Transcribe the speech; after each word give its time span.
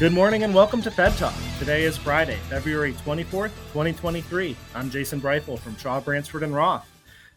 Good 0.00 0.12
morning 0.12 0.42
and 0.42 0.52
welcome 0.52 0.82
to 0.82 0.90
Fed 0.90 1.16
Talk. 1.18 1.32
Today 1.60 1.84
is 1.84 1.96
Friday, 1.96 2.34
February 2.50 2.94
24th, 2.94 3.52
2023. 3.72 4.56
I'm 4.74 4.90
Jason 4.90 5.20
Briefel 5.20 5.56
from 5.56 5.76
Shaw, 5.76 6.00
Bransford, 6.00 6.42
and 6.42 6.52
Roth. 6.52 6.84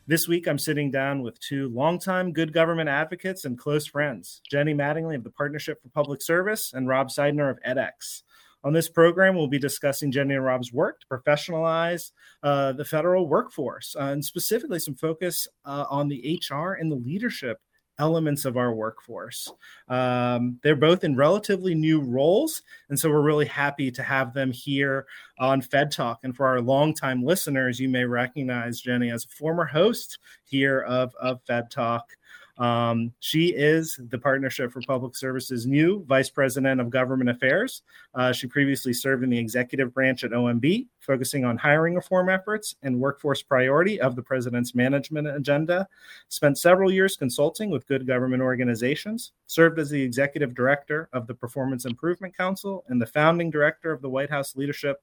This 0.08 0.28
week, 0.28 0.48
I'm 0.48 0.58
sitting 0.58 0.90
down 0.90 1.22
with 1.22 1.40
two 1.40 1.70
longtime 1.70 2.34
good 2.34 2.52
government 2.52 2.90
advocates 2.90 3.46
and 3.46 3.60
close 3.60 3.86
friends 3.86 4.42
Jenny 4.50 4.74
Mattingly 4.74 5.16
of 5.16 5.24
the 5.24 5.30
Partnership 5.30 5.84
for 5.84 5.90
Public 5.90 6.20
Service 6.20 6.74
and 6.74 6.88
Rob 6.88 7.10
Seidner 7.10 7.52
of 7.52 7.60
edX. 7.62 8.24
On 8.64 8.74
this 8.74 8.90
program, 8.90 9.36
we'll 9.36 9.48
be 9.48 9.60
discussing 9.60 10.12
Jenny 10.12 10.34
and 10.34 10.44
Rob's 10.44 10.74
work 10.74 11.00
to 11.02 11.08
professionalize 11.08 12.10
uh, 12.42 12.74
the 12.74 12.84
federal 12.84 13.28
workforce 13.28 13.96
uh, 13.96 14.06
and 14.06 14.26
specifically 14.26 14.80
some 14.80 14.96
focus 14.96 15.48
uh, 15.64 15.86
on 15.92 16.08
the 16.08 16.42
HR 16.50 16.72
and 16.74 16.92
the 16.92 16.96
leadership 16.96 17.60
elements 18.00 18.46
of 18.46 18.58
our 18.58 18.74
workforce. 18.74 19.52
Um, 19.88 20.60
they're 20.64 20.76
both 20.76 21.04
in 21.04 21.16
relatively 21.16 21.76
new 21.76 22.02
roles, 22.02 22.62
and 22.90 23.00
so 23.00 23.10
we're 23.10 23.22
really 23.22 23.46
happy 23.46 23.92
to 23.92 24.04
have 24.04 24.34
them 24.34 24.52
here 24.52 25.06
on 25.40 25.62
Fed 25.62 25.92
Talk. 25.92 26.20
And 26.24 26.36
for 26.36 26.48
our 26.48 26.62
longtime 26.62 27.24
listeners, 27.24 27.80
you 27.80 27.90
may 27.90 28.06
recognize 28.06 28.82
Jenny 28.82 29.12
as 29.12 29.26
a 29.26 29.30
former 29.30 29.66
host 29.66 30.20
here 30.44 30.82
of, 30.82 31.14
of 31.22 31.42
Fed 31.44 31.70
Talk. 31.72 32.17
Um, 32.58 33.14
she 33.20 33.48
is 33.48 34.00
the 34.10 34.18
Partnership 34.18 34.72
for 34.72 34.82
Public 34.82 35.16
Services 35.16 35.68
new 35.68 36.04
Vice 36.06 36.30
President 36.30 36.82
of 36.82 36.90
Government 36.90 37.30
Affairs. 37.30 37.84
Uh, 38.16 38.32
she 38.32 38.48
previously 38.48 38.94
served 38.94 39.24
in 39.24 39.30
the 39.30 39.38
executive 39.38 39.94
branch 39.94 40.24
at 40.24 40.32
OMB, 40.32 40.88
focusing 41.00 41.46
on 41.46 41.58
hiring 41.58 41.96
reform 41.96 42.30
efforts 42.30 42.76
and 42.82 43.00
workforce 43.00 43.44
priority 43.44 44.02
of 44.02 44.16
the 44.16 44.22
President's 44.22 44.74
management 44.74 45.28
agenda. 45.28 45.88
Spent 46.30 46.58
several 46.58 46.92
years 46.92 47.16
consulting 47.16 47.70
with 47.70 47.88
good 47.88 48.08
government 48.08 48.42
organizations, 48.42 49.34
served 49.46 49.78
as 49.78 49.90
the 49.90 50.02
Executive 50.02 50.56
Director 50.56 51.10
of 51.14 51.28
the 51.28 51.36
Performance 51.36 51.86
Improvement 51.86 52.36
Council 52.36 52.84
and 52.88 53.00
the 53.02 53.06
founding 53.06 53.52
director 53.52 53.92
of 53.92 54.02
the 54.02 54.10
White 54.10 54.30
House 54.30 54.56
Leadership 54.56 55.02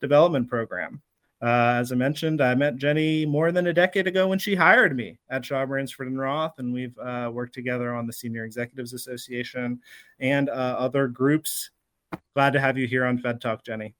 Development 0.00 0.48
Program. 0.48 1.00
Uh, 1.40 1.78
as 1.78 1.92
I 1.92 1.94
mentioned, 1.94 2.40
I 2.40 2.54
met 2.56 2.76
Jenny 2.76 3.24
more 3.24 3.52
than 3.52 3.68
a 3.68 3.72
decade 3.72 4.08
ago 4.08 4.26
when 4.26 4.40
she 4.40 4.56
hired 4.56 4.96
me 4.96 5.18
at 5.30 5.44
Shaw 5.44 5.64
Bransford 5.66 6.08
and 6.08 6.18
Roth, 6.18 6.58
and 6.58 6.72
we've 6.72 6.98
uh, 6.98 7.30
worked 7.32 7.54
together 7.54 7.94
on 7.94 8.06
the 8.08 8.12
Senior 8.12 8.44
Executives 8.44 8.92
Association 8.92 9.80
and 10.18 10.48
uh, 10.48 10.52
other 10.52 11.06
groups. 11.06 11.70
Glad 12.34 12.52
to 12.54 12.60
have 12.60 12.76
you 12.76 12.88
here 12.88 13.04
on 13.04 13.18
Fed 13.18 13.40
Talk, 13.40 13.64
Jenny. 13.64 13.94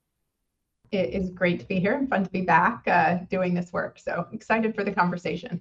It 0.90 1.10
is 1.10 1.30
great 1.30 1.60
to 1.60 1.66
be 1.66 1.78
here 1.78 1.94
and 1.94 2.08
fun 2.08 2.24
to 2.24 2.30
be 2.30 2.40
back 2.40 2.82
uh, 2.88 3.18
doing 3.30 3.54
this 3.54 3.72
work. 3.72 3.98
So 3.98 4.26
excited 4.32 4.74
for 4.74 4.82
the 4.82 4.92
conversation. 4.92 5.60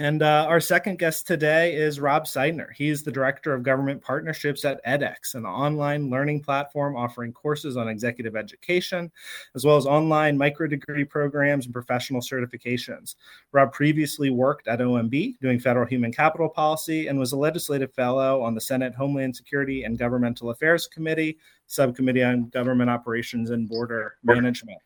And 0.00 0.22
uh, 0.22 0.46
our 0.48 0.60
second 0.60 1.00
guest 1.00 1.26
today 1.26 1.74
is 1.74 1.98
Rob 1.98 2.24
Seidner. 2.24 2.68
He's 2.72 3.02
the 3.02 3.10
Director 3.10 3.52
of 3.52 3.64
Government 3.64 4.00
Partnerships 4.00 4.64
at 4.64 4.84
edX, 4.84 5.34
an 5.34 5.44
online 5.44 6.08
learning 6.08 6.44
platform 6.44 6.94
offering 6.94 7.32
courses 7.32 7.76
on 7.76 7.88
executive 7.88 8.36
education, 8.36 9.10
as 9.56 9.64
well 9.64 9.76
as 9.76 9.86
online 9.86 10.38
micro 10.38 10.68
degree 10.68 11.02
programs 11.02 11.64
and 11.64 11.74
professional 11.74 12.20
certifications. 12.20 13.16
Rob 13.50 13.72
previously 13.72 14.30
worked 14.30 14.68
at 14.68 14.78
OMB 14.78 15.40
doing 15.40 15.58
federal 15.58 15.86
human 15.86 16.12
capital 16.12 16.48
policy 16.48 17.08
and 17.08 17.18
was 17.18 17.32
a 17.32 17.36
legislative 17.36 17.92
fellow 17.92 18.40
on 18.40 18.54
the 18.54 18.60
Senate 18.60 18.94
Homeland 18.94 19.34
Security 19.34 19.82
and 19.82 19.98
Governmental 19.98 20.50
Affairs 20.50 20.86
Committee, 20.86 21.38
Subcommittee 21.66 22.22
on 22.22 22.50
Government 22.50 22.88
Operations 22.88 23.50
and 23.50 23.68
Border 23.68 24.14
Management. 24.22 24.78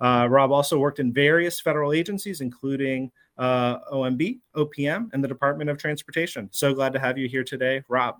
Uh, 0.00 0.26
Rob 0.30 0.52
also 0.52 0.78
worked 0.78 1.00
in 1.00 1.12
various 1.12 1.60
federal 1.60 1.92
agencies, 1.92 2.40
including 2.40 3.10
uh, 3.38 3.78
OMB, 3.92 4.40
OPM, 4.56 5.10
and 5.12 5.22
the 5.22 5.28
Department 5.28 5.70
of 5.70 5.78
Transportation. 5.78 6.48
So 6.52 6.74
glad 6.74 6.92
to 6.92 6.98
have 6.98 7.18
you 7.18 7.28
here 7.28 7.44
today, 7.44 7.82
Rob. 7.88 8.16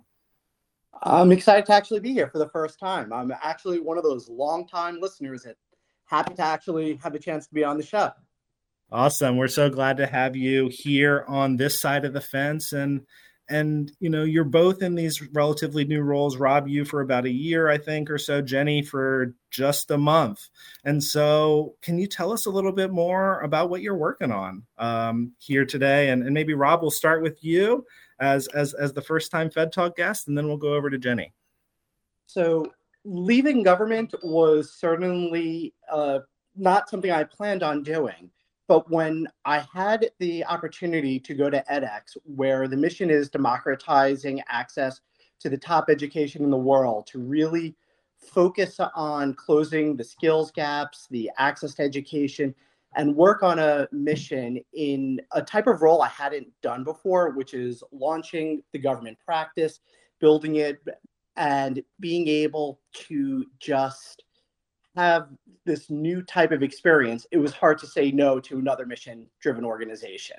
I'm 1.03 1.31
excited 1.31 1.65
to 1.65 1.73
actually 1.73 1.99
be 1.99 2.13
here 2.13 2.27
for 2.27 2.39
the 2.39 2.49
first 2.49 2.79
time. 2.79 3.11
I'm 3.11 3.31
actually 3.43 3.79
one 3.79 3.97
of 3.97 4.03
those 4.03 4.29
long-time 4.29 4.99
listeners 5.01 5.43
that 5.43 5.57
happy 6.05 6.33
to 6.35 6.41
actually 6.41 6.95
have 7.03 7.15
a 7.15 7.19
chance 7.19 7.47
to 7.47 7.53
be 7.53 7.63
on 7.63 7.77
the 7.77 7.83
show. 7.83 8.11
Awesome. 8.91 9.37
We're 9.37 9.47
so 9.47 9.69
glad 9.69 9.97
to 9.97 10.05
have 10.05 10.35
you 10.35 10.69
here 10.71 11.25
on 11.27 11.57
this 11.57 11.79
side 11.79 12.05
of 12.05 12.13
the 12.13 12.21
fence. 12.21 12.71
And 12.71 13.05
and 13.49 13.91
you 13.99 14.09
know 14.09 14.23
you're 14.23 14.43
both 14.43 14.81
in 14.81 14.95
these 14.95 15.21
relatively 15.33 15.85
new 15.85 16.01
roles 16.01 16.37
rob 16.37 16.67
you 16.67 16.83
for 16.83 17.01
about 17.01 17.25
a 17.25 17.31
year 17.31 17.69
i 17.69 17.77
think 17.77 18.09
or 18.09 18.17
so 18.17 18.41
jenny 18.41 18.81
for 18.81 19.35
just 19.55 19.89
a 19.91 19.97
month. 19.97 20.49
And 20.83 21.01
so 21.01 21.75
can 21.81 21.97
you 21.97 22.07
tell 22.07 22.33
us 22.33 22.45
a 22.45 22.51
little 22.51 22.73
bit 22.73 22.91
more 22.91 23.39
about 23.39 23.69
what 23.69 23.81
you're 23.81 23.95
working 23.95 24.31
on 24.31 24.63
um, 24.77 25.31
here 25.39 25.65
today? 25.65 26.09
And, 26.09 26.23
and 26.23 26.33
maybe 26.33 26.53
rob 26.53 26.81
will 26.81 26.91
start 26.91 27.23
with 27.23 27.41
you 27.43 27.85
as 28.19 28.47
as 28.49 28.73
as 28.73 28.93
the 28.93 29.01
first 29.01 29.31
time 29.31 29.49
fed 29.49 29.71
talk 29.73 29.95
guest 29.95 30.27
and 30.27 30.37
then 30.37 30.47
we'll 30.47 30.57
go 30.57 30.73
over 30.73 30.89
to 30.89 30.97
jenny. 30.97 31.33
So 32.27 32.65
leaving 33.05 33.63
government 33.63 34.13
was 34.23 34.73
certainly 34.73 35.73
uh, 35.89 36.19
not 36.55 36.89
something 36.89 37.11
i 37.11 37.23
planned 37.23 37.63
on 37.63 37.83
doing 37.83 38.29
but 38.67 38.89
when 38.89 39.27
I 39.45 39.59
had 39.73 40.09
the 40.19 40.43
opportunity 40.45 41.19
to 41.19 41.33
go 41.33 41.49
to 41.49 41.63
edX, 41.71 42.17
where 42.23 42.67
the 42.67 42.77
mission 42.77 43.09
is 43.09 43.29
democratizing 43.29 44.41
access 44.47 45.01
to 45.39 45.49
the 45.49 45.57
top 45.57 45.89
education 45.89 46.43
in 46.43 46.49
the 46.49 46.57
world, 46.57 47.07
to 47.07 47.19
really 47.19 47.75
focus 48.17 48.79
on 48.95 49.33
closing 49.35 49.95
the 49.95 50.03
skills 50.03 50.51
gaps, 50.51 51.07
the 51.11 51.29
access 51.37 51.75
to 51.75 51.83
education, 51.83 52.55
and 52.95 53.15
work 53.15 53.43
on 53.43 53.59
a 53.59 53.87
mission 53.91 54.59
in 54.73 55.21
a 55.33 55.41
type 55.41 55.67
of 55.67 55.81
role 55.81 56.01
I 56.01 56.07
hadn't 56.07 56.47
done 56.61 56.83
before, 56.83 57.31
which 57.31 57.53
is 57.53 57.83
launching 57.91 58.63
the 58.71 58.79
government 58.79 59.17
practice, 59.23 59.79
building 60.19 60.55
it, 60.55 60.79
and 61.35 61.83
being 61.99 62.27
able 62.27 62.79
to 62.93 63.45
just 63.59 64.23
have 64.95 65.29
this 65.65 65.89
new 65.89 66.21
type 66.21 66.51
of 66.51 66.63
experience, 66.63 67.25
it 67.31 67.37
was 67.37 67.53
hard 67.53 67.77
to 67.79 67.87
say 67.87 68.11
no 68.11 68.39
to 68.39 68.57
another 68.57 68.85
mission 68.85 69.27
driven 69.39 69.65
organization. 69.65 70.37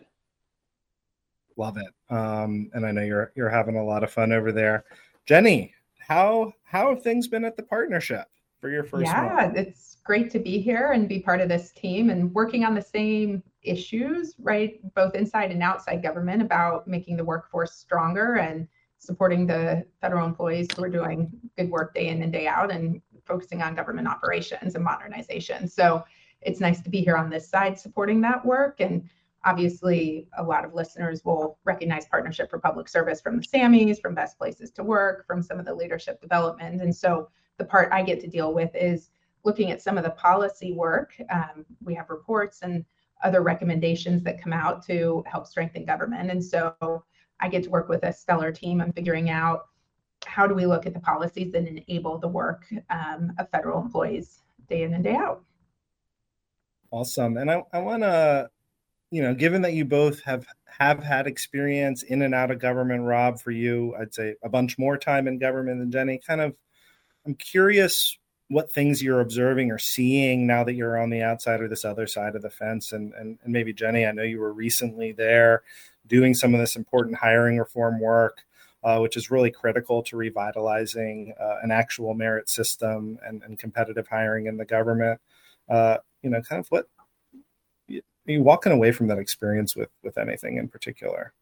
Love 1.56 1.76
it. 1.78 2.14
Um, 2.14 2.70
and 2.74 2.84
I 2.84 2.92
know 2.92 3.02
you're 3.02 3.32
you're 3.34 3.48
having 3.48 3.76
a 3.76 3.84
lot 3.84 4.04
of 4.04 4.10
fun 4.10 4.32
over 4.32 4.52
there. 4.52 4.84
Jenny, 5.24 5.74
how 5.98 6.52
how 6.64 6.90
have 6.90 7.02
things 7.02 7.28
been 7.28 7.44
at 7.44 7.56
the 7.56 7.62
partnership 7.62 8.26
for 8.60 8.68
your 8.68 8.84
first 8.84 9.06
Yeah, 9.06 9.50
month? 9.52 9.56
it's 9.56 9.96
great 10.04 10.30
to 10.32 10.38
be 10.38 10.60
here 10.60 10.92
and 10.92 11.08
be 11.08 11.20
part 11.20 11.40
of 11.40 11.48
this 11.48 11.72
team 11.72 12.10
and 12.10 12.32
working 12.34 12.64
on 12.64 12.74
the 12.74 12.82
same 12.82 13.42
issues, 13.62 14.34
right? 14.38 14.78
Both 14.94 15.14
inside 15.14 15.50
and 15.50 15.62
outside 15.62 16.02
government 16.02 16.42
about 16.42 16.86
making 16.86 17.16
the 17.16 17.24
workforce 17.24 17.72
stronger 17.72 18.34
and 18.34 18.68
supporting 18.98 19.46
the 19.46 19.84
federal 20.00 20.26
employees 20.26 20.68
who 20.74 20.84
are 20.84 20.88
doing 20.88 21.30
good 21.56 21.70
work 21.70 21.94
day 21.94 22.08
in 22.08 22.22
and 22.22 22.32
day 22.32 22.46
out 22.46 22.70
and 22.70 23.00
focusing 23.26 23.62
on 23.62 23.74
government 23.74 24.08
operations 24.08 24.74
and 24.74 24.84
modernization. 24.84 25.68
So 25.68 26.04
it's 26.42 26.60
nice 26.60 26.80
to 26.82 26.90
be 26.90 27.00
here 27.00 27.16
on 27.16 27.30
this 27.30 27.48
side 27.48 27.78
supporting 27.78 28.20
that 28.22 28.44
work. 28.44 28.80
And 28.80 29.08
obviously, 29.44 30.28
a 30.38 30.42
lot 30.42 30.64
of 30.64 30.74
listeners 30.74 31.24
will 31.24 31.58
recognize 31.64 32.06
Partnership 32.06 32.50
for 32.50 32.58
Public 32.58 32.88
Service 32.88 33.20
from 33.20 33.36
the 33.36 33.46
Sammies, 33.46 34.00
from 34.00 34.14
Best 34.14 34.38
Places 34.38 34.70
to 34.72 34.84
Work, 34.84 35.26
from 35.26 35.42
some 35.42 35.58
of 35.58 35.66
the 35.66 35.74
leadership 35.74 36.20
development. 36.20 36.82
And 36.82 36.94
so 36.94 37.28
the 37.58 37.64
part 37.64 37.92
I 37.92 38.02
get 38.02 38.20
to 38.20 38.26
deal 38.26 38.52
with 38.52 38.74
is 38.74 39.10
looking 39.44 39.70
at 39.70 39.80
some 39.80 39.96
of 39.96 40.04
the 40.04 40.10
policy 40.10 40.72
work. 40.72 41.14
Um, 41.30 41.64
we 41.82 41.94
have 41.94 42.10
reports 42.10 42.62
and 42.62 42.84
other 43.22 43.40
recommendations 43.40 44.22
that 44.24 44.42
come 44.42 44.52
out 44.52 44.84
to 44.86 45.24
help 45.26 45.46
strengthen 45.46 45.84
government. 45.84 46.30
And 46.30 46.44
so 46.44 47.04
I 47.40 47.48
get 47.48 47.62
to 47.64 47.70
work 47.70 47.88
with 47.88 48.02
a 48.04 48.12
stellar 48.12 48.52
team 48.52 48.80
on 48.80 48.92
figuring 48.92 49.30
out 49.30 49.66
how 50.26 50.46
do 50.46 50.54
we 50.54 50.66
look 50.66 50.86
at 50.86 50.94
the 50.94 51.00
policies 51.00 51.52
that 51.52 51.66
enable 51.66 52.18
the 52.18 52.28
work 52.28 52.66
um, 52.90 53.32
of 53.38 53.48
federal 53.50 53.80
employees 53.80 54.42
day 54.68 54.82
in 54.82 54.94
and 54.94 55.04
day 55.04 55.14
out. 55.14 55.42
Awesome. 56.90 57.36
And 57.36 57.50
I, 57.50 57.62
I 57.72 57.78
want 57.78 58.02
to 58.02 58.50
you 59.10 59.22
know, 59.22 59.34
given 59.34 59.62
that 59.62 59.74
you 59.74 59.84
both 59.84 60.22
have 60.22 60.46
have 60.66 61.02
had 61.02 61.26
experience 61.26 62.02
in 62.02 62.22
and 62.22 62.34
out 62.34 62.50
of 62.50 62.58
government, 62.58 63.04
Rob, 63.04 63.40
for 63.40 63.50
you, 63.50 63.94
I'd 63.98 64.12
say 64.12 64.34
a 64.42 64.48
bunch 64.48 64.78
more 64.78 64.98
time 64.98 65.26
in 65.26 65.38
government 65.38 65.78
than 65.78 65.90
Jenny. 65.90 66.18
Kind 66.18 66.40
of, 66.40 66.54
I'm 67.24 67.34
curious 67.34 68.18
what 68.48 68.70
things 68.70 69.02
you're 69.02 69.20
observing 69.20 69.70
or 69.70 69.78
seeing 69.78 70.46
now 70.46 70.64
that 70.64 70.74
you're 70.74 71.00
on 71.00 71.10
the 71.10 71.22
outside 71.22 71.60
or 71.60 71.68
this 71.68 71.84
other 71.84 72.06
side 72.06 72.36
of 72.36 72.42
the 72.42 72.50
fence. 72.50 72.92
And, 72.92 73.12
and, 73.14 73.38
and 73.42 73.52
maybe 73.52 73.72
Jenny, 73.72 74.04
I 74.06 74.12
know 74.12 74.22
you 74.22 74.38
were 74.38 74.52
recently 74.52 75.12
there 75.12 75.62
doing 76.06 76.34
some 76.34 76.54
of 76.54 76.60
this 76.60 76.76
important 76.76 77.16
hiring 77.16 77.58
reform 77.58 77.98
work, 78.00 78.44
uh, 78.86 78.98
which 78.98 79.16
is 79.16 79.30
really 79.30 79.50
critical 79.50 80.02
to 80.04 80.16
revitalizing 80.16 81.34
uh, 81.38 81.56
an 81.62 81.70
actual 81.70 82.14
merit 82.14 82.48
system 82.48 83.18
and, 83.26 83.42
and 83.42 83.58
competitive 83.58 84.06
hiring 84.08 84.46
in 84.46 84.56
the 84.56 84.64
government. 84.64 85.20
Uh, 85.68 85.98
you 86.22 86.30
know, 86.30 86.40
kind 86.40 86.60
of 86.60 86.68
what 86.68 86.88
are 87.90 88.32
you 88.32 88.42
walking 88.42 88.72
away 88.72 88.92
from 88.92 89.08
that 89.08 89.18
experience 89.18 89.76
with 89.76 89.90
with 90.02 90.16
anything 90.16 90.56
in 90.56 90.68
particular? 90.68 91.34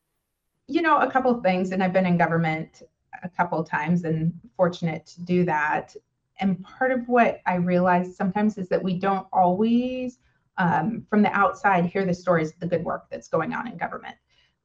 You 0.67 0.83
know, 0.83 0.99
a 0.99 1.11
couple 1.11 1.31
of 1.31 1.43
things, 1.43 1.71
and 1.71 1.83
I've 1.83 1.93
been 1.93 2.07
in 2.07 2.17
government 2.17 2.83
a 3.23 3.29
couple 3.29 3.63
times 3.63 4.05
and 4.05 4.33
fortunate 4.57 5.07
to 5.07 5.21
do 5.21 5.45
that 5.45 5.95
and 6.41 6.63
part 6.65 6.91
of 6.91 7.09
what 7.09 7.41
I 7.47 7.57
realize 7.57 8.17
sometimes 8.17 8.59
is 8.59 8.69
that 8.69 8.83
we 8.83 8.99
don't 8.99 9.27
always, 9.33 10.19
um, 10.59 11.07
from 11.09 11.23
the 11.23 11.33
outside, 11.33 11.87
hear 11.87 12.05
the 12.05 12.15
stories 12.15 12.53
of 12.53 12.61
the 12.61 12.67
good 12.67 12.85
work 12.85 13.07
that's 13.11 13.29
going 13.29 13.53
on 13.53 13.69
in 13.69 13.77
government, 13.77 14.17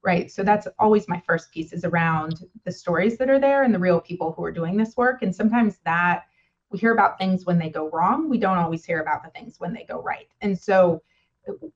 right? 0.04 0.32
So 0.32 0.44
that's 0.44 0.68
always 0.78 1.08
my 1.08 1.22
first 1.26 1.52
piece 1.52 1.74
is 1.74 1.84
around 1.84 2.46
the 2.64 2.72
stories 2.72 3.18
that 3.18 3.30
are 3.30 3.40
there 3.40 3.64
and 3.64 3.74
the 3.74 3.80
real 3.80 4.00
people 4.00 4.32
who 4.32 4.44
are 4.44 4.52
doing 4.52 4.78
this 4.78 4.96
work. 4.96 5.22
And 5.22 5.36
sometimes 5.36 5.80
that 5.86 6.24
we 6.72 6.80
hear 6.80 6.94
about 6.94 7.18
things 7.18 7.46
when 7.46 7.58
they 7.58 7.70
go 7.70 7.90
wrong. 7.90 8.30
We 8.30 8.38
don't 8.38 8.58
always 8.58 8.86
hear 8.86 9.02
about 9.02 9.24
the 9.24 9.30
things 9.32 9.60
when 9.60 9.74
they 9.74 9.86
go 9.88 10.02
right. 10.02 10.28
And 10.42 10.58
so 10.58 11.02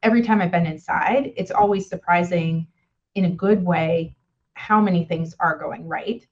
every 0.04 0.22
time 0.22 0.42
I've 0.42 0.52
been 0.52 0.66
inside, 0.66 1.34
it's 1.36 1.52
always 1.52 1.90
surprising 1.90 2.68
in 3.16 3.26
a 3.26 3.32
good 3.32 3.64
way 3.64 4.16
how 4.54 4.80
many 4.80 5.04
things 5.04 5.36
are 5.40 5.58
going 5.58 5.88
right 5.88 6.26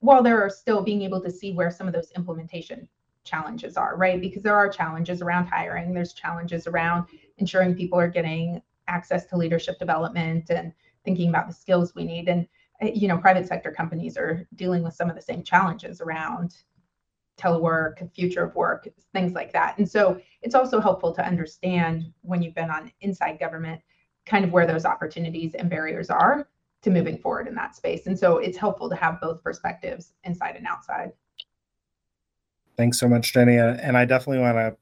while 0.00 0.22
there 0.22 0.40
are 0.42 0.50
still 0.50 0.82
being 0.82 1.02
able 1.02 1.20
to 1.20 1.30
see 1.30 1.52
where 1.52 1.70
some 1.70 1.86
of 1.86 1.92
those 1.92 2.10
implementation 2.16 2.88
challenges 3.24 3.76
are, 3.76 3.96
right? 3.96 4.20
Because 4.20 4.42
there 4.42 4.56
are 4.56 4.68
challenges 4.68 5.20
around 5.22 5.46
hiring, 5.46 5.92
there's 5.92 6.14
challenges 6.14 6.66
around 6.66 7.06
ensuring 7.38 7.74
people 7.74 7.98
are 7.98 8.08
getting 8.08 8.62
access 8.88 9.26
to 9.26 9.36
leadership 9.36 9.78
development 9.78 10.50
and 10.50 10.72
thinking 11.04 11.28
about 11.28 11.48
the 11.48 11.54
skills 11.54 11.94
we 11.94 12.04
need. 12.04 12.28
And, 12.28 12.46
eh, 12.80 12.92
you 12.94 13.08
know, 13.08 13.18
private 13.18 13.46
sector 13.46 13.70
companies 13.70 14.16
are 14.16 14.46
dealing 14.56 14.82
with 14.82 14.94
some 14.94 15.08
of 15.10 15.16
the 15.16 15.22
same 15.22 15.42
challenges 15.42 16.00
around 16.00 16.56
telework, 17.38 18.12
future 18.14 18.44
of 18.44 18.54
work, 18.54 18.88
things 19.12 19.32
like 19.32 19.52
that. 19.52 19.78
And 19.78 19.88
so 19.88 20.20
it's 20.42 20.54
also 20.54 20.80
helpful 20.80 21.12
to 21.14 21.24
understand 21.24 22.12
when 22.22 22.42
you've 22.42 22.54
been 22.54 22.70
on 22.70 22.92
inside 23.00 23.38
government, 23.38 23.80
kind 24.26 24.44
of 24.44 24.52
where 24.52 24.66
those 24.66 24.84
opportunities 24.84 25.54
and 25.54 25.70
barriers 25.70 26.10
are 26.10 26.48
to 26.82 26.90
moving 26.90 27.18
forward 27.18 27.48
in 27.48 27.54
that 27.54 27.74
space. 27.74 28.06
And 28.06 28.18
so 28.18 28.38
it's 28.38 28.56
helpful 28.56 28.88
to 28.90 28.96
have 28.96 29.20
both 29.20 29.42
perspectives 29.42 30.12
inside 30.24 30.56
and 30.56 30.66
outside. 30.66 31.12
Thanks 32.76 32.98
so 32.98 33.08
much, 33.08 33.32
Jenny. 33.32 33.56
And 33.56 33.96
I 33.96 34.04
definitely 34.04 34.42
want 34.42 34.56
to 34.56 34.76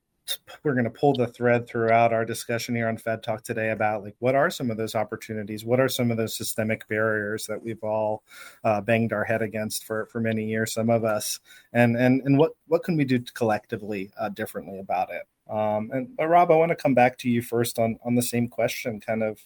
we're 0.63 0.73
going 0.73 0.85
to 0.85 0.91
pull 0.91 1.13
the 1.15 1.27
thread 1.27 1.67
throughout 1.67 2.13
our 2.13 2.25
discussion 2.25 2.75
here 2.75 2.89
on 2.89 2.97
Fed 2.97 3.23
Talk 3.23 3.43
today 3.43 3.71
about 3.71 4.03
like 4.03 4.17
what 4.19 4.35
are 4.35 4.51
some 4.51 4.71
of 4.71 4.77
those 4.77 4.95
opportunities, 4.95 5.65
what 5.65 5.81
are 5.81 5.89
some 5.89 6.11
of 6.11 6.17
those 6.17 6.37
systemic 6.37 6.87
barriers 6.89 7.47
that 7.47 7.63
we've 7.63 7.83
all 7.83 8.23
uh, 8.65 8.81
banged 8.81 9.13
our 9.13 9.25
head 9.25 9.43
against 9.43 9.85
for 9.85 10.07
for 10.07 10.21
many 10.21 10.45
years, 10.45 10.73
some 10.73 10.91
of 10.91 11.05
us, 11.05 11.41
and 11.73 11.97
and 11.97 12.23
and 12.23 12.39
what 12.39 12.53
what 12.67 12.83
can 12.83 12.97
we 12.97 13.05
do 13.05 13.21
collectively 13.35 14.11
uh, 14.19 14.29
differently 14.29 14.79
about 14.79 15.11
it? 15.11 15.23
Um, 15.51 15.91
and 15.93 16.17
but 16.17 16.29
Rob, 16.29 16.51
I 16.51 16.57
want 16.57 16.71
to 16.71 16.77
come 16.77 16.95
back 16.95 17.19
to 17.19 17.31
you 17.31 17.43
first 17.43 17.79
on 17.79 17.99
on 18.05 18.15
the 18.15 18.23
same 18.23 18.49
question, 18.49 19.01
kind 19.01 19.23
of 19.23 19.41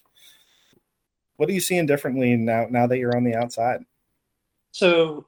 what 1.37 1.49
are 1.49 1.52
you 1.52 1.61
seeing 1.61 1.87
differently 1.87 2.37
now 2.37 2.67
now 2.70 2.87
that 2.87 2.99
you're 2.99 3.17
on 3.17 3.25
the 3.25 3.35
outside? 3.35 3.81
So, 4.73 5.26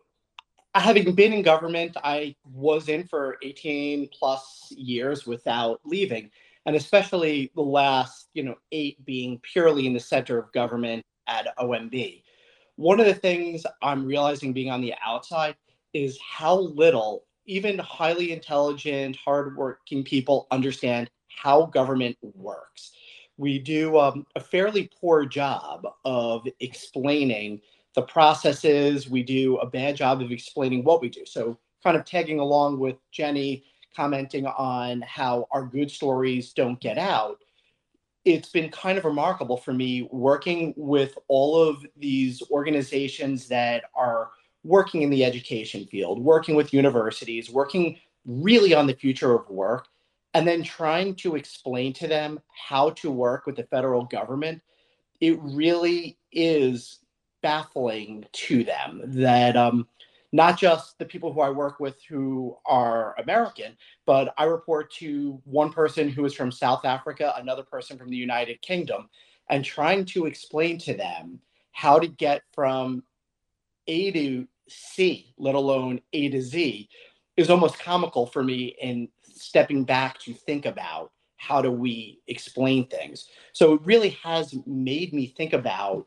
having 0.74 1.14
been 1.14 1.32
in 1.32 1.42
government, 1.42 1.96
I 2.02 2.34
was 2.44 2.88
in 2.88 3.06
for 3.06 3.36
18 3.42 4.08
plus 4.08 4.72
years 4.76 5.26
without 5.26 5.80
leaving, 5.84 6.30
and 6.66 6.76
especially 6.76 7.50
the 7.54 7.62
last, 7.62 8.28
you 8.34 8.42
know, 8.42 8.56
eight 8.72 9.04
being 9.04 9.40
purely 9.40 9.86
in 9.86 9.92
the 9.92 10.00
center 10.00 10.38
of 10.38 10.52
government 10.52 11.04
at 11.26 11.56
OMB. 11.58 12.22
One 12.76 12.98
of 12.98 13.06
the 13.06 13.14
things 13.14 13.64
I'm 13.82 14.04
realizing 14.04 14.52
being 14.52 14.70
on 14.70 14.80
the 14.80 14.94
outside 15.04 15.54
is 15.92 16.18
how 16.20 16.56
little 16.56 17.24
even 17.46 17.78
highly 17.78 18.32
intelligent, 18.32 19.16
hardworking 19.16 20.02
people 20.02 20.46
understand 20.50 21.10
how 21.28 21.66
government 21.66 22.16
works 22.22 22.92
we 23.36 23.58
do 23.58 23.98
um, 23.98 24.26
a 24.36 24.40
fairly 24.40 24.90
poor 25.00 25.26
job 25.26 25.86
of 26.04 26.46
explaining 26.60 27.60
the 27.94 28.02
processes. 28.02 29.08
We 29.08 29.22
do 29.22 29.56
a 29.58 29.66
bad 29.66 29.96
job 29.96 30.20
of 30.20 30.30
explaining 30.30 30.84
what 30.84 31.00
we 31.00 31.08
do. 31.08 31.24
So, 31.26 31.58
kind 31.82 31.96
of 31.96 32.04
tagging 32.04 32.40
along 32.40 32.78
with 32.78 32.96
Jenny 33.12 33.64
commenting 33.94 34.46
on 34.46 35.02
how 35.02 35.46
our 35.52 35.64
good 35.64 35.90
stories 35.90 36.52
don't 36.52 36.80
get 36.80 36.98
out. 36.98 37.38
It's 38.24 38.48
been 38.48 38.70
kind 38.70 38.98
of 38.98 39.04
remarkable 39.04 39.56
for 39.56 39.72
me 39.72 40.08
working 40.10 40.74
with 40.76 41.16
all 41.28 41.62
of 41.62 41.86
these 41.96 42.42
organizations 42.50 43.46
that 43.48 43.84
are 43.94 44.30
working 44.64 45.02
in 45.02 45.10
the 45.10 45.24
education 45.24 45.86
field, 45.86 46.18
working 46.18 46.54
with 46.54 46.72
universities, 46.72 47.50
working 47.50 47.98
really 48.24 48.74
on 48.74 48.86
the 48.86 48.94
future 48.94 49.34
of 49.34 49.48
work 49.50 49.88
and 50.34 50.46
then 50.46 50.62
trying 50.64 51.14
to 51.14 51.36
explain 51.36 51.92
to 51.94 52.08
them 52.08 52.40
how 52.48 52.90
to 52.90 53.10
work 53.10 53.46
with 53.46 53.56
the 53.56 53.62
federal 53.64 54.04
government, 54.04 54.60
it 55.20 55.38
really 55.40 56.18
is 56.32 56.98
baffling 57.44 58.24
to 58.32 58.64
them 58.64 59.02
that 59.04 59.54
um, 59.54 59.86
not 60.32 60.58
just 60.58 60.98
the 60.98 61.04
people 61.04 61.30
who 61.30 61.42
I 61.42 61.50
work 61.50 61.78
with 61.78 62.02
who 62.08 62.56
are 62.64 63.14
American, 63.20 63.76
but 64.06 64.32
I 64.38 64.44
report 64.44 64.90
to 64.94 65.42
one 65.44 65.70
person 65.70 66.08
who 66.08 66.24
is 66.24 66.32
from 66.32 66.50
South 66.50 66.86
Africa, 66.86 67.34
another 67.36 67.62
person 67.62 67.98
from 67.98 68.08
the 68.08 68.16
United 68.16 68.62
Kingdom, 68.62 69.10
and 69.50 69.62
trying 69.62 70.06
to 70.06 70.24
explain 70.24 70.78
to 70.78 70.94
them 70.94 71.38
how 71.72 71.98
to 71.98 72.08
get 72.08 72.40
from 72.54 73.02
A 73.88 74.10
to 74.12 74.48
C, 74.66 75.34
let 75.36 75.54
alone 75.54 76.00
A 76.14 76.30
to 76.30 76.40
Z, 76.40 76.88
is 77.36 77.50
almost 77.50 77.78
comical 77.78 78.24
for 78.24 78.42
me 78.42 78.74
in 78.80 79.10
stepping 79.22 79.84
back 79.84 80.18
to 80.20 80.32
think 80.32 80.64
about 80.64 81.12
how 81.36 81.60
do 81.60 81.70
we 81.70 82.22
explain 82.26 82.86
things. 82.86 83.28
So 83.52 83.74
it 83.74 83.82
really 83.84 84.16
has 84.22 84.54
made 84.66 85.12
me 85.12 85.26
think 85.26 85.52
about 85.52 86.06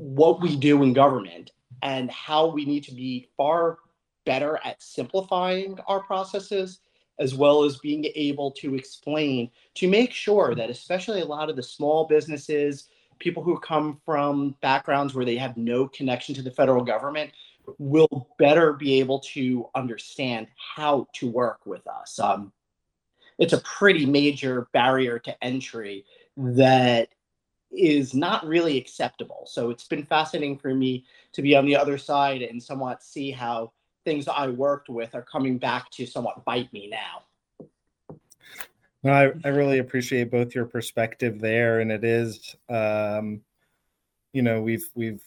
what 0.00 0.40
we 0.40 0.56
do 0.56 0.82
in 0.82 0.92
government 0.92 1.52
and 1.82 2.10
how 2.10 2.46
we 2.46 2.64
need 2.64 2.84
to 2.84 2.94
be 2.94 3.28
far 3.36 3.78
better 4.24 4.58
at 4.64 4.82
simplifying 4.82 5.78
our 5.86 6.00
processes 6.00 6.80
as 7.18 7.34
well 7.34 7.64
as 7.64 7.76
being 7.78 8.06
able 8.14 8.50
to 8.50 8.74
explain 8.74 9.50
to 9.74 9.88
make 9.88 10.12
sure 10.12 10.54
that 10.54 10.70
especially 10.70 11.20
a 11.20 11.26
lot 11.26 11.50
of 11.50 11.56
the 11.56 11.62
small 11.62 12.06
businesses 12.06 12.88
people 13.18 13.42
who 13.42 13.58
come 13.60 14.00
from 14.04 14.56
backgrounds 14.62 15.14
where 15.14 15.26
they 15.26 15.36
have 15.36 15.56
no 15.56 15.86
connection 15.86 16.34
to 16.34 16.42
the 16.42 16.50
federal 16.50 16.82
government 16.82 17.30
will 17.78 18.28
better 18.38 18.72
be 18.72 18.98
able 18.98 19.20
to 19.20 19.68
understand 19.74 20.46
how 20.56 21.06
to 21.12 21.28
work 21.28 21.60
with 21.66 21.86
us. 21.86 22.18
Um, 22.18 22.52
it's 23.38 23.52
a 23.52 23.60
pretty 23.60 24.06
major 24.06 24.68
barrier 24.72 25.18
to 25.20 25.44
entry 25.44 26.04
that 26.36 27.10
is 27.70 28.14
not 28.14 28.46
really 28.46 28.76
acceptable. 28.76 29.46
So 29.46 29.70
it's 29.70 29.86
been 29.86 30.04
fascinating 30.04 30.58
for 30.58 30.74
me 30.74 31.04
to 31.32 31.42
be 31.42 31.54
on 31.54 31.66
the 31.66 31.76
other 31.76 31.98
side 31.98 32.42
and 32.42 32.62
somewhat 32.62 33.02
see 33.02 33.30
how 33.30 33.72
things 34.04 34.28
I 34.28 34.48
worked 34.48 34.88
with 34.88 35.14
are 35.14 35.22
coming 35.22 35.58
back 35.58 35.90
to 35.92 36.06
somewhat 36.06 36.44
bite 36.44 36.72
me 36.72 36.88
now. 36.88 38.16
No, 39.02 39.12
I, 39.12 39.32
I 39.44 39.48
really 39.48 39.78
appreciate 39.78 40.30
both 40.30 40.54
your 40.54 40.66
perspective 40.66 41.40
there, 41.40 41.80
and 41.80 41.90
it 41.90 42.04
is, 42.04 42.54
um, 42.68 43.40
you 44.32 44.42
know, 44.42 44.60
we've 44.60 44.90
we've 44.94 45.24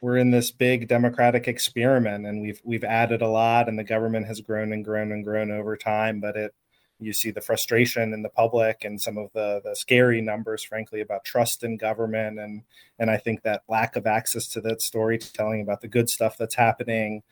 we're 0.00 0.16
in 0.16 0.30
this 0.30 0.50
big 0.50 0.88
democratic 0.88 1.46
experiment, 1.46 2.26
and 2.26 2.40
we've 2.40 2.62
we've 2.64 2.84
added 2.84 3.20
a 3.20 3.28
lot, 3.28 3.68
and 3.68 3.78
the 3.78 3.84
government 3.84 4.26
has 4.26 4.40
grown 4.40 4.72
and 4.72 4.84
grown 4.84 5.12
and 5.12 5.24
grown 5.24 5.50
over 5.50 5.76
time, 5.76 6.20
but 6.20 6.36
it 6.36 6.54
you 7.00 7.12
see 7.12 7.30
the 7.30 7.40
frustration 7.40 8.12
in 8.12 8.22
the 8.22 8.28
public 8.28 8.84
and 8.84 9.00
some 9.00 9.18
of 9.18 9.32
the 9.32 9.60
the 9.64 9.74
scary 9.74 10.20
numbers 10.20 10.62
frankly 10.62 11.00
about 11.00 11.24
trust 11.24 11.64
in 11.64 11.76
government. 11.76 12.38
And 12.38 12.62
and 12.98 13.10
i 13.10 13.16
think 13.16 13.42
that 13.42 13.62
lack 13.68 13.96
of 13.96 14.06
access 14.06 14.46
to 14.48 14.60
that 14.62 14.82
storytelling 14.82 15.62
about 15.62 15.80
the 15.80 15.88
good 15.88 16.08
stuff 16.08 16.38
that's 16.38 16.54
happening 16.54 17.22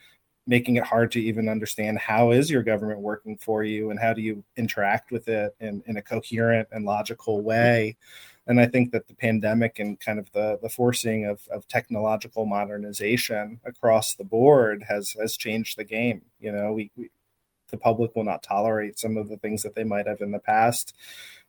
making 0.46 0.76
it 0.76 0.84
hard 0.84 1.12
to 1.12 1.20
even 1.20 1.48
understand 1.48 1.98
how 1.98 2.32
is 2.32 2.50
your 2.50 2.62
government 2.62 3.00
working 3.00 3.36
for 3.38 3.62
you 3.62 3.90
and 3.90 4.00
how 4.00 4.12
do 4.12 4.20
you 4.20 4.42
interact 4.56 5.12
with 5.12 5.28
it 5.28 5.54
in, 5.60 5.82
in 5.86 5.96
a 5.96 6.02
coherent 6.02 6.68
and 6.72 6.84
logical 6.84 7.42
way? 7.42 7.96
And 8.48 8.60
i 8.60 8.66
think 8.66 8.90
that 8.90 9.06
the 9.06 9.14
pandemic 9.14 9.78
and 9.78 10.00
kind 10.00 10.18
of 10.18 10.30
the, 10.32 10.58
the 10.62 10.68
forcing 10.68 11.26
of, 11.26 11.46
of 11.52 11.68
technological 11.68 12.44
modernization 12.44 13.60
across 13.64 14.14
the 14.14 14.24
board 14.24 14.82
has 14.88 15.12
has 15.20 15.36
changed 15.36 15.78
the 15.78 15.84
game. 15.84 16.22
You 16.40 16.50
know 16.52 16.72
we, 16.72 16.90
we 16.96 17.10
the 17.72 17.76
public 17.76 18.14
will 18.14 18.22
not 18.22 18.44
tolerate 18.44 18.98
some 18.98 19.16
of 19.16 19.28
the 19.28 19.36
things 19.38 19.62
that 19.62 19.74
they 19.74 19.82
might 19.82 20.06
have 20.06 20.20
in 20.20 20.30
the 20.30 20.38
past. 20.38 20.94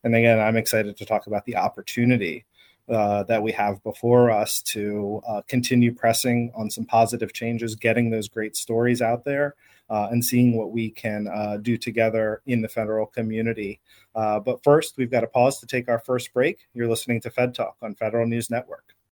And 0.03 0.15
again, 0.15 0.39
I'm 0.39 0.57
excited 0.57 0.97
to 0.97 1.05
talk 1.05 1.27
about 1.27 1.45
the 1.45 1.57
opportunity 1.57 2.45
uh, 2.89 3.23
that 3.23 3.43
we 3.43 3.51
have 3.51 3.81
before 3.83 4.31
us 4.31 4.61
to 4.61 5.21
uh, 5.27 5.41
continue 5.47 5.93
pressing 5.93 6.51
on 6.55 6.69
some 6.69 6.85
positive 6.85 7.31
changes, 7.31 7.75
getting 7.75 8.09
those 8.09 8.27
great 8.27 8.55
stories 8.55 9.01
out 9.01 9.23
there, 9.23 9.55
uh, 9.89 10.07
and 10.11 10.23
seeing 10.23 10.57
what 10.57 10.71
we 10.71 10.89
can 10.89 11.27
uh, 11.27 11.57
do 11.61 11.77
together 11.77 12.41
in 12.45 12.61
the 12.61 12.67
federal 12.67 13.05
community. 13.05 13.79
Uh, 14.15 14.39
but 14.39 14.63
first, 14.63 14.97
we've 14.97 15.11
got 15.11 15.21
to 15.21 15.27
pause 15.27 15.59
to 15.59 15.67
take 15.67 15.87
our 15.87 15.99
first 15.99 16.33
break. 16.33 16.67
You're 16.73 16.89
listening 16.89 17.21
to 17.21 17.29
Fed 17.29 17.53
Talk 17.53 17.77
on 17.81 17.95
Federal 17.95 18.27
News 18.27 18.49
Network. 18.49 18.95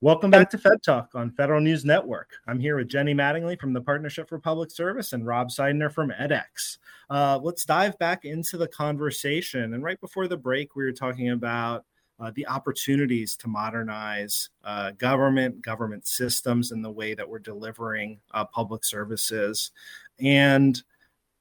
Welcome 0.00 0.30
back 0.30 0.48
to 0.50 0.58
Fed 0.58 0.80
Talk 0.84 1.16
on 1.16 1.32
Federal 1.32 1.60
News 1.60 1.84
Network. 1.84 2.30
I'm 2.46 2.60
here 2.60 2.76
with 2.76 2.86
Jenny 2.86 3.14
Mattingly 3.14 3.58
from 3.58 3.72
the 3.72 3.80
Partnership 3.80 4.28
for 4.28 4.38
Public 4.38 4.70
Service 4.70 5.12
and 5.12 5.26
Rob 5.26 5.48
Seidner 5.48 5.92
from 5.92 6.12
edX. 6.12 6.78
Uh, 7.10 7.40
let's 7.42 7.64
dive 7.64 7.98
back 7.98 8.24
into 8.24 8.56
the 8.56 8.68
conversation. 8.68 9.74
And 9.74 9.82
right 9.82 10.00
before 10.00 10.28
the 10.28 10.36
break, 10.36 10.76
we 10.76 10.84
were 10.84 10.92
talking 10.92 11.30
about 11.30 11.84
uh, 12.20 12.30
the 12.36 12.46
opportunities 12.46 13.34
to 13.38 13.48
modernize 13.48 14.50
uh, 14.62 14.92
government, 14.92 15.62
government 15.62 16.06
systems, 16.06 16.70
and 16.70 16.84
the 16.84 16.92
way 16.92 17.14
that 17.14 17.28
we're 17.28 17.40
delivering 17.40 18.20
uh, 18.34 18.44
public 18.44 18.84
services. 18.84 19.72
And, 20.20 20.80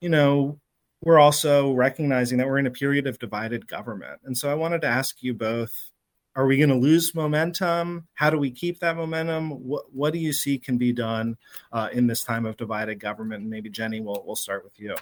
you 0.01 0.09
know, 0.09 0.59
we're 1.03 1.19
also 1.19 1.73
recognizing 1.73 2.39
that 2.39 2.47
we're 2.47 2.57
in 2.57 2.65
a 2.65 2.71
period 2.71 3.05
of 3.05 3.19
divided 3.19 3.67
government. 3.67 4.19
And 4.23 4.35
so 4.35 4.49
I 4.49 4.55
wanted 4.55 4.81
to 4.81 4.87
ask 4.87 5.21
you 5.21 5.35
both 5.35 5.91
are 6.37 6.45
we 6.45 6.55
going 6.55 6.69
to 6.69 6.75
lose 6.75 7.15
momentum? 7.15 8.07
How 8.13 8.29
do 8.29 8.37
we 8.37 8.51
keep 8.51 8.79
that 8.79 8.95
momentum? 8.95 9.49
What, 9.49 9.91
what 9.91 10.13
do 10.13 10.19
you 10.19 10.31
see 10.31 10.59
can 10.59 10.77
be 10.77 10.93
done 10.93 11.35
uh, 11.73 11.89
in 11.91 12.05
this 12.05 12.23
time 12.23 12.45
of 12.45 12.55
divided 12.57 12.99
government? 12.99 13.41
And 13.41 13.49
maybe 13.49 13.71
Jenny, 13.71 14.01
we'll, 14.01 14.23
we'll 14.23 14.35
start 14.35 14.63
with 14.63 14.79
you. 14.79 14.95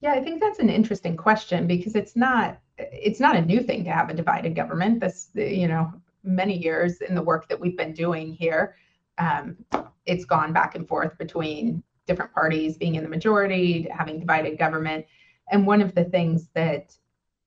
Yeah, 0.00 0.12
I 0.12 0.20
think 0.20 0.40
that's 0.40 0.58
an 0.58 0.68
interesting 0.68 1.16
question 1.16 1.68
because 1.68 1.94
it's 1.94 2.16
not 2.16 2.58
it's 2.76 3.20
not 3.20 3.36
a 3.36 3.40
new 3.40 3.62
thing 3.62 3.84
to 3.84 3.92
have 3.92 4.10
a 4.10 4.14
divided 4.14 4.56
government. 4.56 4.98
This 4.98 5.28
you 5.34 5.68
know 5.68 5.92
many 6.24 6.58
years 6.58 7.00
in 7.00 7.14
the 7.14 7.22
work 7.22 7.48
that 7.48 7.60
we've 7.60 7.76
been 7.76 7.92
doing 7.92 8.34
here, 8.34 8.74
um, 9.18 9.56
it's 10.04 10.24
gone 10.24 10.52
back 10.52 10.74
and 10.74 10.88
forth 10.88 11.16
between 11.18 11.84
different 12.08 12.32
parties 12.32 12.76
being 12.76 12.96
in 12.96 13.04
the 13.04 13.08
majority, 13.08 13.86
having 13.96 14.18
divided 14.18 14.58
government. 14.58 15.06
And 15.52 15.64
one 15.64 15.80
of 15.80 15.94
the 15.94 16.04
things 16.04 16.48
that 16.54 16.96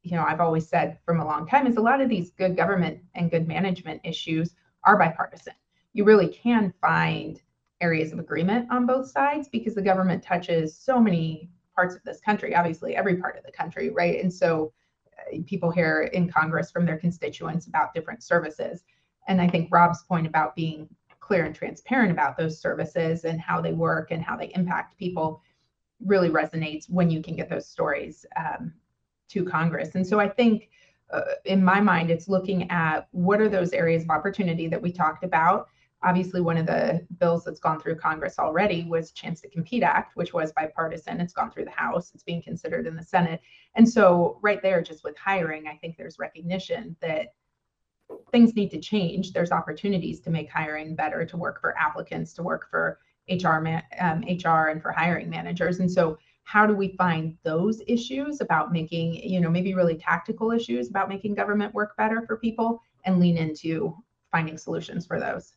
you 0.06 0.16
know 0.16 0.24
I've 0.24 0.40
always 0.40 0.70
said 0.70 1.00
from 1.04 1.20
a 1.20 1.26
long 1.26 1.48
time 1.48 1.66
is 1.66 1.78
a 1.78 1.82
lot 1.82 2.00
of 2.00 2.10
these 2.10 2.30
good 2.30 2.56
government 2.56 3.00
and 3.16 3.32
good 3.32 3.48
management 3.48 4.02
issues 4.04 4.54
are 4.84 4.98
bipartisan. 4.98 5.54
You 5.94 6.04
really 6.04 6.28
can 6.28 6.74
find 6.80 7.42
areas 7.82 8.14
of 8.14 8.20
agreement 8.20 8.68
on 8.72 8.86
both 8.86 9.10
sides 9.10 9.50
because 9.50 9.74
the 9.74 9.82
government 9.82 10.24
touches 10.24 10.78
so 10.78 11.00
many 11.00 11.50
parts 11.74 11.96
of 11.96 12.04
this 12.04 12.22
country, 12.22 12.56
obviously 12.56 12.96
every 12.96 13.18
part 13.18 13.36
of 13.36 13.44
the 13.44 13.52
country, 13.52 13.90
right? 13.90 14.22
And 14.22 14.32
so 14.32 14.72
uh, 15.18 15.38
people 15.46 15.72
hear 15.72 16.04
in 16.14 16.30
Congress 16.30 16.72
from 16.72 16.86
their 16.86 16.98
constituents 16.98 17.68
about 17.68 17.94
different 17.94 18.24
services. 18.24 18.84
And 19.28 19.42
I 19.42 19.48
think 19.48 19.70
Rob's 19.72 20.04
point 20.04 20.28
about 20.28 20.56
being 20.56 20.88
clear 21.20 21.46
and 21.46 21.56
transparent 21.56 22.12
about 22.12 22.38
those 22.38 22.62
services 22.62 23.26
and 23.26 23.42
how 23.42 23.60
they 23.60 23.74
work 23.74 24.12
and 24.12 24.22
how 24.22 24.38
they 24.38 24.52
impact 24.54 25.00
people 25.00 25.42
really 26.06 26.30
resonates 26.30 26.90
when 26.90 27.10
you 27.10 27.22
can 27.24 27.36
get 27.36 27.50
those 27.50 27.68
stories 27.68 28.26
um, 28.38 28.72
to 29.30 29.44
Congress. 29.44 29.96
And 29.96 30.06
so 30.06 30.20
I 30.20 30.30
think, 30.30 30.70
uh, 31.12 31.22
in 31.46 31.64
my 31.64 31.80
mind, 31.80 32.10
it's 32.10 32.28
looking 32.28 32.70
at 32.72 33.08
what 33.12 33.42
are 33.42 33.50
those 33.50 33.74
areas 33.74 34.04
of 34.04 34.10
opportunity 34.10 34.68
that 34.68 34.82
we 34.82 34.92
talked 34.92 35.24
about. 35.24 35.68
Obviously, 36.04 36.42
one 36.42 36.58
of 36.58 36.66
the 36.66 37.06
bills 37.20 37.44
that's 37.44 37.60
gone 37.60 37.80
through 37.80 37.96
Congress 37.96 38.38
already 38.38 38.84
was 38.84 39.12
Chance 39.12 39.42
to 39.42 39.50
Compete 39.50 39.82
Act, 39.82 40.16
which 40.16 40.34
was 40.34 40.52
bipartisan. 40.52 41.20
It's 41.20 41.34
gone 41.34 41.52
through 41.52 41.66
the 41.66 41.72
House, 41.72 42.12
it's 42.14 42.24
being 42.24 42.42
considered 42.42 42.86
in 42.86 42.96
the 42.96 43.04
Senate. 43.04 43.42
And 43.76 43.88
so, 43.88 44.40
right 44.42 44.62
there, 44.62 44.82
just 44.82 45.04
with 45.04 45.18
hiring, 45.18 45.68
I 45.68 45.76
think 45.78 45.98
there's 45.98 46.20
recognition 46.20 46.96
that 47.02 47.34
things 48.32 48.56
need 48.56 48.70
to 48.72 48.80
change. 48.80 49.34
There's 49.34 49.52
opportunities 49.52 50.20
to 50.22 50.30
make 50.30 50.50
hiring 50.50 50.96
better, 50.96 51.26
to 51.26 51.38
work 51.38 51.60
for 51.60 51.78
applicants, 51.78 52.34
to 52.34 52.44
work 52.44 52.68
for 52.70 53.00
HR, 53.30 53.82
um, 54.00 54.24
HR, 54.28 54.68
and 54.68 54.82
for 54.82 54.92
hiring 54.92 55.30
managers. 55.30 55.80
And 55.80 55.92
so, 55.92 56.18
how 56.46 56.66
do 56.66 56.76
we 56.76 56.96
find 56.96 57.36
those 57.44 57.82
issues 57.88 58.40
about 58.40 58.72
making, 58.72 59.16
you 59.16 59.42
know, 59.42 59.50
maybe 59.50 59.74
really 59.74 59.96
tactical 59.96 60.52
issues 60.52 60.90
about 60.90 61.10
making 61.10 61.34
government 61.34 61.74
work 61.74 61.98
better 61.98 62.24
for 62.26 62.38
people 62.38 62.82
and 63.04 63.20
lean 63.20 63.36
into 63.36 63.96
finding 64.32 64.58
solutions 64.58 65.06
for 65.06 65.20
those? 65.20 65.56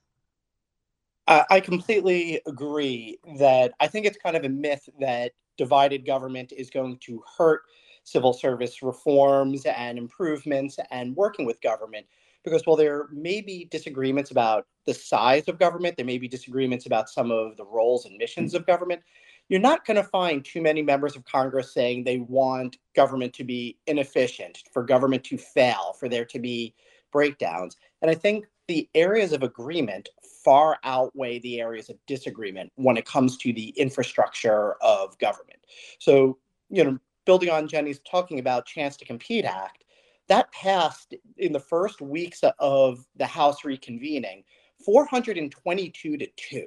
Uh, 1.27 1.45
I 1.51 1.61
completely 1.61 2.41
agree 2.47 3.19
that 3.39 3.73
I 3.81 3.87
think 3.87 4.07
it's 4.07 4.17
kind 4.17 4.35
of 4.35 4.45
a 4.45 4.49
myth 4.49 4.89
that 4.99 5.33
divided 5.59 6.07
government 6.07 6.53
is 6.57 6.71
going 6.71 6.97
to 7.03 7.23
hurt 7.37 7.63
civil 8.05 8.33
service 8.33 8.83
reforms 8.83 9.67
and 9.67 9.99
improvements 9.99 10.79
and 10.91 11.15
working 11.15 11.45
with 11.45 11.61
government. 11.61 12.07
Because 12.45 12.63
while 12.65 12.77
there 12.77 13.09
may 13.13 13.43
be 13.43 13.67
disagreements 13.67 14.31
about 14.31 14.67
the 14.87 14.95
size 14.95 15.49
of 15.49 15.59
government, 15.59 15.97
there 15.97 16.07
may 16.07 16.17
be 16.17 16.29
disagreements 16.29 16.87
about 16.87 17.11
some 17.11 17.31
of 17.31 17.59
the 17.59 17.67
roles 17.67 18.07
and 18.07 18.17
missions 18.17 18.55
of 18.55 18.65
government, 18.65 19.03
you're 19.49 19.61
not 19.61 19.87
going 19.87 19.97
to 19.97 20.05
find 20.05 20.45
too 20.45 20.61
many 20.61 20.83
members 20.83 21.17
of 21.17 21.25
Congress 21.25 21.73
saying 21.73 22.05
they 22.05 22.19
want 22.19 22.77
government 22.95 23.33
to 23.35 23.45
be 23.45 23.79
inefficient, 23.87 24.63
for 24.73 24.83
government 24.83 25.25
to 25.25 25.39
fail, 25.39 25.95
for 25.99 26.09
there 26.09 26.27
to 26.27 26.39
be 26.39 26.75
breakdowns. 27.13 27.77
And 28.03 28.11
I 28.11 28.15
think 28.15 28.47
the 28.67 28.89
areas 28.95 29.33
of 29.33 29.43
agreement 29.43 30.11
far 30.45 30.79
outweigh 30.85 31.39
the 31.41 31.61
areas 31.61 31.89
of 31.89 31.97
disagreement 32.07 32.71
when 32.77 32.97
it 32.97 33.07
comes 33.07 33.37
to 33.39 33.53
the 33.53 33.71
infrastructure 33.71 34.75
of 34.83 35.19
government. 35.19 35.59
So, 35.99 36.39
you 36.69 36.85
know, 36.85 36.99
building 37.25 37.51
on 37.51 37.69
Jenny's 37.69 38.01
talking 38.01 38.39
about 38.39 38.67
Chance 38.67 38.99
to 38.99 39.05
Compete 39.05 39.45
Act, 39.45 39.85
that 40.29 40.53
passed 40.53 41.15
in 41.39 41.53
the 41.53 41.61
first 41.61 42.03
weeks 42.03 42.43
of 42.59 43.07
the 43.17 43.27
House 43.27 43.63
reconvening 43.63 44.45
422 44.85 46.19
to 46.19 46.27
2. 46.37 46.67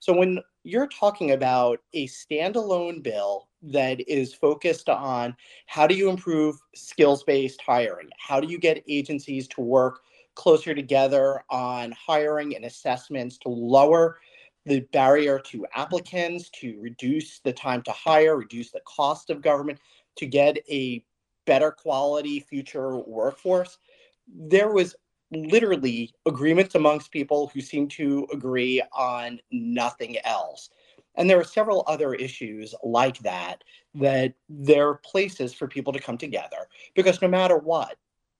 So 0.00 0.12
when 0.14 0.38
you're 0.64 0.88
talking 0.88 1.32
about 1.32 1.80
a 1.92 2.06
standalone 2.06 3.02
bill 3.02 3.48
that 3.62 4.00
is 4.08 4.32
focused 4.34 4.88
on 4.88 5.34
how 5.66 5.86
do 5.86 5.94
you 5.94 6.08
improve 6.08 6.56
skills 6.74 7.24
based 7.24 7.60
hiring? 7.60 8.08
How 8.18 8.40
do 8.40 8.46
you 8.46 8.58
get 8.58 8.84
agencies 8.88 9.48
to 9.48 9.60
work 9.60 10.00
closer 10.34 10.74
together 10.74 11.42
on 11.50 11.92
hiring 11.92 12.54
and 12.54 12.64
assessments 12.64 13.38
to 13.38 13.48
lower 13.48 14.18
the 14.66 14.80
barrier 14.92 15.40
to 15.40 15.66
applicants, 15.74 16.50
to 16.50 16.78
reduce 16.80 17.40
the 17.40 17.52
time 17.52 17.82
to 17.82 17.92
hire, 17.92 18.36
reduce 18.36 18.70
the 18.70 18.82
cost 18.86 19.30
of 19.30 19.42
government, 19.42 19.80
to 20.16 20.26
get 20.26 20.58
a 20.70 21.04
better 21.46 21.72
quality 21.72 22.38
future 22.38 22.98
workforce? 22.98 23.78
There 24.32 24.70
was 24.70 24.94
literally 25.32 26.14
agreements 26.26 26.74
amongst 26.74 27.12
people 27.12 27.50
who 27.52 27.60
seem 27.60 27.88
to 27.88 28.26
agree 28.32 28.82
on 28.92 29.40
nothing 29.50 30.16
else. 30.24 30.70
And 31.16 31.28
there 31.28 31.40
are 31.40 31.44
several 31.44 31.84
other 31.86 32.14
issues 32.14 32.74
like 32.82 33.18
that, 33.20 33.64
that 33.94 34.34
there 34.48 34.88
are 34.88 34.94
places 34.94 35.52
for 35.52 35.66
people 35.66 35.92
to 35.92 36.00
come 36.00 36.16
together 36.16 36.68
because 36.94 37.20
no 37.20 37.28
matter 37.28 37.58
what, 37.58 37.96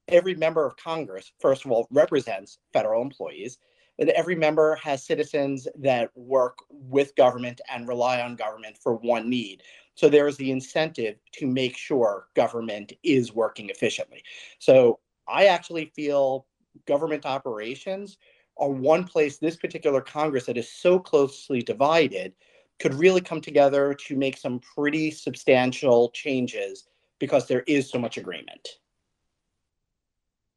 every 0.07 0.35
member 0.35 0.65
of 0.65 0.77
Congress, 0.77 1.33
first 1.41 1.65
of 1.65 1.71
all, 1.71 1.87
represents 1.91 2.59
federal 2.73 3.03
employees, 3.03 3.59
and 3.99 4.11
every 4.11 4.37
member 4.37 4.77
has 4.77 5.05
citizens 5.05 5.67
that 5.77 6.11
work 6.17 6.59
with 6.71 7.17
government 7.17 7.61
and 7.71 7.89
rely 7.89 8.21
on 8.21 8.37
government 8.37 8.79
for 8.79 8.95
one 8.95 9.29
need. 9.29 9.63
So 9.95 10.09
there 10.09 10.29
is 10.29 10.37
the 10.37 10.53
incentive 10.53 11.17
to 11.33 11.47
make 11.47 11.77
sure 11.77 12.29
government 12.35 12.93
is 13.03 13.35
working 13.35 13.71
efficiently. 13.71 14.23
So 14.61 15.01
I 15.27 15.47
actually 15.47 15.87
feel 15.97 16.47
government 16.87 17.27
operations 17.27 18.19
are 18.59 18.71
one 18.71 19.05
place 19.05 19.39
this 19.39 19.57
particular 19.57 20.01
Congress 20.01 20.47
that 20.47 20.57
is 20.57 20.71
so 20.71 20.99
closely 20.99 21.63
divided 21.63 22.33
could 22.79 22.95
really 22.95 23.21
come 23.21 23.41
together 23.41 23.95
to 23.95 24.17
make 24.17 24.37
some 24.37 24.61
pretty 24.61 25.11
substantial 25.11 26.11
changes 26.11 26.89
because 27.19 27.47
there 27.47 27.65
is 27.67 27.91
so 27.91 27.99
much 27.99 28.17
agreement. 28.17 28.79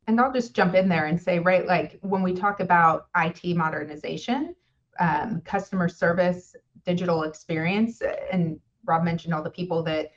And 0.08 0.20
I'll 0.20 0.34
just 0.34 0.56
jump 0.56 0.76
in 0.76 0.90
there 0.90 1.06
and 1.06 1.20
say, 1.20 1.40
right, 1.40 1.66
like 1.66 2.00
when 2.02 2.22
we 2.22 2.34
talk 2.34 2.60
about 2.60 3.08
IT 3.16 3.56
modernization, 3.56 4.56
um, 5.00 5.42
customer 5.46 5.88
service, 5.88 6.56
digital 6.86 7.24
experience, 7.24 8.02
and 8.32 8.60
Rob 8.86 9.04
mentioned 9.04 9.34
all 9.34 9.44
the 9.44 9.50
people 9.50 9.84
that 9.84 10.12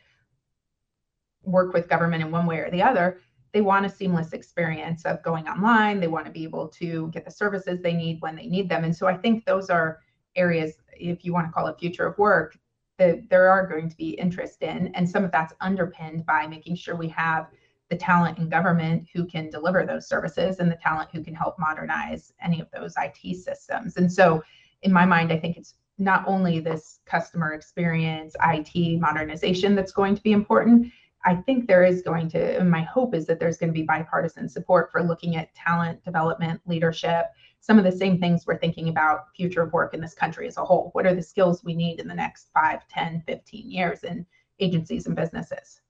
work 1.42 1.74
with 1.74 1.88
government 1.88 2.22
in 2.22 2.30
one 2.30 2.46
way 2.46 2.58
or 2.58 2.70
the 2.70 2.82
other 2.82 3.20
they 3.54 3.60
want 3.60 3.86
a 3.86 3.88
seamless 3.88 4.32
experience 4.32 5.04
of 5.04 5.22
going 5.22 5.46
online. 5.46 6.00
They 6.00 6.08
want 6.08 6.26
to 6.26 6.32
be 6.32 6.42
able 6.42 6.66
to 6.70 7.08
get 7.12 7.24
the 7.24 7.30
services 7.30 7.80
they 7.80 7.94
need 7.94 8.20
when 8.20 8.34
they 8.34 8.46
need 8.46 8.68
them. 8.68 8.82
And 8.82 8.94
so 8.94 9.06
I 9.06 9.16
think 9.16 9.44
those 9.44 9.70
are 9.70 10.00
areas, 10.34 10.74
if 10.92 11.24
you 11.24 11.32
want 11.32 11.46
to 11.46 11.52
call 11.52 11.68
it 11.68 11.78
future 11.78 12.04
of 12.04 12.18
work, 12.18 12.58
that 12.98 13.30
there 13.30 13.48
are 13.48 13.64
going 13.64 13.88
to 13.88 13.96
be 13.96 14.10
interest 14.10 14.62
in. 14.62 14.88
And 14.94 15.08
some 15.08 15.24
of 15.24 15.30
that's 15.30 15.54
underpinned 15.60 16.26
by 16.26 16.48
making 16.48 16.74
sure 16.74 16.96
we 16.96 17.08
have 17.10 17.46
the 17.90 17.96
talent 17.96 18.38
in 18.38 18.48
government 18.48 19.06
who 19.14 19.24
can 19.24 19.50
deliver 19.50 19.86
those 19.86 20.08
services 20.08 20.58
and 20.58 20.68
the 20.68 20.78
talent 20.82 21.10
who 21.12 21.22
can 21.22 21.34
help 21.34 21.56
modernize 21.56 22.32
any 22.42 22.60
of 22.60 22.68
those 22.72 22.94
IT 22.98 23.36
systems. 23.36 23.96
And 23.98 24.12
so, 24.12 24.42
in 24.82 24.92
my 24.92 25.06
mind, 25.06 25.32
I 25.32 25.38
think 25.38 25.56
it's 25.56 25.74
not 25.96 26.24
only 26.26 26.58
this 26.58 26.98
customer 27.06 27.52
experience, 27.52 28.34
IT 28.44 29.00
modernization 29.00 29.76
that's 29.76 29.92
going 29.92 30.16
to 30.16 30.22
be 30.22 30.32
important. 30.32 30.92
I 31.24 31.36
think 31.36 31.66
there 31.66 31.84
is 31.84 32.02
going 32.02 32.28
to, 32.30 32.62
my 32.64 32.82
hope 32.82 33.14
is 33.14 33.26
that 33.26 33.40
there's 33.40 33.56
going 33.56 33.72
to 33.72 33.78
be 33.78 33.82
bipartisan 33.82 34.48
support 34.48 34.92
for 34.92 35.02
looking 35.02 35.36
at 35.36 35.54
talent 35.54 36.04
development, 36.04 36.60
leadership, 36.66 37.26
some 37.60 37.78
of 37.78 37.84
the 37.84 37.92
same 37.92 38.20
things 38.20 38.46
we're 38.46 38.58
thinking 38.58 38.90
about 38.90 39.34
future 39.34 39.62
of 39.62 39.72
work 39.72 39.94
in 39.94 40.00
this 40.00 40.12
country 40.12 40.46
as 40.46 40.58
a 40.58 40.64
whole. 40.64 40.90
What 40.92 41.06
are 41.06 41.14
the 41.14 41.22
skills 41.22 41.64
we 41.64 41.74
need 41.74 41.98
in 41.98 42.06
the 42.06 42.14
next 42.14 42.50
5, 42.52 42.86
10, 42.88 43.22
15 43.26 43.70
years 43.70 44.04
in 44.04 44.26
agencies 44.60 45.06
and 45.06 45.16
businesses? 45.16 45.80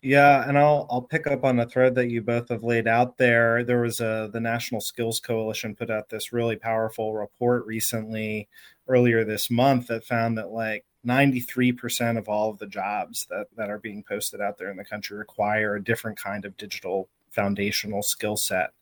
Yeah, 0.00 0.48
and 0.48 0.56
I'll 0.56 0.86
I'll 0.90 1.02
pick 1.02 1.26
up 1.26 1.44
on 1.44 1.56
the 1.56 1.66
thread 1.66 1.96
that 1.96 2.08
you 2.08 2.22
both 2.22 2.50
have 2.50 2.62
laid 2.62 2.86
out 2.86 3.18
there. 3.18 3.64
There 3.64 3.80
was 3.80 4.00
a 4.00 4.30
the 4.32 4.40
National 4.40 4.80
Skills 4.80 5.18
Coalition 5.18 5.74
put 5.74 5.90
out 5.90 6.08
this 6.08 6.32
really 6.32 6.54
powerful 6.54 7.14
report 7.14 7.66
recently 7.66 8.48
earlier 8.86 9.24
this 9.24 9.50
month 9.50 9.88
that 9.88 10.04
found 10.04 10.38
that 10.38 10.50
like 10.50 10.84
93% 11.06 12.18
of 12.18 12.28
all 12.28 12.50
of 12.50 12.58
the 12.58 12.66
jobs 12.66 13.26
that 13.30 13.46
that 13.56 13.70
are 13.70 13.78
being 13.78 14.02
posted 14.02 14.40
out 14.40 14.58
there 14.58 14.70
in 14.70 14.76
the 14.76 14.84
country 14.84 15.16
require 15.16 15.76
a 15.76 15.84
different 15.84 16.20
kind 16.20 16.44
of 16.44 16.56
digital 16.56 17.08
foundational 17.30 18.02
skill 18.02 18.36
set. 18.36 18.72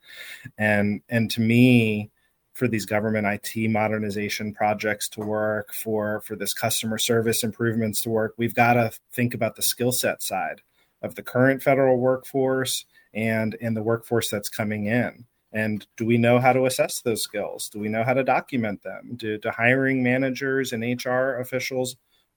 And 0.59 1.03
and 1.09 1.31
to 1.33 1.41
me 1.41 2.11
for 2.55 2.69
these 2.69 2.87
government 2.87 3.27
IT 3.27 3.69
modernization 3.69 4.55
projects 4.55 5.09
to 5.11 5.21
work, 5.21 5.75
for 5.75 6.23
for 6.23 6.37
this 6.37 6.55
customer 6.55 6.99
service 6.99 7.45
improvements 7.45 8.01
to 8.03 8.11
work, 8.11 8.35
we've 8.39 8.55
got 8.55 8.75
to 8.75 8.91
think 9.13 9.35
about 9.35 9.57
the 9.57 9.63
skill 9.63 9.93
set 9.93 10.23
side 10.23 10.63
of 11.03 11.15
the 11.15 11.23
current 11.23 11.63
federal 11.63 11.99
workforce 11.99 12.87
and 13.13 13.57
and 13.61 13.77
the 13.77 13.83
workforce 13.83 14.31
that's 14.31 14.49
coming 14.49 14.87
in. 14.87 15.25
And 15.53 15.87
do 15.97 16.05
we 16.05 16.19
know 16.19 16.39
how 16.39 16.53
to 16.53 16.67
assess 16.67 17.01
those 17.01 17.23
skills? 17.23 17.69
Do 17.69 17.79
we 17.79 17.89
know 17.89 18.05
how 18.05 18.13
to 18.15 18.25
document 18.25 18.83
them? 18.83 19.13
Do, 19.17 19.39
do 19.39 19.51
hiring 19.51 20.03
managers 20.03 20.73
and 20.73 20.83
hr 21.05 21.39
officials 21.41 21.97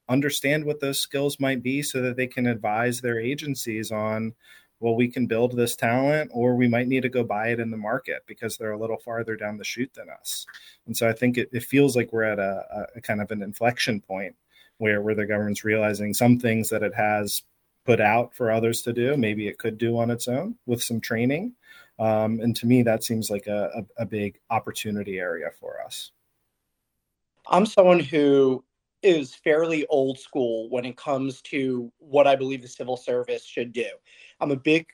understand 0.09 0.65
what 0.65 0.79
those 0.79 0.99
skills 0.99 1.39
might 1.39 1.63
be 1.63 1.81
so 1.81 2.01
that 2.01 2.17
they 2.17 2.27
can 2.27 2.47
advise 2.47 2.99
their 2.99 3.19
agencies 3.19 3.91
on 3.91 4.33
well 4.79 4.95
we 4.95 5.07
can 5.07 5.27
build 5.27 5.55
this 5.55 5.75
talent 5.75 6.29
or 6.33 6.55
we 6.55 6.67
might 6.67 6.87
need 6.87 7.03
to 7.03 7.09
go 7.09 7.23
buy 7.23 7.49
it 7.49 7.59
in 7.59 7.71
the 7.71 7.77
market 7.77 8.23
because 8.25 8.57
they're 8.57 8.71
a 8.71 8.79
little 8.79 8.97
farther 8.97 9.35
down 9.35 9.57
the 9.57 9.63
chute 9.63 9.93
than 9.93 10.09
us 10.09 10.45
and 10.87 10.97
so 10.97 11.07
i 11.07 11.13
think 11.13 11.37
it, 11.37 11.49
it 11.51 11.63
feels 11.63 11.95
like 11.95 12.11
we're 12.11 12.23
at 12.23 12.39
a, 12.39 12.87
a 12.95 13.01
kind 13.01 13.21
of 13.21 13.31
an 13.31 13.41
inflection 13.41 14.01
point 14.01 14.35
where 14.77 15.01
where 15.01 15.15
the 15.15 15.25
government's 15.25 15.63
realizing 15.63 16.13
some 16.13 16.39
things 16.39 16.69
that 16.69 16.83
it 16.83 16.93
has 16.95 17.43
put 17.89 18.01
out 18.01 18.35
for 18.35 18.51
others 18.51 18.83
to 18.83 18.93
do. 18.93 19.17
Maybe 19.17 19.47
it 19.47 19.57
could 19.57 19.79
do 19.79 19.97
on 19.97 20.11
its 20.11 20.27
own 20.27 20.55
with 20.67 20.83
some 20.83 21.01
training. 21.01 21.53
Um, 21.97 22.39
and 22.39 22.55
to 22.57 22.67
me, 22.67 22.83
that 22.83 23.03
seems 23.03 23.31
like 23.31 23.47
a, 23.47 23.83
a, 23.97 24.03
a 24.03 24.05
big 24.05 24.39
opportunity 24.51 25.17
area 25.17 25.49
for 25.59 25.81
us. 25.81 26.11
I'm 27.47 27.65
someone 27.65 27.99
who 27.99 28.63
is 29.01 29.35
fairly 29.35 29.85
old 29.87 30.19
school 30.19 30.69
when 30.69 30.85
it 30.85 30.97
comes 30.97 31.41
to 31.43 31.91
what 31.99 32.27
I 32.27 32.35
believe 32.35 32.61
the 32.61 32.67
civil 32.67 32.97
service 32.97 33.45
should 33.45 33.73
do. 33.73 33.87
I'm 34.39 34.51
a 34.51 34.57
big 34.57 34.87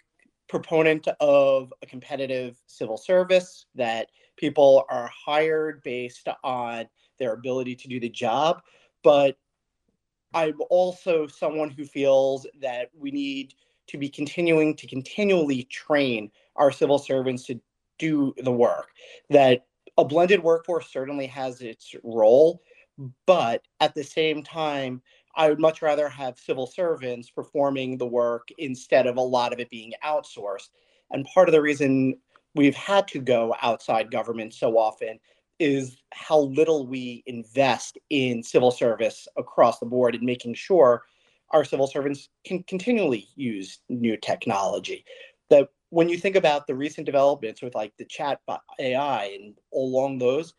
proponent 0.48 1.08
of 1.20 1.74
a 1.82 1.86
competitive 1.86 2.62
civil 2.68 2.98
service 2.98 3.66
that 3.76 4.10
people 4.38 4.86
are 4.90 5.10
hired 5.26 5.82
based 5.84 6.28
on 6.44 6.86
their 7.18 7.34
ability 7.34 7.76
to 7.76 7.88
do 7.88 8.00
the 8.00 8.10
job. 8.10 8.62
But 9.04 9.38
I'm 10.34 10.60
also 10.70 11.28
someone 11.28 11.70
who 11.70 11.86
feels 11.86 12.46
that 12.62 12.90
we 12.98 13.12
need 13.12 13.54
to 13.88 13.98
be 13.98 14.10
continuing 14.10 14.76
to 14.76 14.88
continually 14.88 15.64
train 15.64 16.32
our 16.56 16.72
civil 16.72 17.00
servants 17.00 17.46
to 17.46 17.60
do 17.98 18.34
the 18.38 18.52
work. 18.52 18.90
That 19.30 19.66
a 19.98 20.04
blended 20.04 20.44
workforce 20.44 20.90
certainly 20.90 21.28
has 21.28 21.62
its 21.62 21.96
role, 22.04 22.62
but 23.26 23.62
at 23.80 23.94
the 23.96 24.04
same 24.04 24.44
time, 24.44 25.02
I 25.36 25.50
would 25.50 25.60
much 25.60 25.82
rather 25.82 26.08
have 26.08 26.40
civil 26.40 26.66
servants 26.66 27.30
performing 27.30 27.98
the 27.98 28.08
work 28.08 28.48
instead 28.58 29.06
of 29.06 29.18
a 29.18 29.22
lot 29.22 29.52
of 29.54 29.60
it 29.60 29.70
being 29.70 29.94
outsourced. 30.04 30.70
And 31.12 31.26
part 31.34 31.50
of 31.50 31.54
the 31.54 31.62
reason 31.62 32.18
we've 32.56 32.76
had 32.76 33.08
to 33.10 33.20
go 33.20 33.54
outside 33.62 34.12
government 34.12 34.54
so 34.54 34.78
often 34.78 35.20
is 35.60 35.98
how 36.14 36.40
little 36.40 36.88
we 36.88 37.24
invest 37.26 37.98
in 38.10 38.44
civil 38.44 38.72
service 38.72 39.28
across 39.38 39.80
the 39.80 39.86
board 39.86 40.16
and 40.16 40.24
making 40.24 40.54
sure 40.54 41.04
our 41.52 41.64
civil 41.64 41.88
servants 41.88 42.30
can 42.46 42.64
continually 42.64 43.28
use 43.36 43.80
new 43.90 44.18
technology. 44.18 45.06
That 45.50 45.70
when 45.90 46.10
you 46.10 46.18
think 46.18 46.36
about 46.36 46.68
the 46.68 46.76
recent 46.76 47.06
developments 47.06 47.62
with 47.62 47.76
like 47.76 47.94
the 47.98 48.06
chat 48.06 48.42
AI 48.80 49.26
and 49.26 49.56
along 49.74 50.18
those, 50.18 50.54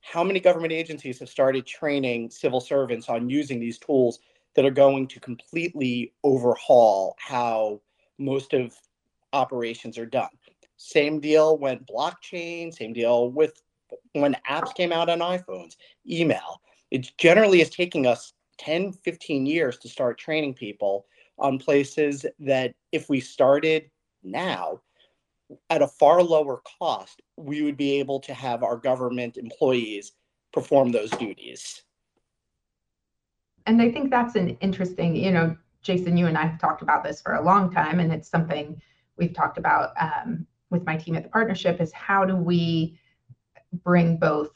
how 0.00 0.24
many 0.24 0.40
government 0.40 0.72
agencies 0.72 1.18
have 1.18 1.28
started 1.28 1.66
training 1.66 2.30
civil 2.30 2.60
servants 2.60 3.08
on 3.08 3.28
using 3.28 3.60
these 3.60 3.78
tools 3.78 4.20
that 4.54 4.64
are 4.64 4.70
going 4.70 5.06
to 5.08 5.20
completely 5.20 6.12
overhaul 6.24 7.16
how 7.18 7.80
most 8.18 8.52
of 8.52 8.74
operations 9.32 9.98
are 9.98 10.06
done? 10.06 10.30
Same 10.76 11.20
deal 11.20 11.58
when 11.58 11.80
blockchain, 11.80 12.72
same 12.72 12.92
deal 12.92 13.30
with 13.30 13.62
when 14.12 14.36
apps 14.48 14.74
came 14.74 14.92
out 14.92 15.08
on 15.08 15.18
iPhones, 15.18 15.76
email. 16.08 16.60
It 16.90 17.10
generally 17.18 17.60
is 17.60 17.70
taking 17.70 18.06
us 18.06 18.32
10, 18.58 18.92
15 18.92 19.46
years 19.46 19.78
to 19.78 19.88
start 19.88 20.18
training 20.18 20.54
people 20.54 21.06
on 21.38 21.58
places 21.58 22.26
that 22.38 22.74
if 22.92 23.08
we 23.08 23.20
started 23.20 23.90
now 24.22 24.80
at 25.68 25.82
a 25.82 25.88
far 25.88 26.22
lower 26.22 26.60
cost, 26.78 27.22
we 27.36 27.62
would 27.62 27.76
be 27.76 27.98
able 27.98 28.20
to 28.20 28.34
have 28.34 28.62
our 28.62 28.76
government 28.76 29.36
employees 29.36 30.12
perform 30.52 30.92
those 30.92 31.10
duties. 31.10 31.82
And 33.66 33.80
I 33.80 33.90
think 33.90 34.10
that's 34.10 34.34
an 34.34 34.50
interesting, 34.60 35.14
you 35.14 35.30
know, 35.30 35.56
Jason, 35.82 36.16
you 36.16 36.26
and 36.26 36.36
I 36.36 36.46
have 36.46 36.60
talked 36.60 36.82
about 36.82 37.04
this 37.04 37.20
for 37.20 37.34
a 37.34 37.42
long 37.42 37.72
time, 37.72 38.00
and 38.00 38.12
it's 38.12 38.28
something 38.28 38.80
we've 39.16 39.32
talked 39.32 39.58
about 39.58 39.92
um, 40.00 40.46
with 40.70 40.84
my 40.84 40.96
team 40.96 41.16
at 41.16 41.22
the 41.22 41.28
partnership 41.28 41.80
is 41.80 41.92
how 41.92 42.24
do 42.24 42.36
we 42.36 42.98
bring 43.84 44.16
both 44.16 44.50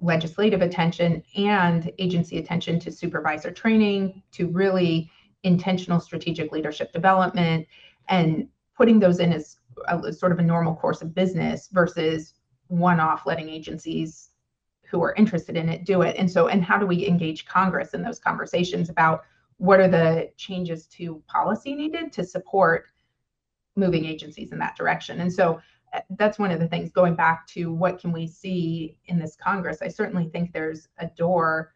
legislative 0.00 0.62
attention 0.62 1.22
and 1.36 1.92
agency 1.98 2.38
attention 2.38 2.78
to 2.80 2.90
supervisor 2.90 3.50
training, 3.50 4.22
to 4.32 4.48
really 4.48 5.10
intentional 5.42 6.00
strategic 6.00 6.52
leadership 6.52 6.92
development, 6.92 7.66
and 8.08 8.48
putting 8.76 8.98
those 8.98 9.20
in 9.20 9.32
as 9.32 9.59
a, 9.88 10.12
sort 10.12 10.32
of 10.32 10.38
a 10.38 10.42
normal 10.42 10.74
course 10.74 11.02
of 11.02 11.14
business 11.14 11.68
versus 11.72 12.34
one 12.68 13.00
off 13.00 13.26
letting 13.26 13.48
agencies 13.48 14.30
who 14.88 15.02
are 15.02 15.14
interested 15.14 15.56
in 15.56 15.68
it 15.68 15.84
do 15.84 16.02
it. 16.02 16.16
And 16.18 16.30
so, 16.30 16.48
and 16.48 16.64
how 16.64 16.78
do 16.78 16.86
we 16.86 17.06
engage 17.06 17.46
Congress 17.46 17.94
in 17.94 18.02
those 18.02 18.18
conversations 18.18 18.88
about 18.88 19.24
what 19.58 19.80
are 19.80 19.88
the 19.88 20.30
changes 20.36 20.86
to 20.86 21.22
policy 21.26 21.74
needed 21.74 22.12
to 22.12 22.24
support 22.24 22.86
moving 23.76 24.04
agencies 24.04 24.52
in 24.52 24.58
that 24.58 24.76
direction? 24.76 25.20
And 25.20 25.32
so, 25.32 25.60
uh, 25.92 26.00
that's 26.10 26.38
one 26.38 26.52
of 26.52 26.60
the 26.60 26.68
things 26.68 26.90
going 26.92 27.14
back 27.14 27.46
to 27.48 27.72
what 27.72 27.98
can 27.98 28.12
we 28.12 28.24
see 28.24 28.96
in 29.06 29.18
this 29.18 29.34
congress 29.34 29.78
i 29.82 29.88
certainly 29.88 30.28
think 30.28 30.52
there's 30.52 30.86
a 30.98 31.06
door 31.16 31.74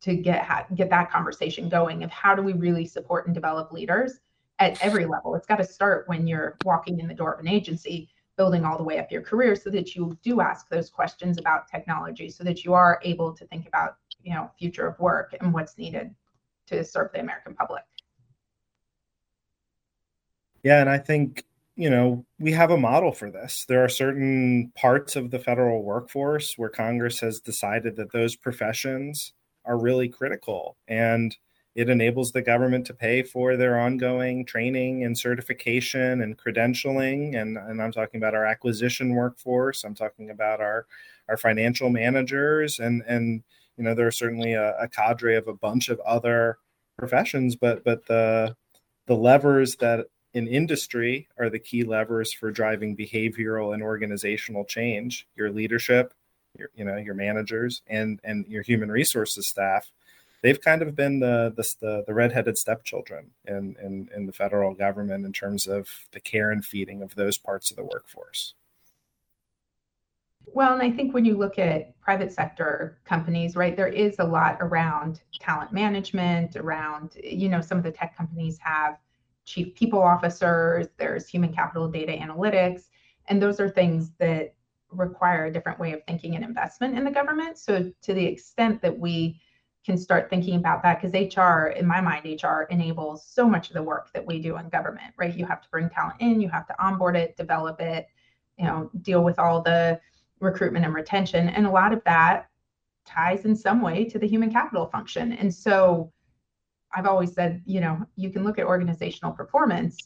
to 0.00 0.16
get 0.16 0.74
get 0.74 0.88
that 0.88 1.10
conversation 1.10 1.68
going 1.68 2.02
of 2.02 2.10
how 2.10 2.34
do 2.34 2.42
we 2.42 2.54
really 2.54 2.86
support 2.86 3.26
and 3.26 3.34
develop 3.34 3.70
leaders 3.72 4.20
at 4.62 4.82
every 4.82 5.06
level 5.06 5.34
it's 5.34 5.46
got 5.46 5.56
to 5.56 5.64
start 5.64 6.08
when 6.08 6.26
you're 6.26 6.56
walking 6.64 7.00
in 7.00 7.08
the 7.08 7.14
door 7.14 7.34
of 7.34 7.40
an 7.40 7.48
agency 7.48 8.08
building 8.36 8.64
all 8.64 8.78
the 8.78 8.84
way 8.84 8.98
up 8.98 9.10
your 9.10 9.20
career 9.20 9.56
so 9.56 9.70
that 9.70 9.94
you 9.94 10.16
do 10.22 10.40
ask 10.40 10.68
those 10.68 10.88
questions 10.88 11.38
about 11.38 11.68
technology 11.68 12.30
so 12.30 12.44
that 12.44 12.64
you 12.64 12.72
are 12.72 13.00
able 13.02 13.32
to 13.32 13.44
think 13.46 13.66
about 13.66 13.96
you 14.22 14.32
know 14.32 14.50
future 14.58 14.86
of 14.86 14.98
work 14.98 15.34
and 15.40 15.52
what's 15.52 15.76
needed 15.76 16.14
to 16.66 16.84
serve 16.84 17.10
the 17.12 17.20
american 17.20 17.54
public 17.54 17.82
yeah 20.62 20.80
and 20.80 20.88
i 20.88 20.96
think 20.96 21.44
you 21.74 21.88
know, 21.88 22.24
we 22.38 22.52
have 22.52 22.70
a 22.70 22.76
model 22.76 23.12
for 23.12 23.30
this. 23.30 23.64
There 23.66 23.82
are 23.82 23.88
certain 23.88 24.72
parts 24.76 25.16
of 25.16 25.30
the 25.30 25.38
federal 25.38 25.82
workforce 25.82 26.58
where 26.58 26.68
Congress 26.68 27.20
has 27.20 27.40
decided 27.40 27.96
that 27.96 28.12
those 28.12 28.36
professions 28.36 29.32
are 29.64 29.78
really 29.78 30.08
critical 30.08 30.76
and 30.86 31.36
it 31.74 31.88
enables 31.88 32.32
the 32.32 32.42
government 32.42 32.86
to 32.86 32.94
pay 32.94 33.22
for 33.22 33.56
their 33.56 33.80
ongoing 33.80 34.44
training 34.44 35.04
and 35.04 35.16
certification 35.16 36.22
and 36.22 36.38
credentialing. 36.38 37.40
And, 37.40 37.56
and 37.56 37.80
I'm 37.80 37.92
talking 37.92 38.18
about 38.18 38.34
our 38.34 38.44
acquisition 38.44 39.14
workforce. 39.14 39.84
I'm 39.84 39.94
talking 39.94 40.30
about 40.30 40.60
our, 40.60 40.86
our 41.28 41.36
financial 41.36 41.88
managers. 41.88 42.78
And, 42.78 43.02
and, 43.06 43.42
you 43.76 43.84
know, 43.84 43.94
there's 43.94 44.18
certainly 44.18 44.52
a, 44.52 44.76
a 44.78 44.88
cadre 44.88 45.36
of 45.36 45.48
a 45.48 45.54
bunch 45.54 45.88
of 45.88 45.98
other 46.00 46.58
professions, 46.98 47.56
but, 47.56 47.84
but 47.84 48.04
the, 48.06 48.54
the 49.06 49.16
levers 49.16 49.76
that 49.76 50.06
in 50.34 50.48
industry 50.48 51.28
are 51.38 51.50
the 51.50 51.58
key 51.58 51.84
levers 51.84 52.32
for 52.32 52.50
driving 52.50 52.96
behavioral 52.96 53.74
and 53.74 53.82
organizational 53.82 54.64
change. 54.64 55.26
Your 55.36 55.50
leadership, 55.50 56.14
your 56.58 56.70
you 56.74 56.84
know 56.84 56.96
your 56.96 57.14
managers, 57.14 57.82
and 57.86 58.20
and 58.24 58.46
your 58.46 58.62
human 58.62 58.90
resources 58.90 59.46
staff, 59.46 59.90
they've 60.42 60.60
kind 60.60 60.82
of 60.82 60.94
been 60.94 61.20
the 61.20 61.52
the 61.56 61.74
the, 61.80 62.04
the 62.06 62.14
redheaded 62.14 62.58
stepchildren 62.58 63.30
in, 63.46 63.76
in 63.82 64.08
in 64.14 64.26
the 64.26 64.32
federal 64.32 64.74
government 64.74 65.24
in 65.24 65.32
terms 65.32 65.66
of 65.66 65.88
the 66.12 66.20
care 66.20 66.50
and 66.50 66.64
feeding 66.64 67.02
of 67.02 67.14
those 67.14 67.38
parts 67.38 67.70
of 67.70 67.76
the 67.76 67.84
workforce. 67.84 68.54
Well, 70.46 70.74
and 70.74 70.82
I 70.82 70.90
think 70.90 71.14
when 71.14 71.24
you 71.24 71.36
look 71.36 71.58
at 71.58 71.98
private 72.00 72.32
sector 72.32 72.98
companies, 73.04 73.56
right, 73.56 73.76
there 73.76 73.88
is 73.88 74.16
a 74.18 74.24
lot 74.24 74.58
around 74.60 75.22
talent 75.40 75.72
management, 75.72 76.56
around, 76.56 77.16
you 77.22 77.48
know, 77.48 77.60
some 77.60 77.78
of 77.78 77.84
the 77.84 77.92
tech 77.92 78.16
companies 78.16 78.58
have 78.58 78.98
chief 79.44 79.74
people 79.74 80.02
officers, 80.02 80.88
there's 80.98 81.26
human 81.26 81.52
capital 81.52 81.88
data 81.88 82.12
analytics, 82.12 82.88
and 83.28 83.40
those 83.40 83.60
are 83.60 83.68
things 83.70 84.10
that 84.18 84.54
require 84.90 85.46
a 85.46 85.52
different 85.52 85.78
way 85.78 85.92
of 85.92 86.04
thinking 86.06 86.34
and 86.34 86.44
investment 86.44 86.98
in 86.98 87.04
the 87.04 87.10
government. 87.10 87.56
So 87.56 87.90
to 88.02 88.12
the 88.12 88.24
extent 88.24 88.82
that 88.82 88.98
we 88.98 89.40
can 89.84 89.98
start 89.98 90.30
thinking 90.30 90.56
about 90.56 90.82
that, 90.82 91.00
because 91.00 91.12
HR, 91.12 91.68
in 91.68 91.86
my 91.86 92.00
mind, 92.00 92.24
HR 92.42 92.62
enables 92.70 93.26
so 93.26 93.48
much 93.48 93.68
of 93.68 93.74
the 93.74 93.82
work 93.82 94.12
that 94.12 94.24
we 94.24 94.40
do 94.40 94.56
in 94.58 94.68
government, 94.68 95.12
right? 95.16 95.36
You 95.36 95.44
have 95.46 95.60
to 95.62 95.68
bring 95.70 95.90
talent 95.90 96.16
in, 96.20 96.40
you 96.40 96.48
have 96.48 96.66
to 96.68 96.84
onboard 96.84 97.16
it, 97.16 97.36
develop 97.36 97.80
it, 97.80 98.06
you 98.58 98.64
know, 98.64 98.90
deal 99.00 99.24
with 99.24 99.38
all 99.38 99.60
the 99.60 100.00
recruitment 100.38 100.84
and 100.84 100.94
retention. 100.94 101.48
And 101.48 101.66
a 101.66 101.70
lot 101.70 101.92
of 101.92 102.02
that 102.04 102.48
ties 103.04 103.44
in 103.44 103.56
some 103.56 103.82
way 103.82 104.04
to 104.04 104.18
the 104.18 104.28
human 104.28 104.52
capital 104.52 104.86
function. 104.86 105.32
And 105.32 105.52
so 105.52 106.12
I've 106.94 107.06
always 107.06 107.32
said, 107.32 107.62
you 107.64 107.80
know, 107.80 108.06
you 108.14 108.30
can 108.30 108.44
look 108.44 108.58
at 108.58 108.66
organizational 108.66 109.32
performance 109.32 109.96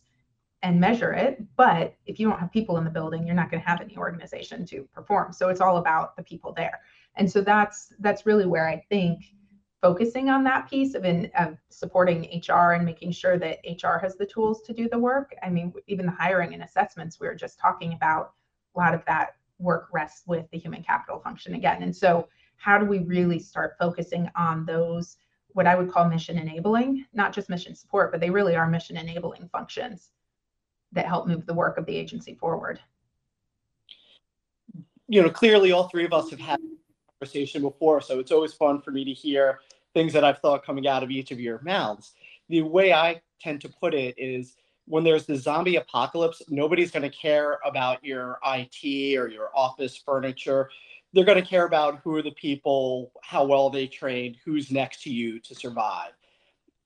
and 0.62 0.81
measure 0.81 1.12
it, 1.12 1.45
but 1.57 1.95
if 2.07 2.19
you 2.19 2.29
don't 2.29 2.39
have 2.39 2.51
people 2.51 2.79
in 2.79 2.85
the 2.85 2.91
building, 2.91 3.27
you're 3.27 3.37
not 3.37 3.51
going 3.51 3.62
to 3.62 3.69
have 3.69 3.83
any 3.83 3.97
organization 3.99 4.65
to 4.67 4.89
perform. 4.95 5.33
So 5.33 5.51
it's 5.51 5.61
all 5.61 5.77
about 5.77 6.17
the 6.17 6.23
people 6.23 6.53
there. 6.53 6.81
And 7.17 7.31
so 7.31 7.41
that's 7.41 7.93
that's 8.01 8.25
really 8.25 8.47
where 8.47 8.67
I 8.67 8.85
think 8.89 9.25
focusing 9.83 10.31
on 10.31 10.43
that 10.45 10.69
piece 10.69 10.95
of 10.95 11.05
in 11.05 11.31
of 11.39 11.57
supporting 11.69 12.43
HR 12.49 12.73
and 12.73 12.85
making 12.85 13.12
sure 13.12 13.39
that 13.39 13.59
HR 13.65 13.99
has 13.99 14.17
the 14.17 14.27
tools 14.27 14.62
to 14.62 14.73
do 14.73 14.89
the 14.89 14.99
work. 14.99 15.35
I 15.43 15.51
mean, 15.51 15.73
even 15.87 16.07
the 16.07 16.12
hiring 16.12 16.55
and 16.55 16.62
assessments 16.62 17.21
we 17.21 17.27
were 17.27 17.35
just 17.35 17.59
talking 17.59 17.93
about, 17.93 18.33
a 18.75 18.79
lot 18.79 18.95
of 18.95 19.05
that 19.07 19.37
work 19.59 19.89
rests 19.93 20.27
with 20.27 20.51
the 20.51 20.59
human 20.59 20.83
capital 20.83 21.21
function 21.21 21.55
again. 21.55 21.83
And 21.83 21.95
so, 21.95 22.29
how 22.57 22.79
do 22.79 22.87
we 22.87 23.01
really 23.01 23.39
start 23.39 23.77
focusing 23.79 24.31
on 24.35 24.65
those, 24.65 25.19
what 25.49 25.67
I 25.67 25.75
would 25.75 25.91
call 25.91 26.09
mission 26.09 26.39
enabling, 26.39 27.05
not 27.12 27.33
just 27.33 27.51
mission 27.51 27.75
support, 27.75 28.11
but 28.11 28.21
they 28.21 28.31
really 28.31 28.57
are 28.57 28.69
mission 28.69 28.97
enabling 28.97 29.49
functions 29.53 30.11
that 30.93 31.07
help 31.07 31.27
move 31.27 31.45
the 31.45 31.55
work 31.55 31.77
of 31.77 31.85
the 31.85 31.95
agency 31.95 32.35
forward? 32.35 32.81
You 35.09 35.23
know, 35.23 35.31
clearly 35.31 35.71
all 35.71 35.89
three 35.89 36.05
of 36.05 36.15
us 36.15 36.31
have 36.31 36.41
had 36.41 36.59
conversation 37.18 37.62
before, 37.62 38.00
so 38.00 38.18
it's 38.18 38.33
always 38.33 38.52
fun 38.52 38.81
for 38.81 38.90
me 38.90 39.05
to 39.05 39.12
hear 39.12 39.61
things 39.94 40.12
that 40.12 40.24
I've 40.24 40.38
thought 40.38 40.64
coming 40.64 40.87
out 40.87 41.02
of 41.02 41.11
each 41.11 41.31
of 41.31 41.40
your 41.40 41.61
mouths. 41.62 42.12
The 42.48 42.62
way 42.62 42.92
I 42.92 43.22
tend 43.40 43.62
to 43.62 43.68
put 43.68 43.94
it 43.94 44.14
is 44.18 44.57
when 44.87 45.02
there's 45.02 45.24
the 45.24 45.37
zombie 45.37 45.76
apocalypse, 45.76 46.42
nobody's 46.48 46.90
going 46.90 47.02
to 47.02 47.16
care 47.16 47.59
about 47.64 48.05
your 48.05 48.38
IT 48.44 49.16
or 49.16 49.29
your 49.29 49.50
office 49.55 49.96
furniture. 49.96 50.68
They're 51.12 51.24
going 51.24 51.42
to 51.42 51.48
care 51.48 51.66
about 51.66 52.00
who 52.05 52.14
are 52.16 52.22
the 52.22 52.33
people, 52.33 53.11
how 53.22 53.44
well 53.44 53.70
they 53.70 53.87
trained, 53.87 54.37
who's 54.44 54.70
next 54.70 55.02
to 55.05 55.11
you 55.11 55.40
to 55.40 55.55
survive. 55.55 56.12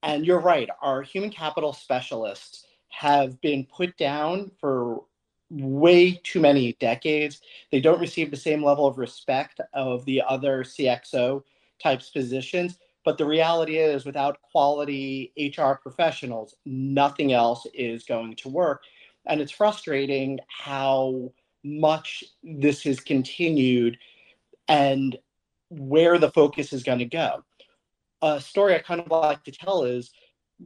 And 0.02 0.24
you're 0.24 0.40
right, 0.40 0.68
our 0.80 1.02
human 1.02 1.30
capital 1.30 1.72
specialists 1.72 2.66
have 2.88 3.40
been 3.40 3.66
put 3.66 3.96
down 3.96 4.50
for 4.60 5.02
way 5.50 6.20
too 6.22 6.40
many 6.40 6.74
decades. 6.74 7.40
They 7.70 7.80
don't 7.80 8.00
receive 8.00 8.30
the 8.30 8.36
same 8.36 8.64
level 8.64 8.86
of 8.86 8.98
respect 8.98 9.60
of 9.74 10.04
the 10.04 10.22
other 10.26 10.62
CXO 10.62 11.42
types 11.82 12.10
positions. 12.10 12.78
But 13.04 13.18
the 13.18 13.26
reality 13.26 13.78
is, 13.78 14.04
without 14.04 14.40
quality 14.42 15.32
HR 15.36 15.72
professionals, 15.74 16.54
nothing 16.66 17.32
else 17.32 17.66
is 17.72 18.04
going 18.04 18.36
to 18.36 18.48
work. 18.48 18.82
And 19.26 19.40
it's 19.40 19.52
frustrating 19.52 20.38
how 20.48 21.32
much 21.64 22.24
this 22.42 22.82
has 22.84 23.00
continued 23.00 23.98
and 24.68 25.16
where 25.70 26.18
the 26.18 26.30
focus 26.30 26.72
is 26.72 26.82
going 26.82 26.98
to 26.98 27.04
go. 27.04 27.42
A 28.22 28.40
story 28.40 28.74
I 28.74 28.80
kind 28.80 29.00
of 29.00 29.10
like 29.10 29.44
to 29.44 29.52
tell 29.52 29.84
is 29.84 30.10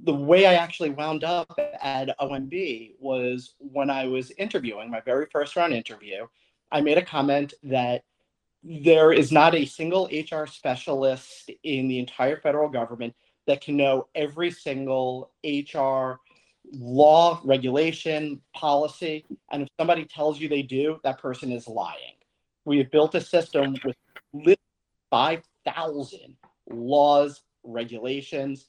the 0.03 0.15
way 0.15 0.47
I 0.47 0.55
actually 0.55 0.91
wound 0.91 1.25
up 1.25 1.57
at 1.81 2.19
OMB 2.19 2.95
was 2.99 3.55
when 3.59 3.91
I 3.91 4.07
was 4.07 4.33
interviewing 4.33 4.91
my 4.91 5.01
very 5.01 5.27
first 5.31 5.55
round 5.57 5.73
interview. 5.73 6.27
I 6.73 6.81
made 6.81 6.99
a 6.99 7.05
comment 7.05 7.55
that 7.63 8.03
there 8.63 9.13
is 9.13 9.31
not 9.31 9.55
a 9.55 9.67
single 9.67 10.09
HR 10.13 10.47
specialist 10.47 11.51
in 11.63 11.87
the 11.87 11.99
entire 11.99 12.39
federal 12.41 12.69
government 12.69 13.15
that 13.47 13.61
can 13.61 13.77
know 13.77 14.09
every 14.15 14.51
single 14.51 15.31
HR 15.45 16.19
law, 16.73 17.41
regulation, 17.45 18.41
policy. 18.55 19.25
And 19.53 19.63
if 19.63 19.69
somebody 19.79 20.07
tells 20.07 20.41
you 20.41 20.49
they 20.49 20.63
do, 20.63 20.99
that 21.05 21.21
person 21.21 21.53
is 21.53 21.69
lying. 21.69 22.17
We 22.65 22.79
have 22.79 22.91
built 22.91 23.15
a 23.15 23.21
system 23.21 23.77
with 24.33 24.59
5,000 25.11 26.37
laws, 26.71 27.43
regulations, 27.63 28.67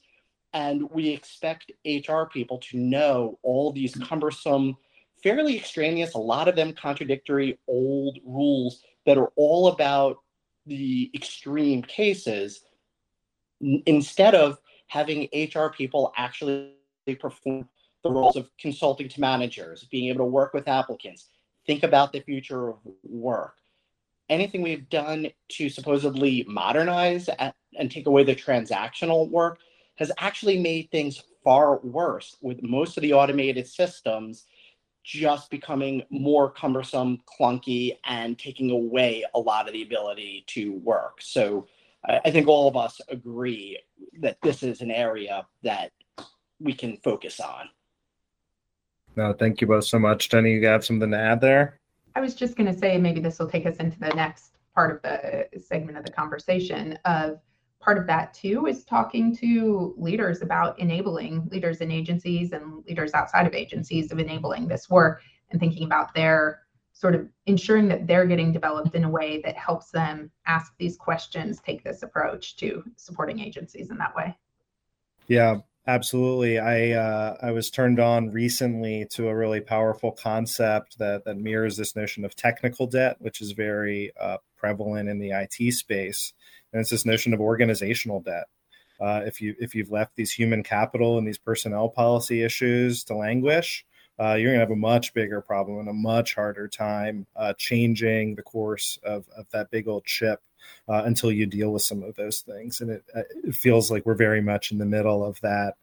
and 0.52 0.90
we 0.90 1.08
expect 1.10 1.72
HR 1.84 2.24
people 2.32 2.58
to 2.58 2.78
know 2.78 3.38
all 3.42 3.72
these 3.72 3.94
cumbersome, 3.94 4.76
fairly 5.22 5.56
extraneous, 5.56 6.14
a 6.14 6.18
lot 6.18 6.48
of 6.48 6.56
them 6.56 6.72
contradictory 6.72 7.58
old 7.68 8.18
rules 8.24 8.82
that 9.04 9.18
are 9.18 9.32
all 9.36 9.68
about 9.68 10.18
the 10.66 11.10
extreme 11.14 11.82
cases 11.82 12.62
instead 13.86 14.34
of 14.34 14.58
having 14.88 15.28
HR 15.32 15.68
people 15.68 16.12
actually 16.16 16.74
perform 17.20 17.68
the 18.02 18.10
roles 18.10 18.36
of 18.36 18.50
consulting 18.58 19.08
to 19.08 19.20
managers, 19.20 19.84
being 19.90 20.08
able 20.08 20.24
to 20.24 20.30
work 20.30 20.54
with 20.54 20.68
applicants, 20.68 21.28
think 21.66 21.82
about 21.82 22.12
the 22.12 22.20
future 22.20 22.68
of 22.68 22.78
work. 23.02 23.54
Anything 24.28 24.62
we've 24.62 24.88
done 24.88 25.28
to 25.50 25.68
supposedly 25.68 26.44
modernize 26.48 27.28
and 27.78 27.90
take 27.90 28.06
away 28.06 28.24
the 28.24 28.34
transactional 28.34 29.28
work 29.30 29.58
has 29.96 30.12
actually 30.18 30.58
made 30.58 30.90
things 30.90 31.22
far 31.42 31.78
worse 31.80 32.36
with 32.40 32.62
most 32.62 32.96
of 32.96 33.02
the 33.02 33.12
automated 33.12 33.66
systems 33.66 34.46
just 35.04 35.50
becoming 35.50 36.02
more 36.10 36.50
cumbersome, 36.50 37.18
clunky, 37.38 37.96
and 38.04 38.38
taking 38.38 38.72
away 38.72 39.24
a 39.34 39.38
lot 39.38 39.68
of 39.68 39.72
the 39.72 39.82
ability 39.82 40.44
to 40.48 40.72
work. 40.78 41.18
So 41.20 41.68
I 42.04 42.30
think 42.30 42.48
all 42.48 42.68
of 42.68 42.76
us 42.76 43.00
agree 43.08 43.78
that 44.20 44.40
this 44.42 44.62
is 44.62 44.80
an 44.80 44.90
area 44.90 45.46
that 45.62 45.92
we 46.60 46.72
can 46.72 46.96
focus 46.98 47.38
on. 47.38 47.68
No, 49.14 49.32
thank 49.32 49.60
you 49.60 49.66
both 49.66 49.84
so 49.84 49.98
much. 49.98 50.28
Jenny, 50.28 50.54
you 50.54 50.66
have 50.66 50.84
something 50.84 51.10
to 51.10 51.16
add 51.16 51.40
there? 51.40 51.78
I 52.14 52.20
was 52.20 52.34
just 52.34 52.56
going 52.56 52.72
to 52.72 52.78
say 52.78 52.98
maybe 52.98 53.20
this 53.20 53.38
will 53.38 53.48
take 53.48 53.66
us 53.66 53.76
into 53.76 53.98
the 53.98 54.08
next 54.08 54.56
part 54.74 54.94
of 54.94 55.02
the 55.02 55.48
segment 55.60 55.96
of 55.98 56.04
the 56.04 56.12
conversation 56.12 56.98
of 57.04 57.40
part 57.86 57.98
of 57.98 58.06
that 58.08 58.34
too 58.34 58.66
is 58.66 58.84
talking 58.84 59.34
to 59.36 59.94
leaders 59.96 60.42
about 60.42 60.76
enabling 60.80 61.48
leaders 61.52 61.80
in 61.80 61.92
agencies 61.92 62.50
and 62.50 62.84
leaders 62.84 63.14
outside 63.14 63.46
of 63.46 63.54
agencies 63.54 64.10
of 64.10 64.18
enabling 64.18 64.66
this 64.66 64.90
work 64.90 65.22
and 65.52 65.60
thinking 65.60 65.84
about 65.84 66.12
their 66.12 66.62
sort 66.92 67.14
of 67.14 67.28
ensuring 67.46 67.86
that 67.86 68.08
they're 68.08 68.26
getting 68.26 68.52
developed 68.52 68.96
in 68.96 69.04
a 69.04 69.08
way 69.08 69.40
that 69.40 69.54
helps 69.54 69.92
them 69.92 70.28
ask 70.48 70.72
these 70.78 70.96
questions, 70.96 71.60
take 71.60 71.84
this 71.84 72.02
approach 72.02 72.56
to 72.56 72.82
supporting 72.96 73.38
agencies 73.38 73.92
in 73.92 73.98
that 73.98 74.16
way. 74.16 74.36
Yeah, 75.28 75.58
absolutely. 75.86 76.58
I 76.58 76.92
uh, 76.92 77.36
I 77.42 77.50
was 77.50 77.70
turned 77.70 78.00
on 78.00 78.30
recently 78.30 79.06
to 79.10 79.28
a 79.28 79.36
really 79.36 79.60
powerful 79.60 80.12
concept 80.12 80.98
that 80.98 81.24
that 81.24 81.36
mirrors 81.38 81.76
this 81.76 81.96
notion 81.96 82.24
of 82.24 82.34
technical 82.36 82.86
debt, 82.86 83.16
which 83.20 83.40
is 83.40 83.52
very 83.52 84.12
uh, 84.20 84.38
prevalent 84.56 85.08
in 85.08 85.18
the 85.18 85.30
IT 85.30 85.72
space 85.72 86.32
and 86.76 86.82
it's 86.82 86.90
this 86.90 87.06
notion 87.06 87.32
of 87.32 87.40
organizational 87.40 88.20
debt. 88.20 88.44
Uh, 89.00 89.22
if 89.24 89.40
you 89.40 89.54
if 89.58 89.74
you've 89.74 89.90
left 89.90 90.14
these 90.16 90.30
human 90.30 90.62
capital 90.62 91.18
and 91.18 91.26
these 91.26 91.38
personnel 91.38 91.88
policy 91.88 92.42
issues 92.42 93.04
to 93.04 93.14
languish, 93.14 93.84
uh, 94.20 94.34
you're 94.34 94.50
going 94.50 94.56
to 94.56 94.60
have 94.60 94.70
a 94.70 94.76
much 94.76 95.12
bigger 95.14 95.40
problem 95.40 95.78
and 95.78 95.88
a 95.88 95.92
much 95.92 96.34
harder 96.34 96.68
time 96.68 97.26
uh, 97.36 97.52
changing 97.56 98.34
the 98.34 98.42
course 98.42 98.98
of, 99.04 99.26
of 99.36 99.46
that 99.52 99.70
big 99.70 99.88
old 99.88 100.06
ship 100.06 100.40
uh, 100.88 101.02
until 101.04 101.32
you 101.32 101.46
deal 101.46 101.72
with 101.72 101.82
some 101.82 102.02
of 102.02 102.14
those 102.16 102.40
things. 102.40 102.80
And 102.80 102.90
it, 102.90 103.04
uh, 103.14 103.22
it 103.44 103.54
feels 103.54 103.90
like 103.90 104.06
we're 104.06 104.14
very 104.14 104.40
much 104.40 104.72
in 104.72 104.78
the 104.78 104.84
middle 104.84 105.24
of 105.24 105.40
that 105.40 105.74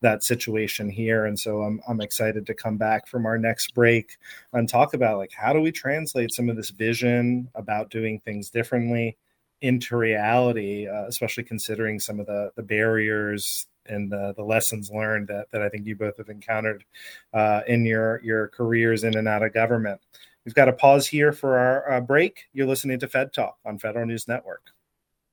that 0.00 0.24
situation 0.24 0.90
here. 0.90 1.26
And 1.26 1.38
so 1.38 1.62
I'm 1.62 1.80
I'm 1.88 2.00
excited 2.00 2.46
to 2.46 2.54
come 2.54 2.76
back 2.76 3.06
from 3.06 3.26
our 3.26 3.38
next 3.38 3.74
break 3.74 4.16
and 4.52 4.68
talk 4.68 4.94
about 4.94 5.18
like 5.18 5.32
how 5.32 5.52
do 5.52 5.60
we 5.60 5.72
translate 5.72 6.32
some 6.32 6.48
of 6.48 6.56
this 6.56 6.70
vision 6.70 7.48
about 7.54 7.90
doing 7.90 8.20
things 8.20 8.50
differently 8.50 9.16
into 9.60 9.96
reality, 9.96 10.88
uh, 10.88 11.04
especially 11.06 11.44
considering 11.44 11.98
some 11.98 12.20
of 12.20 12.26
the 12.26 12.50
the 12.56 12.62
barriers 12.62 13.66
and 13.86 14.10
the, 14.10 14.32
the 14.36 14.42
lessons 14.42 14.90
learned 14.90 15.28
that, 15.28 15.50
that 15.50 15.62
I 15.62 15.68
think 15.68 15.86
you 15.86 15.96
both 15.96 16.16
have 16.18 16.28
encountered 16.28 16.84
uh, 17.32 17.62
in 17.66 17.84
your 17.84 18.20
your 18.22 18.48
careers 18.48 19.04
in 19.04 19.16
and 19.16 19.28
out 19.28 19.42
of 19.42 19.54
government. 19.54 20.00
We've 20.44 20.54
got 20.54 20.64
to 20.66 20.72
pause 20.72 21.06
here 21.06 21.32
for 21.32 21.58
our 21.58 21.92
uh, 21.92 22.00
break. 22.00 22.48
You're 22.52 22.66
listening 22.66 22.98
to 23.00 23.08
Fed 23.08 23.32
Talk 23.32 23.58
on 23.64 23.78
Federal 23.78 24.06
News 24.06 24.26
Network. 24.26 24.70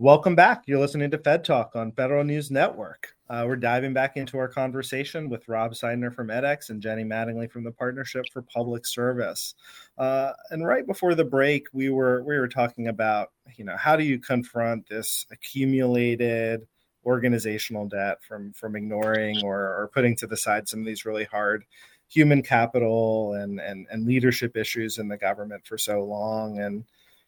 Welcome 0.00 0.34
back. 0.34 0.62
You're 0.64 0.78
listening 0.78 1.10
to 1.10 1.18
Fed 1.18 1.44
Talk 1.44 1.72
on 1.76 1.92
Federal 1.92 2.24
News 2.24 2.50
Network. 2.50 3.14
Uh, 3.28 3.44
we're 3.46 3.54
diving 3.54 3.92
back 3.92 4.16
into 4.16 4.38
our 4.38 4.48
conversation 4.48 5.28
with 5.28 5.46
Rob 5.46 5.72
Seidner 5.72 6.10
from 6.10 6.28
edX 6.28 6.70
and 6.70 6.80
Jenny 6.80 7.04
Mattingly 7.04 7.50
from 7.50 7.64
the 7.64 7.70
Partnership 7.70 8.24
for 8.32 8.40
Public 8.40 8.86
Service. 8.86 9.56
Uh, 9.98 10.32
and 10.52 10.66
right 10.66 10.86
before 10.86 11.14
the 11.14 11.26
break, 11.26 11.66
we 11.74 11.90
were 11.90 12.22
we 12.22 12.38
were 12.38 12.48
talking 12.48 12.88
about 12.88 13.32
you 13.56 13.64
know 13.66 13.76
how 13.76 13.94
do 13.94 14.02
you 14.02 14.18
confront 14.18 14.88
this 14.88 15.26
accumulated 15.30 16.66
organizational 17.04 17.86
debt 17.86 18.22
from 18.22 18.54
from 18.54 18.76
ignoring 18.76 19.44
or, 19.44 19.60
or 19.60 19.90
putting 19.92 20.16
to 20.16 20.26
the 20.26 20.34
side 20.34 20.66
some 20.66 20.80
of 20.80 20.86
these 20.86 21.04
really 21.04 21.24
hard 21.24 21.62
human 22.08 22.42
capital 22.42 23.34
and 23.34 23.60
and, 23.60 23.86
and 23.90 24.06
leadership 24.06 24.56
issues 24.56 24.96
in 24.96 25.08
the 25.08 25.18
government 25.18 25.66
for 25.66 25.76
so 25.76 26.02
long 26.02 26.58
and 26.58 26.86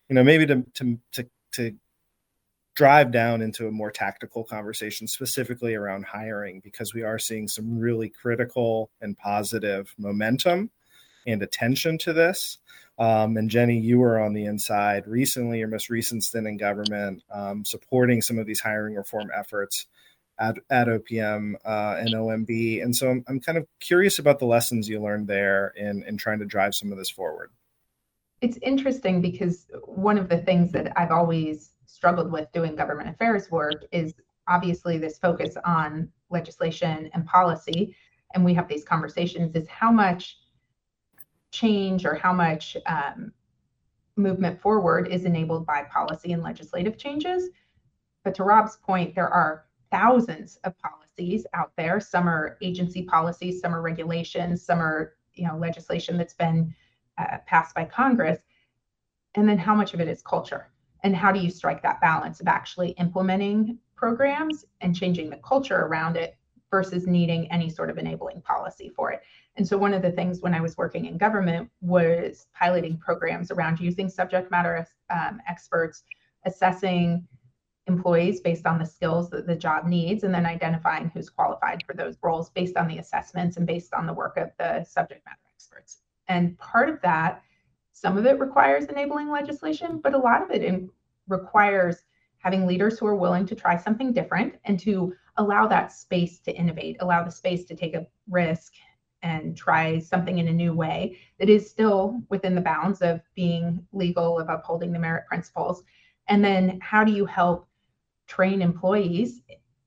you 0.08 0.14
know 0.14 0.24
maybe 0.24 0.46
to 0.46 0.64
to 0.72 0.98
to, 1.12 1.28
to 1.52 1.76
drive 2.74 3.12
down 3.12 3.42
into 3.42 3.68
a 3.68 3.72
more 3.72 3.90
tactical 3.90 4.44
conversation 4.44 5.06
specifically 5.06 5.74
around 5.74 6.04
hiring 6.04 6.61
because 6.61 6.94
we 6.94 7.02
are 7.02 7.18
seeing 7.18 7.46
some 7.46 7.78
really 7.78 8.08
critical 8.08 8.90
and 9.00 9.16
positive 9.18 9.94
momentum 9.98 10.70
and 11.26 11.42
attention 11.42 11.98
to 11.98 12.12
this. 12.12 12.58
Um, 12.98 13.38
and 13.38 13.48
jenny 13.48 13.78
you 13.78 13.98
were 13.98 14.20
on 14.20 14.35
the 14.35 14.44
inside 14.44 15.06
recently 15.06 15.58
your 15.58 15.68
most 15.68 15.88
recent 15.88 16.22
stint 16.22 16.46
in 16.46 16.58
government 16.58 17.22
um, 17.32 17.64
supporting 17.64 18.20
some 18.20 18.38
of 18.38 18.46
these 18.46 18.61
hiring 18.61 18.96
reform 18.96 19.30
efforts 19.35 19.87
at, 20.38 20.56
at 20.68 20.88
opm 20.88 21.54
uh, 21.64 21.96
and 21.98 22.11
omb 22.11 22.82
and 22.82 22.94
so 22.94 23.08
I'm, 23.08 23.24
I'm 23.28 23.40
kind 23.40 23.56
of 23.56 23.66
curious 23.80 24.18
about 24.18 24.40
the 24.40 24.44
lessons 24.44 24.90
you 24.90 25.00
learned 25.00 25.26
there 25.26 25.72
in, 25.74 26.04
in 26.06 26.18
trying 26.18 26.38
to 26.40 26.44
drive 26.44 26.74
some 26.74 26.92
of 26.92 26.98
this 26.98 27.08
forward. 27.08 27.50
It's 28.42 28.58
interesting 28.61 29.22
because 29.22 29.66
one 29.85 30.18
of 30.18 30.28
the 30.28 30.38
things 30.38 30.70
that 30.72 30.92
i've 30.98 31.11
always 31.11 31.71
struggled 32.02 32.32
with 32.32 32.50
doing 32.50 32.74
government 32.74 33.08
affairs 33.08 33.48
work 33.48 33.84
is 33.92 34.12
obviously 34.48 34.98
this 34.98 35.18
focus 35.18 35.56
on 35.64 36.08
legislation 36.30 37.08
and 37.14 37.24
policy. 37.26 37.94
And 38.34 38.44
we 38.44 38.54
have 38.54 38.66
these 38.66 38.82
conversations 38.82 39.54
is 39.54 39.68
how 39.68 39.92
much 39.92 40.38
change 41.52 42.04
or 42.04 42.16
how 42.16 42.32
much 42.32 42.76
um, 42.86 43.32
movement 44.16 44.60
forward 44.60 45.06
is 45.12 45.26
enabled 45.26 45.64
by 45.64 45.84
policy 45.84 46.32
and 46.32 46.42
legislative 46.42 46.98
changes. 46.98 47.50
But 48.24 48.34
to 48.34 48.42
rob's 48.42 48.78
point 48.78 49.14
there 49.14 49.28
are 49.28 49.66
thousands 49.92 50.56
of 50.64 50.74
policies 50.78 51.46
out 51.54 51.70
there. 51.76 52.00
Some 52.00 52.28
are 52.28 52.58
agency 52.62 53.04
policies 53.04 53.60
some 53.60 53.72
are 53.72 53.80
regulations 53.80 54.66
some 54.66 54.80
are 54.80 55.14
you 55.34 55.46
know 55.46 55.56
legislation 55.56 56.18
that's 56.18 56.34
been 56.34 56.74
uh, 57.16 57.38
passed 57.46 57.76
by 57.76 57.84
congress. 57.84 58.40
And 59.36 59.48
then 59.48 59.56
how 59.56 59.76
much 59.76 59.94
of 59.94 60.00
it 60.00 60.08
is 60.08 60.20
culture 60.20 60.71
and 61.02 61.16
how 61.16 61.32
do 61.32 61.40
you 61.40 61.50
strike 61.50 61.82
that 61.82 62.00
balance 62.00 62.40
of 62.40 62.48
actually 62.48 62.90
implementing 62.90 63.78
programs 63.96 64.64
and 64.80 64.94
changing 64.94 65.30
the 65.30 65.36
culture 65.38 65.80
around 65.80 66.16
it 66.16 66.36
versus 66.70 67.06
needing 67.06 67.50
any 67.50 67.68
sort 67.68 67.90
of 67.90 67.98
enabling 67.98 68.40
policy 68.42 68.90
for 68.94 69.12
it? 69.12 69.22
And 69.56 69.66
so 69.66 69.76
one 69.76 69.92
of 69.92 70.02
the 70.02 70.10
things 70.10 70.40
when 70.40 70.54
i 70.54 70.60
was 70.60 70.76
working 70.76 71.06
in 71.06 71.18
government 71.18 71.70
was 71.80 72.46
piloting 72.54 72.96
programs 72.98 73.50
around 73.50 73.80
using 73.80 74.08
subject 74.08 74.50
matter 74.50 74.86
um, 75.10 75.40
experts 75.46 76.04
assessing 76.44 77.26
employees 77.86 78.40
based 78.40 78.66
on 78.66 78.78
the 78.78 78.84
skills 78.84 79.28
that 79.30 79.46
the 79.46 79.56
job 79.56 79.86
needs 79.86 80.24
and 80.24 80.34
then 80.34 80.46
identifying 80.46 81.10
who's 81.12 81.28
qualified 81.28 81.82
for 81.86 81.94
those 81.94 82.16
roles 82.22 82.50
based 82.50 82.76
on 82.76 82.86
the 82.86 82.98
assessments 82.98 83.56
and 83.56 83.66
based 83.66 83.92
on 83.92 84.06
the 84.06 84.12
work 84.12 84.36
of 84.36 84.50
the 84.58 84.84
subject 84.84 85.24
matter 85.26 85.38
experts. 85.52 85.98
And 86.28 86.56
part 86.58 86.88
of 86.88 87.00
that 87.02 87.42
some 87.92 88.16
of 88.16 88.26
it 88.26 88.38
requires 88.38 88.87
enabling 88.87 89.31
legislation, 89.31 90.00
but 90.02 90.14
a 90.14 90.18
lot 90.18 90.42
of 90.42 90.50
it 90.50 90.62
in, 90.62 90.90
requires 91.28 92.05
having 92.38 92.66
leaders 92.66 92.98
who 92.98 93.07
are 93.07 93.14
willing 93.14 93.46
to 93.46 93.55
try 93.55 93.76
something 93.76 94.12
different 94.12 94.55
and 94.64 94.78
to 94.81 95.14
allow 95.37 95.66
that 95.66 95.92
space 95.92 96.40
to 96.40 96.52
innovate, 96.52 96.96
allow 97.00 97.22
the 97.22 97.31
space 97.31 97.64
to 97.64 97.76
take 97.76 97.94
a 97.94 98.07
risk 98.28 98.72
and 99.22 99.57
try 99.57 99.98
something 99.98 100.38
in 100.38 100.48
a 100.48 100.52
new 100.52 100.74
way 100.74 101.16
that 101.38 101.48
is 101.48 101.70
still 101.70 102.20
within 102.28 102.55
the 102.55 102.61
bounds 102.61 103.00
of 103.02 103.20
being 103.35 103.87
legal, 103.92 104.38
of 104.38 104.48
upholding 104.48 104.92
the 104.92 104.98
merit 104.98 105.26
principles. 105.28 105.85
And 106.28 106.44
then 106.44 106.81
how 106.83 107.05
do 107.05 107.12
you 107.12 107.24
help 107.24 107.68
train 108.26 108.62
employees 108.62 109.42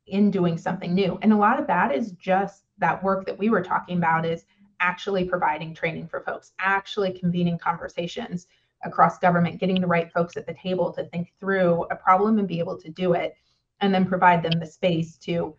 in 0.07 0.31
doing 0.31 0.57
something 0.57 0.93
new? 0.93 1.19
And 1.21 1.33
a 1.33 1.37
lot 1.37 1.59
of 1.59 1.67
that 1.67 1.93
is 1.93 2.11
just 2.13 2.63
that 2.77 3.03
work 3.03 3.25
that 3.25 3.37
we 3.37 3.49
were 3.49 3.63
talking 3.63 3.97
about 3.97 4.25
is 4.25 4.45
actually 4.85 5.25
providing 5.25 5.73
training 5.73 6.07
for 6.07 6.21
folks, 6.21 6.51
actually 6.59 7.11
convening 7.11 7.57
conversations 7.57 8.47
across 8.83 9.17
government, 9.17 9.59
getting 9.59 9.81
the 9.81 9.87
right 9.87 10.11
folks 10.11 10.37
at 10.37 10.45
the 10.45 10.53
table 10.53 10.91
to 10.91 11.05
think 11.05 11.33
through 11.39 11.83
a 11.89 11.95
problem 11.95 12.37
and 12.37 12.47
be 12.47 12.59
able 12.59 12.77
to 12.77 12.89
do 12.89 13.13
it, 13.13 13.35
and 13.81 13.93
then 13.93 14.05
provide 14.05 14.43
them 14.43 14.59
the 14.59 14.65
space 14.65 15.17
to 15.17 15.55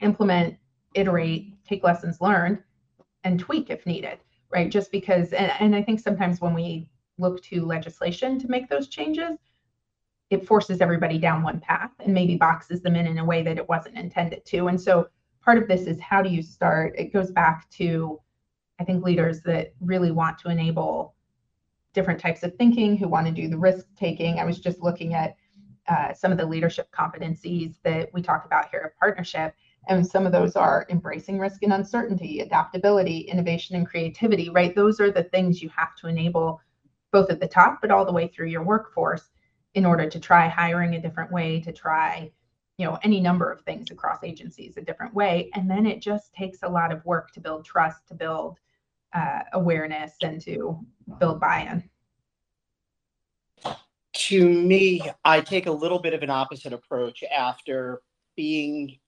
implement, 0.00 0.54
iterate, 0.94 1.54
take 1.64 1.82
lessons 1.82 2.20
learned, 2.20 2.58
and 3.24 3.40
tweak 3.40 3.70
if 3.70 3.86
needed, 3.86 4.18
right? 4.50 4.70
Just 4.70 4.92
because, 4.92 5.32
and, 5.32 5.50
and 5.58 5.74
I 5.74 5.82
think 5.82 5.98
sometimes 5.98 6.40
when 6.42 6.52
we 6.52 6.90
look 7.18 7.42
to 7.44 7.64
legislation 7.64 8.38
to 8.38 8.48
make 8.48 8.68
those 8.68 8.88
changes, 8.88 9.38
it 10.28 10.46
forces 10.46 10.82
everybody 10.82 11.18
down 11.18 11.42
one 11.42 11.60
path 11.60 11.92
and 12.00 12.12
maybe 12.12 12.36
boxes 12.36 12.82
them 12.82 12.96
in 12.96 13.06
in 13.06 13.18
a 13.18 13.24
way 13.24 13.42
that 13.42 13.56
it 13.56 13.68
wasn't 13.68 13.96
intended 13.96 14.44
to. 14.44 14.68
And 14.68 14.78
so 14.78 15.08
part 15.42 15.56
of 15.56 15.68
this 15.68 15.86
is 15.86 15.98
how 16.00 16.20
do 16.20 16.28
you 16.28 16.42
start? 16.42 16.94
It 16.98 17.14
goes 17.14 17.30
back 17.30 17.70
to, 17.78 18.20
I 18.78 18.84
think, 18.84 19.04
leaders 19.04 19.42
that 19.42 19.74
really 19.80 20.10
want 20.10 20.38
to 20.40 20.48
enable 20.48 21.14
different 21.94 22.20
types 22.20 22.42
of 22.42 22.54
thinking, 22.56 22.96
who 22.96 23.08
want 23.08 23.26
to 23.26 23.32
do 23.32 23.48
the 23.48 23.56
risk 23.56 23.86
taking. 23.96 24.38
I 24.38 24.44
was 24.44 24.58
just 24.58 24.82
looking 24.82 25.14
at 25.14 25.36
uh, 25.88 26.12
some 26.12 26.32
of 26.32 26.38
the 26.38 26.44
leadership 26.44 26.90
competencies 26.92 27.76
that 27.84 28.10
we 28.12 28.20
talk 28.20 28.44
about 28.44 28.70
here 28.70 28.82
at 28.84 28.98
Partnership. 28.98 29.54
And 29.88 30.06
some 30.06 30.26
of 30.26 30.32
those 30.32 30.56
are 30.56 30.84
embracing 30.90 31.38
risk 31.38 31.62
and 31.62 31.72
uncertainty, 31.72 32.40
adaptability, 32.40 33.20
innovation, 33.20 33.76
and 33.76 33.86
creativity, 33.86 34.50
right? 34.50 34.74
Those 34.74 35.00
are 35.00 35.12
the 35.12 35.22
things 35.24 35.62
you 35.62 35.68
have 35.70 35.94
to 35.96 36.08
enable 36.08 36.60
both 37.12 37.30
at 37.30 37.40
the 37.40 37.46
top, 37.46 37.80
but 37.80 37.90
all 37.90 38.04
the 38.04 38.12
way 38.12 38.26
through 38.26 38.48
your 38.48 38.64
workforce 38.64 39.30
in 39.74 39.86
order 39.86 40.10
to 40.10 40.18
try 40.18 40.48
hiring 40.48 40.96
a 40.96 41.00
different 41.00 41.30
way, 41.30 41.60
to 41.60 41.72
try 41.72 42.30
you 42.78 42.86
know 42.86 42.98
any 43.02 43.20
number 43.20 43.50
of 43.50 43.62
things 43.62 43.90
across 43.90 44.22
agencies 44.22 44.76
a 44.76 44.82
different 44.82 45.14
way 45.14 45.50
and 45.54 45.70
then 45.70 45.86
it 45.86 46.00
just 46.00 46.32
takes 46.34 46.62
a 46.62 46.68
lot 46.68 46.92
of 46.92 47.04
work 47.04 47.30
to 47.32 47.40
build 47.40 47.64
trust 47.64 48.06
to 48.06 48.14
build 48.14 48.58
uh, 49.16 49.40
awareness 49.54 50.12
and 50.22 50.40
to 50.42 50.78
build 51.18 51.40
buy-in? 51.40 51.82
To 54.12 54.48
me 54.48 55.02
i 55.24 55.40
take 55.40 55.66
a 55.66 55.72
little 55.72 55.98
bit 55.98 56.14
of 56.14 56.22
an 56.22 56.30
opposite 56.30 56.72
approach 56.72 57.22
after 57.24 58.02
being 58.36 58.98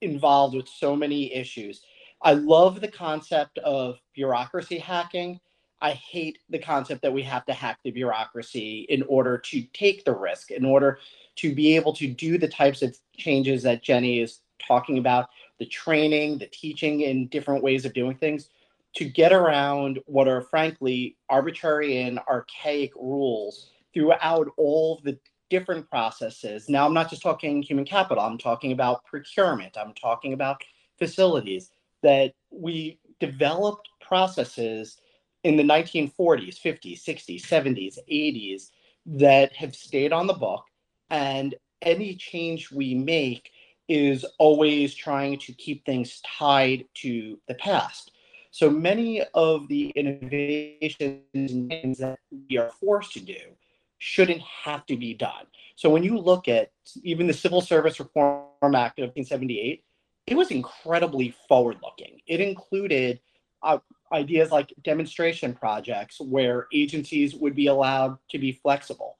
involved 0.00 0.54
with 0.56 0.68
so 0.68 0.96
many 0.96 1.34
issues. 1.34 1.82
I 2.22 2.32
love 2.32 2.80
the 2.80 2.88
concept 2.88 3.58
of 3.58 3.98
bureaucracy 4.14 4.78
hacking. 4.78 5.40
I 5.82 5.92
hate 5.92 6.38
the 6.48 6.58
concept 6.58 7.02
that 7.02 7.12
we 7.12 7.22
have 7.22 7.44
to 7.46 7.54
hack 7.54 7.78
the 7.84 7.90
bureaucracy 7.90 8.86
in 8.88 9.02
order 9.04 9.38
to 9.38 9.62
take 9.72 10.04
the 10.04 10.14
risk, 10.14 10.50
in 10.50 10.64
order 10.64 10.98
to 11.36 11.54
be 11.54 11.74
able 11.76 11.94
to 11.94 12.06
do 12.06 12.38
the 12.38 12.48
types 12.48 12.82
of 12.82 12.96
changes 13.16 13.62
that 13.62 13.82
Jenny 13.82 14.20
is 14.20 14.40
talking 14.66 14.98
about, 14.98 15.28
the 15.58 15.66
training, 15.66 16.38
the 16.38 16.48
teaching 16.48 17.00
in 17.00 17.28
different 17.28 17.62
ways 17.62 17.84
of 17.84 17.94
doing 17.94 18.16
things 18.16 18.50
to 18.96 19.04
get 19.04 19.32
around 19.32 20.00
what 20.06 20.28
are 20.28 20.42
frankly 20.42 21.16
arbitrary 21.28 22.02
and 22.02 22.18
archaic 22.28 22.92
rules 22.96 23.70
throughout 23.94 24.48
all 24.56 25.00
the 25.04 25.18
different 25.48 25.88
processes. 25.90 26.68
Now, 26.68 26.86
I'm 26.86 26.94
not 26.94 27.10
just 27.10 27.22
talking 27.22 27.62
human 27.62 27.84
capital, 27.84 28.22
I'm 28.22 28.38
talking 28.38 28.72
about 28.72 29.04
procurement, 29.04 29.76
I'm 29.76 29.94
talking 29.94 30.32
about 30.32 30.62
facilities 30.98 31.70
that 32.02 32.32
we 32.50 32.98
developed 33.18 33.88
processes 34.00 34.96
in 35.44 35.56
the 35.56 35.62
1940s, 35.62 36.60
50s, 36.60 37.02
60s, 37.02 37.42
70s, 37.42 37.98
80s 38.10 38.70
that 39.06 39.54
have 39.56 39.74
stayed 39.74 40.12
on 40.12 40.26
the 40.26 40.34
book. 40.34 40.64
And 41.10 41.54
any 41.82 42.14
change 42.14 42.70
we 42.70 42.94
make 42.94 43.50
is 43.88 44.24
always 44.38 44.94
trying 44.94 45.38
to 45.38 45.52
keep 45.52 45.84
things 45.84 46.20
tied 46.24 46.84
to 46.94 47.38
the 47.48 47.54
past. 47.54 48.12
So 48.50 48.68
many 48.68 49.22
of 49.34 49.68
the 49.68 49.90
innovations 49.90 51.22
and 51.34 51.68
things 51.68 51.98
that 51.98 52.18
we 52.48 52.58
are 52.58 52.70
forced 52.80 53.12
to 53.12 53.20
do 53.20 53.38
shouldn't 53.98 54.40
have 54.40 54.86
to 54.86 54.96
be 54.96 55.14
done. 55.14 55.46
So 55.76 55.88
when 55.88 56.02
you 56.02 56.18
look 56.18 56.48
at 56.48 56.70
even 57.02 57.26
the 57.26 57.32
Civil 57.32 57.60
Service 57.60 58.00
Reform 58.00 58.74
Act 58.74 58.98
of 58.98 59.10
1978, 59.14 59.84
it 60.26 60.36
was 60.36 60.50
incredibly 60.50 61.34
forward 61.48 61.78
looking. 61.82 62.20
It 62.26 62.40
included 62.40 63.20
uh, 63.62 63.78
ideas 64.12 64.50
like 64.50 64.72
demonstration 64.82 65.54
projects 65.54 66.20
where 66.20 66.66
agencies 66.72 67.34
would 67.34 67.54
be 67.54 67.66
allowed 67.66 68.18
to 68.30 68.38
be 68.38 68.52
flexible. 68.52 69.18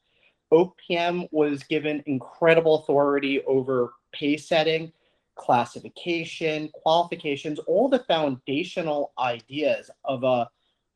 OPM 0.53 1.29
was 1.31 1.63
given 1.65 2.03
incredible 2.07 2.81
authority 2.81 3.43
over 3.45 3.93
pay 4.13 4.37
setting, 4.37 4.93
classification, 5.41 6.69
qualifications, 6.75 7.59
all 7.61 7.89
the 7.89 8.01
foundational 8.01 9.13
ideas 9.19 9.91
of 10.05 10.23
a 10.23 10.47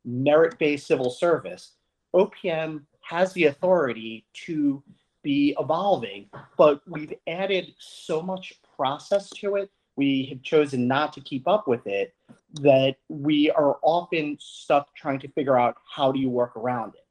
merit 0.04 0.58
based 0.58 0.86
civil 0.86 1.10
service. 1.10 1.72
OPM 2.14 2.82
has 3.00 3.32
the 3.32 3.46
authority 3.46 4.26
to 4.34 4.82
be 5.22 5.56
evolving, 5.58 6.28
but 6.58 6.82
we've 6.86 7.14
added 7.26 7.72
so 7.78 8.20
much 8.20 8.60
process 8.76 9.30
to 9.30 9.56
it. 9.56 9.70
We 9.96 10.26
have 10.26 10.42
chosen 10.42 10.86
not 10.86 11.14
to 11.14 11.22
keep 11.22 11.48
up 11.48 11.66
with 11.66 11.86
it 11.86 12.14
that 12.60 12.96
we 13.08 13.50
are 13.50 13.78
often 13.82 14.36
stuck 14.38 14.94
trying 14.94 15.20
to 15.20 15.28
figure 15.28 15.58
out 15.58 15.76
how 15.90 16.12
do 16.12 16.18
you 16.18 16.28
work 16.28 16.54
around 16.54 16.94
it. 16.96 17.06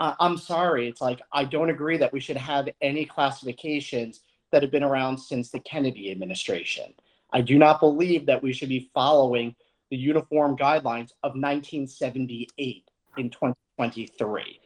I'm 0.00 0.38
sorry, 0.38 0.88
it's 0.88 1.02
like 1.02 1.20
I 1.32 1.44
don't 1.44 1.70
agree 1.70 1.98
that 1.98 2.12
we 2.12 2.18
should 2.18 2.38
have 2.38 2.68
any 2.80 3.04
classifications 3.04 4.20
that 4.52 4.62
have 4.62 4.70
been 4.70 4.84
around 4.84 5.18
since 5.18 5.50
the 5.50 5.60
Kennedy 5.60 6.10
administration. 6.10 6.94
I 7.32 7.40
do 7.40 7.58
not 7.58 7.80
believe 7.80 8.26
that 8.26 8.42
we 8.42 8.52
should 8.52 8.68
be 8.68 8.90
following 8.94 9.56
the 9.90 9.96
uniform 9.96 10.56
guidelines 10.56 11.10
of 11.22 11.32
1978 11.34 12.84
in 13.18 13.30
2023. 13.30 14.60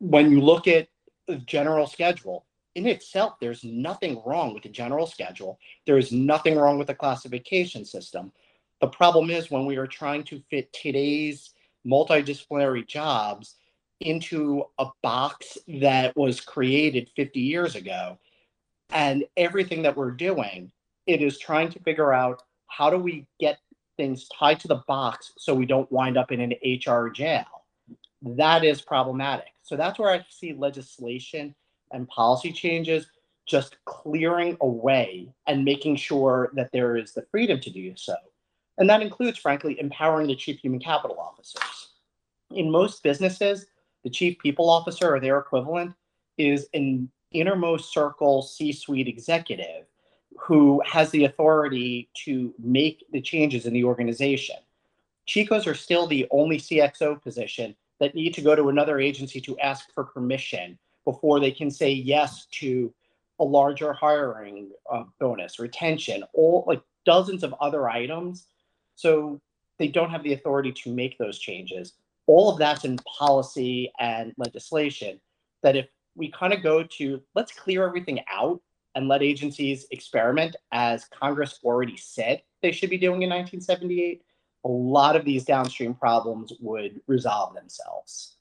When 0.00 0.30
you 0.30 0.40
look 0.40 0.66
at 0.66 0.88
the 1.26 1.36
general 1.36 1.86
schedule, 1.86 2.46
in 2.74 2.86
itself, 2.86 3.34
there's 3.40 3.64
nothing 3.64 4.22
wrong 4.24 4.54
with 4.54 4.62
the 4.62 4.68
general 4.68 5.06
schedule. 5.06 5.58
There 5.86 5.98
is 5.98 6.12
nothing 6.12 6.56
wrong 6.56 6.78
with 6.78 6.86
the 6.86 6.94
classification 6.94 7.84
system. 7.84 8.32
The 8.80 8.86
problem 8.86 9.30
is 9.30 9.50
when 9.50 9.66
we 9.66 9.76
are 9.76 9.86
trying 9.86 10.22
to 10.24 10.40
fit 10.48 10.72
today's 10.72 11.50
multidisciplinary 11.84 12.86
jobs 12.86 13.56
into 14.00 14.64
a 14.78 14.86
box 15.02 15.58
that 15.66 16.16
was 16.16 16.40
created 16.40 17.10
50 17.16 17.40
years 17.40 17.74
ago, 17.74 18.18
and 18.90 19.24
everything 19.36 19.82
that 19.82 19.96
we're 19.96 20.10
doing, 20.10 20.72
it 21.06 21.22
is 21.22 21.38
trying 21.38 21.70
to 21.70 21.80
figure 21.80 22.12
out 22.12 22.42
how 22.66 22.90
do 22.90 22.98
we 22.98 23.26
get 23.40 23.58
things 23.96 24.28
tied 24.28 24.60
to 24.60 24.68
the 24.68 24.82
box 24.86 25.32
so 25.38 25.54
we 25.54 25.66
don't 25.66 25.90
wind 25.90 26.16
up 26.16 26.32
in 26.32 26.40
an 26.40 26.54
HR 26.62 27.08
jail. 27.08 27.46
That 28.22 28.64
is 28.64 28.80
problematic. 28.80 29.48
So 29.62 29.76
that's 29.76 29.98
where 29.98 30.10
I 30.10 30.24
see 30.28 30.52
legislation 30.52 31.54
and 31.92 32.08
policy 32.08 32.52
changes 32.52 33.06
just 33.46 33.76
clearing 33.84 34.56
away 34.60 35.32
and 35.46 35.64
making 35.64 35.96
sure 35.96 36.50
that 36.54 36.70
there 36.72 36.96
is 36.96 37.12
the 37.12 37.26
freedom 37.30 37.60
to 37.60 37.70
do 37.70 37.94
so. 37.96 38.14
And 38.76 38.88
that 38.88 39.02
includes, 39.02 39.38
frankly, 39.38 39.80
empowering 39.80 40.28
the 40.28 40.36
chief 40.36 40.60
human 40.60 40.80
capital 40.80 41.18
officers. 41.18 41.88
In 42.50 42.70
most 42.70 43.02
businesses, 43.02 43.66
the 44.04 44.10
chief 44.10 44.38
people 44.38 44.70
officer 44.70 45.12
or 45.14 45.20
their 45.20 45.38
equivalent 45.38 45.94
is 46.36 46.68
an 46.74 47.10
innermost 47.32 47.92
circle 47.92 48.42
C 48.42 48.72
suite 48.72 49.08
executive 49.08 49.86
who 50.38 50.80
has 50.86 51.10
the 51.10 51.24
authority 51.24 52.08
to 52.24 52.54
make 52.58 53.04
the 53.12 53.20
changes 53.20 53.66
in 53.66 53.72
the 53.72 53.84
organization. 53.84 54.56
CHCOs 55.26 55.66
are 55.66 55.74
still 55.74 56.06
the 56.06 56.26
only 56.30 56.58
CXO 56.58 57.22
position 57.22 57.74
that 58.00 58.14
need 58.14 58.34
to 58.34 58.40
go 58.40 58.54
to 58.54 58.68
another 58.68 59.00
agency 59.00 59.40
to 59.42 59.58
ask 59.58 59.92
for 59.92 60.04
permission 60.04 60.78
before 61.04 61.40
they 61.40 61.50
can 61.50 61.70
say 61.70 61.90
yes 61.90 62.46
to 62.52 62.92
a 63.40 63.44
larger 63.44 63.92
hiring 63.92 64.70
uh, 64.90 65.04
bonus, 65.20 65.58
retention, 65.58 66.24
all 66.32 66.64
like 66.66 66.82
dozens 67.04 67.42
of 67.42 67.54
other 67.60 67.88
items. 67.88 68.46
So 68.94 69.40
they 69.78 69.88
don't 69.88 70.10
have 70.10 70.22
the 70.22 70.32
authority 70.32 70.72
to 70.72 70.92
make 70.92 71.18
those 71.18 71.38
changes. 71.38 71.94
All 72.26 72.50
of 72.50 72.58
that's 72.58 72.84
in 72.84 72.98
policy 72.98 73.92
and 73.98 74.32
legislation 74.36 75.20
that 75.62 75.76
if 75.76 75.86
we 76.18 76.30
kind 76.30 76.52
of 76.52 76.62
go 76.62 76.82
to 76.82 77.22
let's 77.34 77.52
clear 77.52 77.86
everything 77.86 78.20
out 78.30 78.60
and 78.94 79.08
let 79.08 79.22
agencies 79.22 79.86
experiment 79.92 80.56
as 80.72 81.04
Congress 81.06 81.60
already 81.62 81.96
said 81.96 82.42
they 82.62 82.72
should 82.72 82.90
be 82.90 82.98
doing 82.98 83.22
in 83.22 83.30
1978, 83.30 84.22
a 84.64 84.68
lot 84.68 85.14
of 85.14 85.24
these 85.24 85.44
downstream 85.44 85.94
problems 85.94 86.52
would 86.60 87.00
resolve 87.06 87.54
themselves. 87.54 88.36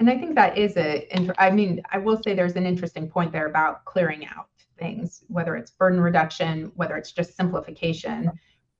And 0.00 0.10
I 0.10 0.18
think 0.18 0.34
that 0.34 0.58
is 0.58 0.76
a, 0.76 1.06
I 1.38 1.52
mean, 1.52 1.80
I 1.92 1.98
will 1.98 2.20
say 2.20 2.34
there's 2.34 2.56
an 2.56 2.66
interesting 2.66 3.08
point 3.08 3.30
there 3.30 3.46
about 3.46 3.84
clearing 3.84 4.26
out 4.26 4.48
things, 4.76 5.22
whether 5.28 5.54
it's 5.54 5.70
burden 5.70 6.00
reduction, 6.00 6.72
whether 6.74 6.96
it's 6.96 7.12
just 7.12 7.36
simplification, 7.36 8.32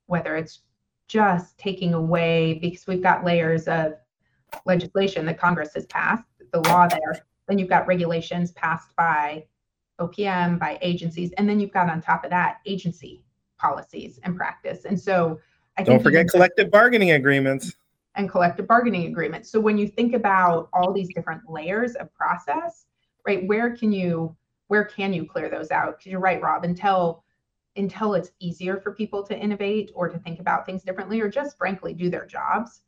whether 0.07 0.35
it's 0.35 0.59
just 1.07 1.57
taking 1.57 1.93
away, 1.93 2.59
because 2.61 2.85
we've 2.87 3.01
got 3.01 3.23
layers 3.23 3.69
of 3.69 3.93
legislation 4.65 5.25
that 5.25 5.39
Congress 5.39 5.73
has 5.73 5.85
passed, 5.87 6.23
the 6.51 6.59
law 6.61 6.87
there. 6.87 7.25
Then 7.47 7.57
you've 7.57 7.69
got 7.69 7.87
regulations 7.87 8.51
passed 8.51 8.95
by 8.95 9.45
OPM, 9.99 10.59
by 10.59 10.77
agencies, 10.81 11.31
and 11.37 11.47
then 11.47 11.59
you've 11.59 11.73
got 11.73 11.89
on 11.89 12.01
top 12.01 12.23
of 12.23 12.29
that 12.29 12.59
agency 12.65 13.23
policies 13.57 14.19
and 14.23 14.35
practice. 14.35 14.85
And 14.85 14.99
so 14.99 15.39
I 15.77 15.83
don't 15.83 16.03
forget 16.03 16.27
collective 16.29 16.71
bargaining 16.71 17.11
agreements 17.11 17.73
and 18.15 18.29
collective 18.29 18.67
bargaining 18.67 19.07
agreements. 19.07 19.49
So 19.49 19.59
when 19.59 19.77
you 19.77 19.87
think 19.87 20.13
about 20.13 20.69
all 20.73 20.93
these 20.93 21.13
different 21.13 21.49
layers 21.49 21.95
of 21.95 22.13
process, 22.13 22.85
right, 23.25 23.45
where 23.47 23.75
can 23.75 23.91
you 23.91 24.35
where 24.67 24.85
can 24.85 25.13
you 25.13 25.25
clear 25.25 25.49
those 25.49 25.71
out? 25.71 25.97
Because 25.97 26.11
you're 26.11 26.21
right, 26.21 26.41
Rob, 26.41 26.63
until 26.63 27.23
until 27.75 28.13
it's 28.13 28.31
easier 28.39 28.77
for 28.77 28.93
people 28.93 29.23
to 29.23 29.37
innovate 29.37 29.91
or 29.95 30.07
to 30.07 30.19
think 30.19 30.39
about 30.39 30.65
things 30.65 30.83
differently 30.83 31.19
or 31.19 31.27
just 31.27 31.57
frankly 31.57 31.93
do 31.93 32.09
their 32.09 32.25
jobs 32.25 32.81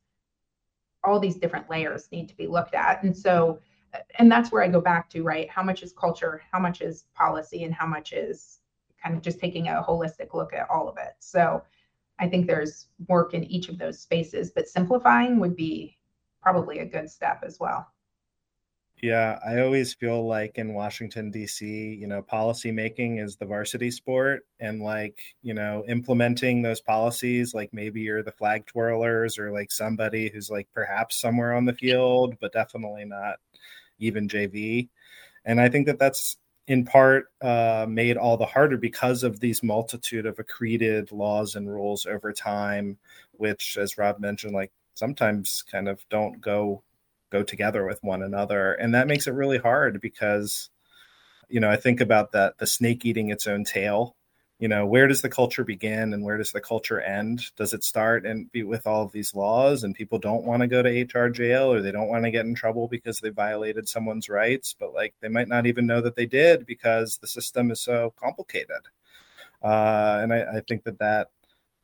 all 1.05 1.19
these 1.19 1.35
different 1.35 1.69
layers 1.69 2.11
need 2.11 2.27
to 2.29 2.35
be 2.35 2.47
looked 2.47 2.73
at. 2.73 3.03
And 3.03 3.15
so, 3.15 3.59
uh, 3.93 3.99
and 4.19 4.31
that's 4.31 4.51
where 4.51 4.63
I 4.63 4.67
go 4.67 4.81
back 4.81 5.09
to, 5.11 5.23
right? 5.23 5.49
How 5.49 5.63
much 5.63 5.83
is 5.83 5.93
culture? 5.93 6.41
How 6.51 6.59
much 6.59 6.81
is 6.81 7.05
policy? 7.15 7.63
And 7.63 7.73
how 7.73 7.87
much 7.87 8.13
is 8.13 8.59
kind 9.01 9.15
of 9.15 9.21
just 9.21 9.39
taking 9.39 9.67
a 9.67 9.83
holistic 9.87 10.33
look 10.33 10.53
at 10.53 10.69
all 10.69 10.89
of 10.89 10.97
it? 10.97 11.13
So 11.19 11.63
I 12.19 12.27
think 12.27 12.47
there's 12.47 12.87
work 13.07 13.33
in 13.33 13.43
each 13.43 13.69
of 13.69 13.77
those 13.77 13.99
spaces, 13.99 14.51
but 14.51 14.67
simplifying 14.67 15.39
would 15.39 15.55
be 15.55 15.97
probably 16.41 16.79
a 16.79 16.85
good 16.85 17.09
step 17.09 17.43
as 17.45 17.59
well. 17.59 17.87
Yeah, 19.01 19.39
I 19.45 19.59
always 19.59 19.93
feel 19.93 20.25
like 20.25 20.57
in 20.57 20.73
Washington 20.73 21.29
D.C., 21.29 21.65
you 21.99 22.07
know, 22.07 22.21
policy 22.21 22.71
making 22.71 23.17
is 23.17 23.35
the 23.35 23.45
varsity 23.45 23.91
sport, 23.91 24.45
and 24.59 24.81
like 24.81 25.19
you 25.41 25.53
know, 25.53 25.83
implementing 25.87 26.61
those 26.61 26.81
policies, 26.81 27.53
like 27.53 27.73
maybe 27.73 28.01
you're 28.01 28.23
the 28.23 28.31
flag 28.31 28.65
twirlers 28.65 29.37
or 29.37 29.51
like 29.51 29.71
somebody 29.71 30.29
who's 30.29 30.49
like 30.49 30.67
perhaps 30.73 31.17
somewhere 31.19 31.53
on 31.53 31.65
the 31.65 31.73
field, 31.73 32.35
but 32.39 32.53
definitely 32.53 33.03
not 33.05 33.35
even 33.99 34.27
JV. 34.29 34.89
And 35.45 35.59
I 35.61 35.69
think 35.69 35.87
that 35.87 35.99
that's 35.99 36.37
in 36.67 36.85
part 36.85 37.27
uh, 37.41 37.85
made 37.89 38.17
all 38.17 38.37
the 38.37 38.45
harder 38.45 38.77
because 38.77 39.23
of 39.23 39.39
these 39.39 39.61
multitude 39.63 40.25
of 40.25 40.37
accreted 40.37 41.11
laws 41.11 41.55
and 41.55 41.69
rules 41.71 42.05
over 42.05 42.33
time, 42.33 42.97
which, 43.33 43.77
as 43.79 43.97
Rob 43.97 44.19
mentioned, 44.19 44.53
like 44.53 44.71
sometimes 44.95 45.63
kind 45.71 45.87
of 45.89 46.03
don't 46.09 46.39
go 46.41 46.81
go 47.35 47.43
together 47.43 47.85
with 47.85 47.99
one 48.03 48.21
another. 48.21 48.73
And 48.73 48.93
that 48.93 49.07
makes 49.07 49.27
it 49.27 49.33
really 49.33 49.57
hard 49.57 49.99
because 50.01 50.69
you 51.47 51.59
know 51.59 51.69
i 51.69 51.75
think 51.75 52.01
about 52.01 52.31
that 52.31 52.57
the 52.57 52.65
snake 52.65 53.05
eating 53.05 53.29
its 53.29 53.47
own 53.47 53.63
tail. 53.63 54.15
You 54.57 54.69
know 54.69 54.85
where 54.85 55.07
does 55.07 55.21
the 55.21 55.29
culture 55.29 55.65
begin 55.65 56.13
and 56.13 56.23
where 56.23 56.37
does 56.37 56.53
the 56.53 56.61
culture 56.61 57.01
end? 57.01 57.41
Does 57.57 57.73
it 57.73 57.83
start 57.83 58.25
and 58.25 58.49
be 58.51 58.63
with 58.63 58.87
all 58.87 59.03
of 59.03 59.11
these 59.11 59.35
laws 59.35 59.83
and 59.83 59.93
people 59.93 60.17
don't 60.17 60.45
want 60.45 60.61
to 60.61 60.67
go 60.67 60.81
to 60.81 61.03
hr 61.03 61.29
jail 61.29 61.71
or 61.73 61.81
they 61.81 61.91
don't 61.91 62.07
want 62.07 62.23
to 62.23 62.31
get 62.31 62.45
in 62.45 62.55
trouble 62.55 62.87
because 62.87 63.19
they 63.19 63.29
violated 63.29 63.89
someone's 63.89 64.29
rights 64.29 64.75
but 64.79 64.93
like 64.93 65.13
they 65.21 65.27
might 65.27 65.49
not 65.49 65.65
even 65.65 65.85
know 65.85 66.01
that 66.01 66.15
they 66.15 66.25
did 66.25 66.65
because 66.65 67.17
the 67.17 67.27
system 67.27 67.69
is 67.71 67.81
so 67.81 68.13
complicated. 68.17 68.83
Uh, 69.61 70.19
and 70.21 70.33
I, 70.33 70.57
I 70.57 70.61
think 70.67 70.83
that 70.83 70.99
that 70.99 71.29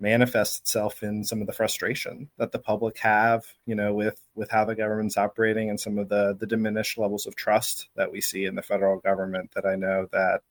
manifests 0.01 0.59
itself 0.59 1.03
in 1.03 1.23
some 1.23 1.41
of 1.41 1.47
the 1.47 1.53
frustration 1.53 2.29
that 2.37 2.51
the 2.51 2.59
public 2.59 2.97
have 2.97 3.45
you 3.65 3.75
know 3.75 3.93
with 3.93 4.19
with 4.35 4.49
how 4.49 4.65
the 4.65 4.75
government's 4.75 5.17
operating 5.17 5.69
and 5.69 5.79
some 5.79 5.97
of 5.97 6.09
the 6.09 6.35
the 6.39 6.47
diminished 6.47 6.97
levels 6.97 7.27
of 7.27 7.35
trust 7.35 7.89
that 7.95 8.11
we 8.11 8.19
see 8.19 8.45
in 8.45 8.55
the 8.55 8.61
federal 8.61 8.99
government 8.99 9.49
that 9.53 9.65
i 9.65 9.75
know 9.75 10.07
that 10.11 10.41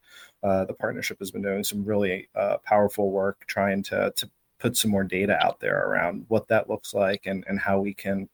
uh, 0.42 0.64
the 0.64 0.72
partnership 0.72 1.18
has 1.18 1.30
been 1.30 1.42
doing 1.42 1.62
some 1.62 1.84
really 1.84 2.28
uh, 2.34 2.57
powerful 2.64 3.11
work 3.11 3.44
trying 3.46 3.82
to 3.82 4.12
to 4.16 4.30
put 4.59 4.76
some 4.76 4.90
more 4.90 5.05
data 5.05 5.36
out 5.44 5.59
there 5.61 5.86
around 5.88 6.24
what 6.28 6.48
that 6.48 6.70
looks 6.70 6.94
like 6.94 7.26
and 7.26 7.44
and 7.48 7.59
how 7.59 7.80
we 7.80 7.92
can 7.92 8.28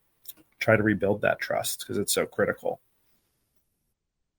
try 0.59 0.77
to 0.77 0.83
rebuild 0.83 1.21
that 1.23 1.41
trust 1.41 1.81
because 1.81 1.99
it's 1.99 2.13
so 2.13 2.27
critical. 2.27 2.81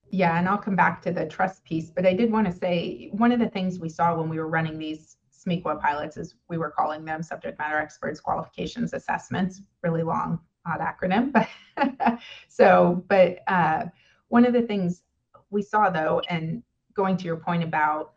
Yeah, 0.09 0.37
and 0.37 0.47
I'll 0.47 0.57
come 0.57 0.75
back 0.75 1.01
to 1.03 1.11
the 1.11 1.25
trust 1.25 1.63
piece, 1.65 1.89
but 1.89 2.05
I 2.05 2.13
did 2.13 2.31
want 2.31 2.47
to 2.47 2.53
say 2.53 3.09
one 3.11 3.31
of 3.31 3.39
the 3.39 3.49
things 3.49 3.79
we 3.79 3.89
saw 3.89 4.15
when 4.15 4.29
we 4.29 4.39
were 4.39 4.47
running 4.47 4.79
these 4.79 5.17
SMEQA 5.47 5.81
pilots, 5.81 6.17
as 6.17 6.35
we 6.49 6.57
were 6.57 6.69
calling 6.69 7.05
them, 7.05 7.23
subject 7.23 7.57
matter 7.57 7.77
experts 7.77 8.19
qualifications 8.19 8.93
assessments, 8.93 9.61
really 9.81 10.03
long, 10.03 10.39
odd 10.65 10.79
acronym. 10.79 11.33
But 11.75 12.19
so, 12.47 13.03
but 13.07 13.39
uh, 13.47 13.85
one 14.29 14.45
of 14.45 14.53
the 14.53 14.63
things 14.63 15.03
we 15.51 15.61
saw 15.61 15.89
though, 15.89 16.21
and 16.29 16.63
going 16.93 17.17
to 17.17 17.25
your 17.25 17.37
point 17.37 17.63
about 17.63 18.13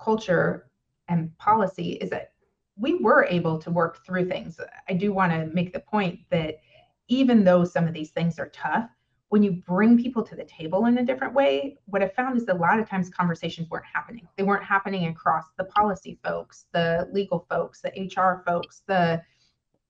culture 0.00 0.70
and 1.08 1.36
policy, 1.38 1.92
is 1.94 2.10
that 2.10 2.32
we 2.76 2.94
were 2.94 3.24
able 3.24 3.58
to 3.58 3.70
work 3.70 4.04
through 4.06 4.28
things. 4.28 4.58
I 4.88 4.94
do 4.94 5.12
want 5.12 5.32
to 5.32 5.46
make 5.46 5.72
the 5.72 5.80
point 5.80 6.20
that 6.30 6.60
even 7.08 7.42
though 7.44 7.64
some 7.64 7.86
of 7.86 7.92
these 7.92 8.10
things 8.10 8.38
are 8.38 8.48
tough, 8.50 8.88
when 9.30 9.44
you 9.44 9.52
bring 9.52 9.96
people 9.96 10.24
to 10.24 10.34
the 10.34 10.44
table 10.44 10.86
in 10.86 10.98
a 10.98 11.04
different 11.04 11.32
way, 11.32 11.78
what 11.86 12.02
I 12.02 12.08
found 12.08 12.36
is 12.36 12.48
a 12.48 12.54
lot 12.54 12.80
of 12.80 12.88
times 12.88 13.08
conversations 13.08 13.70
weren't 13.70 13.86
happening. 13.86 14.26
They 14.36 14.42
weren't 14.42 14.64
happening 14.64 15.06
across 15.06 15.44
the 15.56 15.64
policy 15.64 16.18
folks, 16.24 16.66
the 16.72 17.08
legal 17.12 17.46
folks, 17.48 17.80
the 17.80 17.90
HR 17.90 18.42
folks, 18.44 18.82
the 18.88 19.22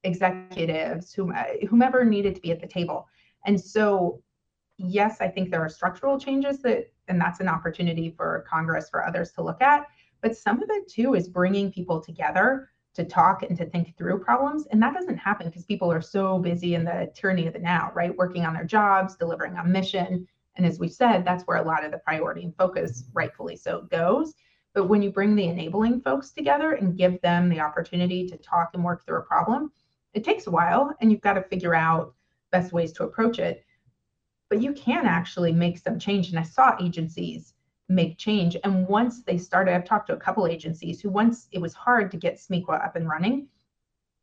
executives, 0.04 1.18
uh, 1.18 1.44
whomever 1.70 2.04
needed 2.04 2.34
to 2.34 2.42
be 2.42 2.52
at 2.52 2.60
the 2.60 2.66
table. 2.66 3.08
And 3.46 3.58
so, 3.58 4.22
yes, 4.76 5.22
I 5.22 5.28
think 5.28 5.50
there 5.50 5.64
are 5.64 5.70
structural 5.70 6.20
changes 6.20 6.60
that, 6.60 6.92
and 7.08 7.18
that's 7.18 7.40
an 7.40 7.48
opportunity 7.48 8.10
for 8.14 8.44
Congress, 8.46 8.90
for 8.90 9.06
others 9.06 9.32
to 9.32 9.42
look 9.42 9.62
at. 9.62 9.86
But 10.20 10.36
some 10.36 10.62
of 10.62 10.68
it 10.68 10.86
too 10.86 11.14
is 11.14 11.28
bringing 11.28 11.72
people 11.72 11.98
together 11.98 12.68
to 12.94 13.04
talk 13.04 13.42
and 13.42 13.56
to 13.56 13.66
think 13.66 13.96
through 13.96 14.18
problems. 14.18 14.66
And 14.66 14.82
that 14.82 14.94
doesn't 14.94 15.16
happen 15.16 15.46
because 15.46 15.64
people 15.64 15.92
are 15.92 16.02
so 16.02 16.38
busy 16.38 16.74
in 16.74 16.84
the 16.84 17.10
tyranny 17.14 17.46
of 17.46 17.52
the 17.52 17.60
now, 17.60 17.92
right? 17.94 18.16
Working 18.16 18.44
on 18.44 18.54
their 18.54 18.64
jobs, 18.64 19.16
delivering 19.16 19.56
on 19.56 19.70
mission. 19.70 20.26
And 20.56 20.66
as 20.66 20.78
we 20.78 20.88
said, 20.88 21.24
that's 21.24 21.44
where 21.44 21.58
a 21.58 21.64
lot 21.64 21.84
of 21.84 21.92
the 21.92 21.98
priority 21.98 22.44
and 22.44 22.56
focus, 22.56 23.04
rightfully 23.14 23.56
so, 23.56 23.82
goes. 23.82 24.34
But 24.74 24.88
when 24.88 25.02
you 25.02 25.10
bring 25.10 25.34
the 25.34 25.46
enabling 25.46 26.00
folks 26.00 26.30
together 26.30 26.72
and 26.72 26.96
give 26.96 27.20
them 27.20 27.48
the 27.48 27.60
opportunity 27.60 28.28
to 28.28 28.36
talk 28.36 28.70
and 28.74 28.84
work 28.84 29.04
through 29.04 29.18
a 29.18 29.22
problem, 29.22 29.72
it 30.12 30.24
takes 30.24 30.46
a 30.46 30.50
while 30.50 30.94
and 31.00 31.10
you've 31.10 31.20
got 31.20 31.34
to 31.34 31.42
figure 31.42 31.74
out 31.74 32.14
best 32.50 32.72
ways 32.72 32.92
to 32.92 33.04
approach 33.04 33.38
it. 33.38 33.64
But 34.48 34.60
you 34.60 34.72
can 34.72 35.06
actually 35.06 35.52
make 35.52 35.78
some 35.78 35.98
change. 35.98 36.30
And 36.30 36.38
I 36.38 36.42
saw 36.42 36.76
agencies 36.80 37.54
make 37.90 38.16
change. 38.18 38.56
And 38.62 38.86
once 38.86 39.22
they 39.22 39.36
started, 39.36 39.74
I've 39.74 39.84
talked 39.84 40.06
to 40.06 40.14
a 40.14 40.20
couple 40.20 40.46
agencies 40.46 41.00
who 41.00 41.10
once 41.10 41.48
it 41.50 41.60
was 41.60 41.74
hard 41.74 42.10
to 42.12 42.16
get 42.16 42.36
SMEQA 42.36 42.84
up 42.84 42.94
and 42.94 43.08
running, 43.08 43.48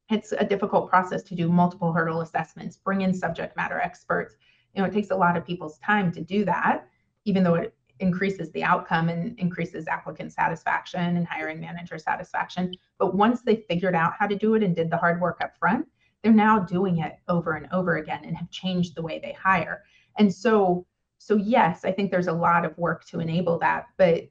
it's 0.09 0.32
a 0.32 0.45
difficult 0.45 0.89
process 0.89 1.22
to 1.24 1.36
do 1.36 1.49
multiple 1.49 1.91
hurdle 1.91 2.22
assessments, 2.22 2.78
bring 2.78 3.01
in 3.01 3.13
subject 3.13 3.57
matter 3.57 3.80
experts. 3.80 4.36
You 4.74 4.82
know, 4.82 4.88
it 4.88 4.93
takes 4.93 5.11
a 5.11 5.15
lot 5.15 5.36
of 5.36 5.45
people's 5.45 5.78
time 5.80 6.13
to 6.13 6.22
do 6.22 6.45
that, 6.45 6.88
even 7.26 7.43
though 7.43 7.55
it 7.55 7.76
increases 7.99 8.49
the 8.51 8.63
outcome 8.63 9.09
and 9.09 9.38
increases 9.38 9.88
applicant 9.88 10.32
satisfaction 10.32 11.18
and 11.18 11.28
hiring 11.28 11.59
manager 11.59 11.97
satisfaction. 11.97 12.74
But 12.97 13.15
once 13.15 13.41
they 13.41 13.65
figured 13.68 13.95
out 13.95 14.13
how 14.18 14.28
to 14.28 14.36
do 14.36 14.55
it 14.55 14.63
and 14.63 14.74
did 14.76 14.89
the 14.89 14.97
hard 14.97 15.20
work 15.20 15.39
up 15.41 15.57
front, 15.57 15.86
they're 16.24 16.32
now 16.32 16.59
doing 16.59 16.99
it 16.99 17.18
over 17.28 17.53
and 17.53 17.68
over 17.74 17.97
again 17.97 18.24
and 18.24 18.38
have 18.38 18.49
changed 18.49 18.95
the 18.95 19.01
way 19.01 19.20
they 19.20 19.34
hire. 19.34 19.84
And 20.18 20.34
so 20.34 20.86
so 21.18 21.36
yes 21.36 21.86
i 21.86 21.91
think 21.91 22.11
there's 22.11 22.28
a 22.28 22.34
lot 22.34 22.65
of 22.65 22.78
work 22.78 23.05
to 23.05 23.20
enable 23.20 23.57
that 23.59 23.88
but 23.97 24.28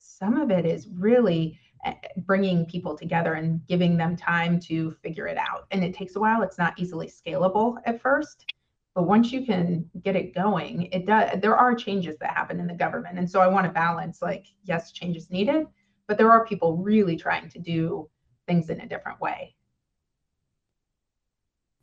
some 0.00 0.36
of 0.36 0.50
it 0.50 0.64
is 0.64 0.88
really 0.88 1.58
eh, 1.84 1.94
bringing 2.18 2.64
people 2.66 2.96
together 2.96 3.34
and 3.34 3.60
giving 3.66 3.96
them 3.96 4.16
time 4.16 4.58
to 4.58 4.90
figure 5.02 5.26
it 5.26 5.36
out. 5.36 5.66
And 5.70 5.84
it 5.84 5.94
takes 5.94 6.16
a 6.16 6.20
while. 6.20 6.42
It's 6.42 6.58
not 6.58 6.78
easily 6.78 7.06
scalable 7.06 7.76
at 7.84 8.00
first 8.00 8.46
but 8.94 9.04
once 9.04 9.30
you 9.30 9.44
can 9.46 9.88
get 10.02 10.16
it 10.16 10.34
going 10.34 10.88
it 10.92 11.06
does 11.06 11.40
there 11.40 11.56
are 11.56 11.74
changes 11.74 12.16
that 12.18 12.36
happen 12.36 12.58
in 12.60 12.66
the 12.66 12.74
government. 12.74 13.18
And 13.18 13.30
so 13.30 13.40
i 13.40 13.46
want 13.46 13.66
to 13.66 13.72
balance 13.72 14.20
like 14.20 14.46
yes 14.64 14.92
change 14.92 15.16
is 15.16 15.30
needed 15.30 15.66
but 16.06 16.18
there 16.18 16.30
are 16.30 16.44
people 16.44 16.76
really 16.76 17.16
trying 17.16 17.48
to 17.50 17.58
do 17.58 18.08
things 18.46 18.68
in 18.68 18.80
a 18.80 18.88
different 18.88 19.20
way 19.20 19.54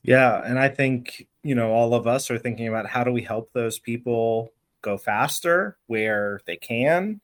yeah 0.07 0.41
and 0.43 0.57
i 0.57 0.67
think 0.67 1.27
you 1.43 1.53
know 1.53 1.71
all 1.71 1.93
of 1.93 2.07
us 2.07 2.31
are 2.31 2.39
thinking 2.39 2.67
about 2.67 2.87
how 2.87 3.03
do 3.03 3.11
we 3.11 3.21
help 3.21 3.53
those 3.53 3.77
people 3.77 4.51
go 4.81 4.97
faster 4.97 5.77
where 5.87 6.39
they 6.45 6.55
can. 6.55 7.19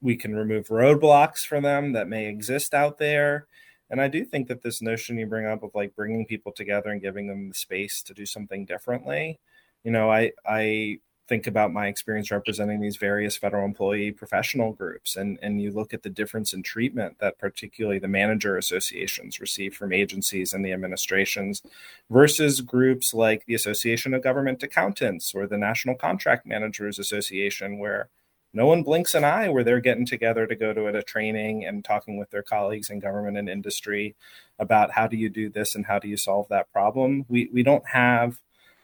We 0.00 0.16
can 0.16 0.34
remove 0.34 0.68
roadblocks 0.68 1.46
for 1.46 1.60
them 1.60 1.92
that 1.92 2.08
may 2.08 2.26
exist 2.26 2.74
out 2.74 2.98
there. 2.98 3.46
And 3.90 4.00
I 4.00 4.08
do 4.08 4.24
think 4.24 4.48
that 4.48 4.62
this 4.62 4.82
notion 4.82 5.18
you 5.18 5.26
bring 5.26 5.46
up 5.46 5.62
of 5.62 5.70
like 5.74 5.94
bringing 5.94 6.26
people 6.26 6.52
together 6.52 6.90
and 6.90 7.00
giving 7.00 7.26
them 7.26 7.48
the 7.48 7.54
space 7.54 8.02
to 8.02 8.14
do 8.14 8.26
something 8.26 8.64
differently, 8.64 9.38
you 9.84 9.90
know, 9.90 10.10
I 10.10 10.32
I 10.44 10.98
think 11.28 11.46
about 11.46 11.72
my 11.72 11.88
experience 11.88 12.30
representing 12.30 12.80
these 12.80 12.96
various 12.96 13.36
federal 13.36 13.64
employee 13.64 14.12
professional 14.12 14.72
groups 14.72 15.16
and 15.16 15.38
and 15.42 15.60
you 15.60 15.72
look 15.72 15.92
at 15.92 16.02
the 16.02 16.08
difference 16.08 16.52
in 16.52 16.62
treatment 16.62 17.18
that 17.18 17.38
particularly 17.38 17.98
the 17.98 18.08
manager 18.08 18.56
associations 18.56 19.40
receive 19.40 19.74
from 19.74 19.92
agencies 19.92 20.52
and 20.52 20.64
the 20.64 20.72
administrations 20.72 21.62
versus 22.10 22.60
groups 22.60 23.12
like 23.12 23.44
the 23.46 23.54
Association 23.54 24.14
of 24.14 24.22
Government 24.22 24.62
Accountants 24.62 25.34
or 25.34 25.46
the 25.46 25.58
National 25.58 25.94
Contract 25.94 26.46
Managers 26.46 26.98
Association 26.98 27.78
where 27.78 28.08
no 28.52 28.66
one 28.66 28.82
blinks 28.82 29.14
an 29.14 29.24
eye 29.24 29.48
where 29.48 29.64
they're 29.64 29.80
getting 29.80 30.06
together 30.06 30.46
to 30.46 30.54
go 30.54 30.72
to 30.72 30.86
a 30.86 31.02
training 31.02 31.66
and 31.66 31.84
talking 31.84 32.16
with 32.16 32.30
their 32.30 32.42
colleagues 32.42 32.88
in 32.88 33.00
government 33.00 33.36
and 33.36 33.50
industry 33.50 34.16
about 34.58 34.92
how 34.92 35.06
do 35.06 35.16
you 35.16 35.28
do 35.28 35.50
this 35.50 35.74
and 35.74 35.84
how 35.84 35.98
do 35.98 36.08
you 36.08 36.16
solve 36.16 36.48
that 36.48 36.72
problem. 36.72 37.26
We 37.28 37.50
we 37.52 37.62
don't 37.62 37.86
have 37.86 38.40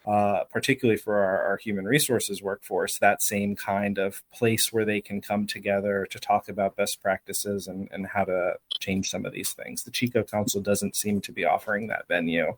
uh, 0.06 0.44
particularly 0.50 0.98
for 0.98 1.16
our, 1.16 1.42
our, 1.42 1.56
human 1.56 1.84
resources 1.84 2.42
workforce, 2.42 2.98
that 2.98 3.22
same 3.22 3.54
kind 3.54 3.98
of 3.98 4.22
place 4.32 4.72
where 4.72 4.84
they 4.84 5.00
can 5.00 5.20
come 5.20 5.46
together 5.46 6.06
to 6.10 6.18
talk 6.18 6.48
about 6.48 6.74
best 6.74 7.00
practices 7.00 7.68
and, 7.68 7.88
and 7.92 8.06
how 8.08 8.24
to 8.24 8.54
change 8.80 9.08
some 9.08 9.24
of 9.24 9.32
these 9.32 9.52
things. 9.52 9.84
The 9.84 9.92
CHCO 9.92 10.28
Council 10.28 10.60
doesn't 10.60 10.96
seem 10.96 11.20
to 11.20 11.32
be 11.32 11.44
offering 11.44 11.86
that 11.86 12.08
venue 12.08 12.56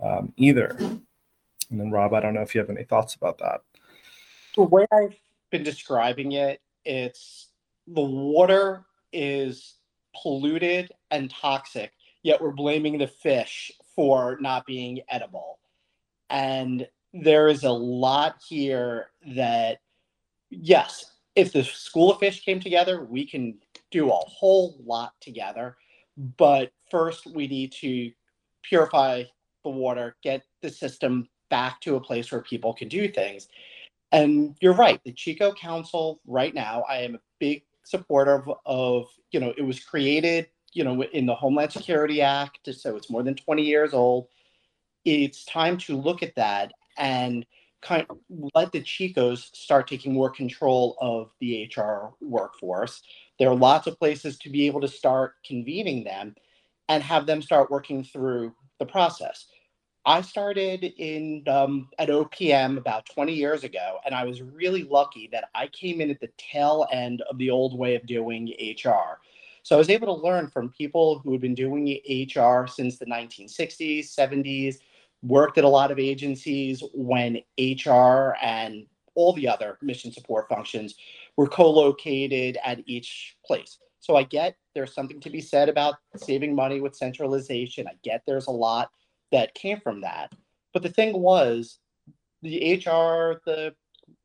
um, 0.00 0.32
either. 0.38 0.76
And 0.78 1.78
then, 1.78 1.90
Rob, 1.90 2.14
I 2.14 2.20
don't 2.20 2.32
know 2.32 2.40
if 2.40 2.54
you 2.54 2.60
have 2.60 2.70
any 2.70 2.84
thoughts 2.84 3.14
about 3.14 3.36
that. 3.38 3.60
The 4.56 4.62
way 4.62 4.86
I've 4.90 5.14
been 5.50 5.62
describing 5.62 6.32
it, 6.32 6.62
it's 6.86 7.48
the 7.86 8.00
water 8.00 8.84
is 9.12 9.74
polluted 10.22 10.90
and 11.10 11.30
toxic, 11.30 11.92
yet 12.22 12.40
we're 12.40 12.52
blaming 12.52 12.96
the 12.96 13.06
fish 13.06 13.70
for 13.94 14.38
not 14.40 14.64
being 14.64 15.00
edible 15.10 15.58
and 16.30 16.86
there 17.12 17.48
is 17.48 17.64
a 17.64 17.70
lot 17.70 18.36
here 18.46 19.10
that, 19.34 19.78
yes, 20.50 21.12
if 21.34 21.52
the 21.52 21.64
school 21.64 22.12
of 22.12 22.18
fish 22.18 22.44
came 22.44 22.60
together, 22.60 23.04
we 23.04 23.26
can 23.26 23.58
do 23.90 24.10
a 24.10 24.16
whole 24.16 24.76
lot 24.84 25.12
together. 25.20 25.76
But 26.36 26.72
first, 26.90 27.26
we 27.26 27.46
need 27.46 27.72
to 27.80 28.10
purify 28.62 29.24
the 29.64 29.70
water, 29.70 30.16
get 30.22 30.42
the 30.62 30.70
system 30.70 31.28
back 31.48 31.80
to 31.82 31.96
a 31.96 32.00
place 32.00 32.30
where 32.30 32.42
people 32.42 32.74
can 32.74 32.88
do 32.88 33.08
things. 33.08 33.48
And 34.12 34.56
you're 34.60 34.74
right, 34.74 35.00
the 35.04 35.12
CHCO 35.12 35.56
Council 35.56 36.20
right 36.26 36.54
now, 36.54 36.84
I 36.88 36.98
am 36.98 37.14
a 37.14 37.20
big 37.38 37.62
supporter 37.84 38.34
of, 38.34 38.50
of, 38.66 39.06
you 39.30 39.40
know, 39.40 39.52
it 39.56 39.62
was 39.62 39.80
created, 39.80 40.48
you 40.72 40.84
know, 40.84 41.02
in 41.02 41.26
the 41.26 41.34
Homeland 41.34 41.72
Security 41.72 42.20
Act, 42.20 42.68
so 42.72 42.96
it's 42.96 43.10
more 43.10 43.22
than 43.22 43.34
20 43.34 43.62
years 43.62 43.94
old 43.94 44.28
it's 45.08 45.44
time 45.44 45.76
to 45.78 45.96
look 45.96 46.22
at 46.22 46.34
that 46.36 46.72
and 46.96 47.46
kind 47.80 48.04
of 48.10 48.18
let 48.54 48.72
the 48.72 48.80
CHCOs 48.80 49.54
start 49.54 49.86
taking 49.86 50.12
more 50.12 50.30
control 50.30 50.96
of 51.00 51.30
the 51.40 51.70
HR 51.74 52.14
workforce. 52.20 53.02
There 53.38 53.48
are 53.48 53.54
lots 53.54 53.86
of 53.86 53.98
places 53.98 54.36
to 54.38 54.50
be 54.50 54.66
able 54.66 54.80
to 54.80 54.88
start 54.88 55.34
convening 55.46 56.04
them 56.04 56.34
and 56.88 57.02
have 57.02 57.26
them 57.26 57.40
start 57.40 57.70
working 57.70 58.02
through 58.02 58.54
the 58.78 58.86
process. 58.86 59.46
I 60.04 60.22
started 60.22 60.84
in 60.84 61.44
um, 61.48 61.88
at 61.98 62.08
OPM 62.08 62.78
about 62.78 63.06
20 63.12 63.32
years 63.32 63.62
ago, 63.62 63.98
and 64.06 64.14
I 64.14 64.24
was 64.24 64.40
really 64.40 64.84
lucky 64.84 65.28
that 65.32 65.50
I 65.54 65.66
came 65.68 66.00
in 66.00 66.10
at 66.10 66.20
the 66.20 66.30
tail 66.38 66.86
end 66.90 67.22
of 67.30 67.36
the 67.36 67.50
old 67.50 67.78
way 67.78 67.94
of 67.94 68.06
doing 68.06 68.54
HR. 68.58 69.20
So 69.62 69.74
I 69.74 69.78
was 69.78 69.90
able 69.90 70.06
to 70.06 70.24
learn 70.24 70.48
from 70.48 70.70
people 70.70 71.18
who 71.18 71.32
had 71.32 71.42
been 71.42 71.54
doing 71.54 72.00
HR 72.08 72.66
since 72.66 72.96
the 72.96 73.04
1960s, 73.04 74.06
70s, 74.06 74.76
worked 75.22 75.58
at 75.58 75.64
a 75.64 75.68
lot 75.68 75.90
of 75.90 75.98
agencies 75.98 76.82
when 76.94 77.38
HR 77.58 78.36
and 78.40 78.86
all 79.14 79.32
the 79.32 79.48
other 79.48 79.78
mission 79.82 80.12
support 80.12 80.48
functions 80.48 80.94
were 81.36 81.48
co-located 81.48 82.56
at 82.64 82.80
each 82.86 83.36
place. 83.44 83.78
So 84.00 84.16
I 84.16 84.22
get 84.22 84.56
there's 84.74 84.94
something 84.94 85.20
to 85.20 85.30
be 85.30 85.40
said 85.40 85.68
about 85.68 85.96
saving 86.16 86.54
money 86.54 86.80
with 86.80 86.94
centralization. 86.94 87.88
I 87.88 87.94
get 88.04 88.22
there's 88.26 88.46
a 88.46 88.52
lot 88.52 88.90
that 89.32 89.54
came 89.54 89.80
from 89.80 90.00
that. 90.02 90.32
But 90.72 90.82
the 90.82 90.88
thing 90.88 91.18
was, 91.18 91.80
the 92.42 92.74
HR, 92.74 93.40
the 93.44 93.74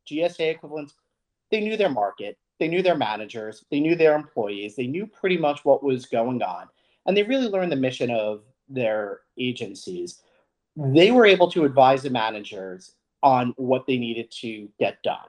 GSA 0.09 0.51
equivalents, 0.51 0.93
they 1.49 1.61
knew 1.61 1.75
their 1.75 1.89
market, 1.89 2.37
they 2.59 2.67
knew 2.67 2.83
their 2.83 2.97
managers, 2.97 3.65
they 3.71 3.79
knew 3.79 3.95
their 3.95 4.15
employees, 4.15 4.75
they 4.75 4.87
knew 4.87 5.07
pretty 5.07 5.37
much 5.37 5.65
what 5.65 5.83
was 5.83 6.05
going 6.05 6.41
on. 6.43 6.67
And 7.05 7.17
they 7.17 7.23
really 7.23 7.47
learned 7.47 7.71
the 7.71 7.77
mission 7.77 8.11
of 8.11 8.43
their 8.69 9.21
agencies. 9.37 10.21
They 10.75 11.11
were 11.11 11.25
able 11.25 11.49
to 11.51 11.65
advise 11.65 12.03
the 12.03 12.09
managers 12.09 12.93
on 13.21 13.53
what 13.57 13.85
they 13.87 13.97
needed 13.97 14.31
to 14.41 14.67
get 14.79 15.01
done. 15.03 15.27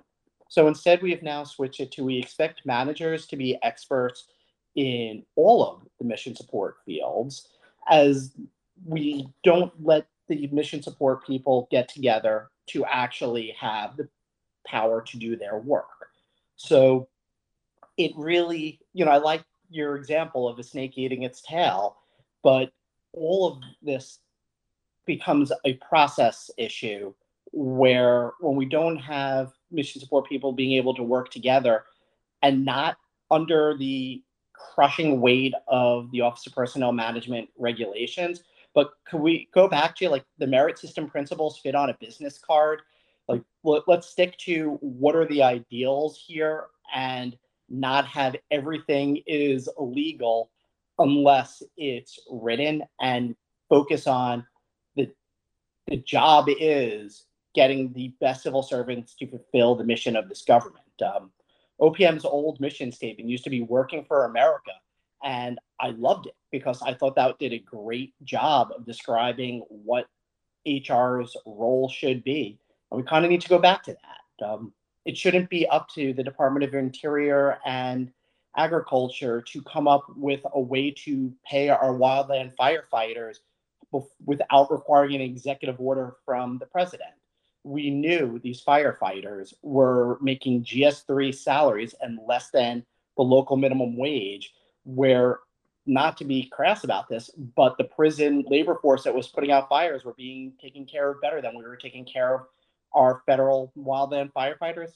So 0.49 0.68
instead, 0.68 1.03
we 1.03 1.11
have 1.11 1.22
now 1.22 1.45
switched 1.45 1.80
it 1.80 1.92
to 1.92 2.05
we 2.05 2.18
expect 2.18 2.66
managers 2.66 3.26
to 3.26 3.36
be 3.36 3.59
experts 3.62 4.26
in 4.76 5.24
all 5.36 5.66
of 5.66 5.82
the 5.99 6.05
mission 6.05 6.34
support 6.34 6.76
fields 6.84 7.49
as 7.88 8.32
we 8.84 9.28
don't 9.42 9.72
let 9.82 10.07
the 10.28 10.47
mission 10.49 10.82
support 10.82 11.26
people 11.26 11.68
get 11.70 11.88
together 11.88 12.49
to 12.66 12.84
actually 12.86 13.55
have 13.59 13.97
the 13.97 14.09
power 14.66 15.03
to 15.03 15.18
do 15.18 15.36
their 15.36 15.59
work. 15.59 16.09
So 16.57 17.09
it 17.97 18.12
really, 18.16 18.80
you 18.92 19.05
know, 19.05 19.11
I 19.11 19.18
like 19.18 19.45
your 19.70 19.97
example 19.97 20.49
of 20.49 20.59
a 20.59 20.62
snake 20.62 20.97
eating 20.97 21.22
its 21.22 21.42
tail, 21.42 21.97
but 22.42 22.72
all 23.12 23.47
of 23.53 23.59
this 23.82 24.18
becomes 25.07 25.52
a 25.64 25.74
process 25.74 26.50
issue 26.57 27.12
where 27.52 28.32
when 28.40 28.57
we 28.57 28.66
don't 28.66 28.96
have 28.96 29.52
mission 29.70 30.00
support 30.00 30.28
people 30.28 30.52
being 30.52 30.72
able 30.72 30.94
to 30.94 31.02
work 31.02 31.30
together 31.30 31.84
and 32.42 32.64
not 32.64 32.96
under 33.30 33.76
the 33.76 34.22
crushing 34.52 35.20
weight 35.20 35.55
of 35.68 36.11
the 36.11 36.20
Office 36.20 36.46
of 36.46 36.55
Personnel 36.55 36.92
Management 36.92 37.48
regulations. 37.59 38.42
But 38.74 38.92
could 39.09 39.20
we 39.20 39.48
go 39.55 39.68
back 39.68 39.94
to 39.96 40.09
like 40.09 40.24
the 40.38 40.46
merit 40.46 40.78
system 40.78 41.09
principles 41.09 41.59
fit 41.59 41.74
on 41.74 41.90
a 41.90 41.96
business 42.00 42.38
card? 42.38 42.82
Like, 43.28 43.42
let's 43.62 44.09
stick 44.09 44.36
to 44.38 44.78
what 44.80 45.16
are 45.16 45.26
the 45.26 45.42
ideals 45.42 46.22
here 46.26 46.66
and 46.94 47.36
not 47.70 48.05
have 48.07 48.36
everything 48.50 49.22
is 49.26 49.68
illegal 49.78 50.50
unless 50.98 51.62
it's 51.76 52.18
written 52.30 52.82
and 53.00 53.34
focus 53.68 54.07
on 54.07 54.46
the 55.87 55.97
job 55.99 56.47
is 56.49 57.26
getting 57.55 57.93
the 57.93 58.14
best 58.20 58.43
civil 58.43 58.62
servants 58.62 59.14
to 59.14 59.26
fulfill 59.26 59.74
the 59.74 59.85
mission 59.85 60.16
of 60.16 60.28
this 60.28 60.43
government. 60.43 60.85
Um, 61.05 61.30
OPM's 61.80 62.24
old 62.24 62.61
mission 62.61 62.91
statement 62.93 63.28
used 63.28 63.45
to 63.45 63.51
be 63.51 63.62
working 63.62 64.05
for 64.05 64.24
America. 64.24 64.72
And 65.22 65.59
I 65.80 65.91
loved 65.91 66.26
it 66.26 66.35
because 66.51 66.82
I 66.82 66.95
thought 66.95 67.16
that 67.16 67.39
did 67.39 67.53
a 67.53 67.59
great 67.59 68.12
job 68.24 68.72
of 68.76 68.85
describing 68.85 69.61
what 69.68 70.07
HR's 70.66 71.37
role 71.47 71.89
should 71.89 72.22
be. 72.24 72.59
And 72.91 73.01
we 73.01 73.07
kind 73.07 73.24
of 73.24 73.30
need 73.30 73.41
to 73.41 73.49
go 73.49 73.59
back 73.59 73.82
to 73.85 73.93
that. 73.93 74.47
Um, 74.47 74.72
it 75.05 75.16
shouldn't 75.16 75.51
be 75.51 75.66
up 75.68 75.89
to 75.91 76.12
the 76.12 76.22
Department 76.22 76.64
of 76.64 76.74
Interior 76.74 77.59
and 77.64 78.11
Agriculture 78.57 79.43
to 79.43 79.62
come 79.62 79.89
up 79.89 80.07
with 80.16 80.41
a 80.55 80.61
way 80.61 80.91
to 81.05 81.32
pay 81.45 81.68
our 81.68 81.93
wildland 81.93 82.55
firefighters 82.57 83.39
without 84.24 84.70
requiring 84.70 85.14
an 85.14 85.20
executive 85.20 85.80
order 85.80 86.16
from 86.24 86.59
the 86.59 86.66
president 86.66 87.11
we 87.64 87.90
knew 87.90 88.38
these 88.38 88.62
firefighters 88.62 89.55
were 89.62 90.18
making 90.20 90.64
GS3 90.64 91.34
salaries 91.34 91.95
and 92.01 92.18
less 92.28 92.51
than 92.51 92.84
the 93.16 93.22
local 93.22 93.57
minimum 93.57 93.97
wage, 93.97 94.53
where 94.84 95.40
not 95.86 96.16
to 96.18 96.24
be 96.24 96.49
crass 96.51 96.84
about 96.84 97.09
this, 97.09 97.30
but 97.57 97.76
the 97.78 97.84
prison 97.84 98.45
labor 98.49 98.78
force 98.80 99.05
that 99.05 99.14
was 99.14 99.28
putting 99.28 99.51
out 99.51 99.68
fires 99.68 100.05
were 100.05 100.14
being 100.14 100.53
taken 100.61 100.84
care 100.84 101.11
of 101.11 101.20
better 101.20 101.40
than 101.40 101.57
we 101.57 101.62
were 101.62 101.76
taking 101.76 102.05
care 102.05 102.34
of 102.34 102.40
our 102.92 103.22
federal 103.26 103.72
wildland 103.76 104.32
firefighters. 104.32 104.92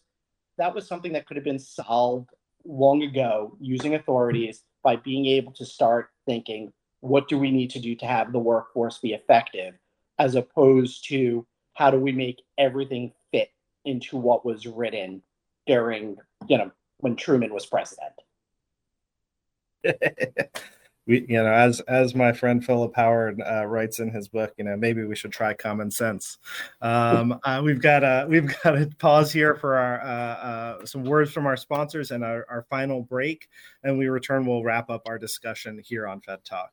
That 0.58 0.74
was 0.74 0.86
something 0.86 1.12
that 1.14 1.26
could 1.26 1.36
have 1.36 1.44
been 1.44 1.58
solved 1.58 2.30
long 2.64 3.02
ago 3.02 3.56
using 3.60 3.94
authorities 3.94 4.62
by 4.82 4.96
being 4.96 5.26
able 5.26 5.52
to 5.52 5.64
start 5.64 6.10
thinking, 6.26 6.72
what 7.00 7.28
do 7.28 7.38
we 7.38 7.50
need 7.50 7.70
to 7.70 7.80
do 7.80 7.94
to 7.96 8.06
have 8.06 8.32
the 8.32 8.38
workforce 8.38 8.98
be 8.98 9.12
effective, 9.12 9.74
as 10.18 10.34
opposed 10.34 11.08
to 11.08 11.46
how 11.74 11.90
do 11.90 11.98
we 11.98 12.12
make 12.12 12.42
everything 12.58 13.12
fit 13.30 13.50
into 13.84 14.16
what 14.16 14.44
was 14.44 14.66
written 14.66 15.22
during, 15.66 16.16
you 16.48 16.58
know, 16.58 16.70
when 16.98 17.14
Truman 17.14 17.54
was 17.54 17.66
president? 17.66 18.12
we, 21.08 21.24
you 21.28 21.42
know, 21.42 21.52
as 21.52 21.80
as 21.80 22.14
my 22.14 22.32
friend 22.32 22.64
Philip 22.64 22.94
Howard 22.94 23.40
uh, 23.40 23.64
writes 23.64 23.98
in 24.00 24.10
his 24.10 24.28
book, 24.28 24.52
you 24.58 24.64
know, 24.64 24.76
maybe 24.76 25.04
we 25.04 25.16
should 25.16 25.32
try 25.32 25.54
common 25.54 25.90
sense. 25.90 26.38
Um, 26.82 27.40
uh, 27.44 27.62
we've 27.64 27.80
got 27.80 28.04
a 28.04 28.26
we've 28.28 28.54
got 28.62 28.72
to 28.72 28.90
pause 28.98 29.32
here 29.32 29.54
for 29.54 29.76
our 29.76 30.00
uh, 30.00 30.82
uh, 30.82 30.86
some 30.86 31.04
words 31.04 31.32
from 31.32 31.46
our 31.46 31.56
sponsors 31.56 32.10
and 32.10 32.22
our, 32.22 32.44
our 32.50 32.66
final 32.68 33.02
break, 33.02 33.48
and 33.82 33.98
we 33.98 34.08
return. 34.08 34.46
We'll 34.46 34.62
wrap 34.62 34.90
up 34.90 35.02
our 35.06 35.18
discussion 35.18 35.80
here 35.82 36.06
on 36.06 36.20
Fed 36.20 36.44
Talk. 36.44 36.72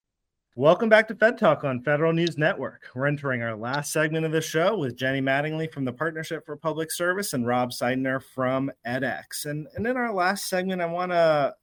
Welcome 0.57 0.89
back 0.89 1.07
to 1.07 1.15
Fed 1.15 1.37
Talk 1.37 1.63
on 1.63 1.81
Federal 1.81 2.11
News 2.11 2.37
Network. 2.37 2.81
We're 2.93 3.07
entering 3.07 3.41
our 3.41 3.55
last 3.55 3.93
segment 3.93 4.25
of 4.25 4.33
the 4.33 4.41
show 4.41 4.77
with 4.77 4.97
Jenny 4.97 5.21
Mattingly 5.21 5.71
from 5.71 5.85
the 5.85 5.93
Partnership 5.93 6.45
for 6.45 6.57
Public 6.57 6.91
Service 6.91 7.31
and 7.31 7.47
Rob 7.47 7.71
Seidner 7.71 8.21
from 8.21 8.69
edX. 8.85 9.45
And, 9.45 9.65
and 9.75 9.87
in 9.87 9.95
our 9.95 10.13
last 10.13 10.49
segment, 10.49 10.81
I 10.81 10.87
want 10.87 11.13
to 11.13 11.55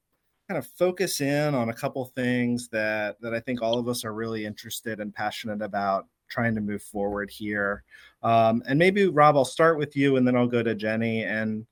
kind 0.48 0.56
of 0.56 0.66
focus 0.66 1.20
in 1.20 1.54
on 1.54 1.68
a 1.68 1.74
couple 1.74 2.02
things 2.06 2.70
that, 2.70 3.20
that 3.20 3.34
I 3.34 3.40
think 3.40 3.60
all 3.60 3.78
of 3.78 3.88
us 3.88 4.06
are 4.06 4.14
really 4.14 4.46
interested 4.46 5.00
and 5.00 5.14
passionate 5.14 5.60
about 5.60 6.06
trying 6.30 6.54
to 6.54 6.62
move 6.62 6.82
forward 6.82 7.30
here. 7.30 7.84
Um, 8.22 8.62
and 8.66 8.78
maybe, 8.78 9.06
Rob, 9.06 9.36
I'll 9.36 9.44
start 9.44 9.76
with 9.76 9.96
you 9.96 10.16
and 10.16 10.26
then 10.26 10.34
I'll 10.34 10.46
go 10.46 10.62
to 10.62 10.74
Jenny. 10.74 11.24
And 11.24 11.66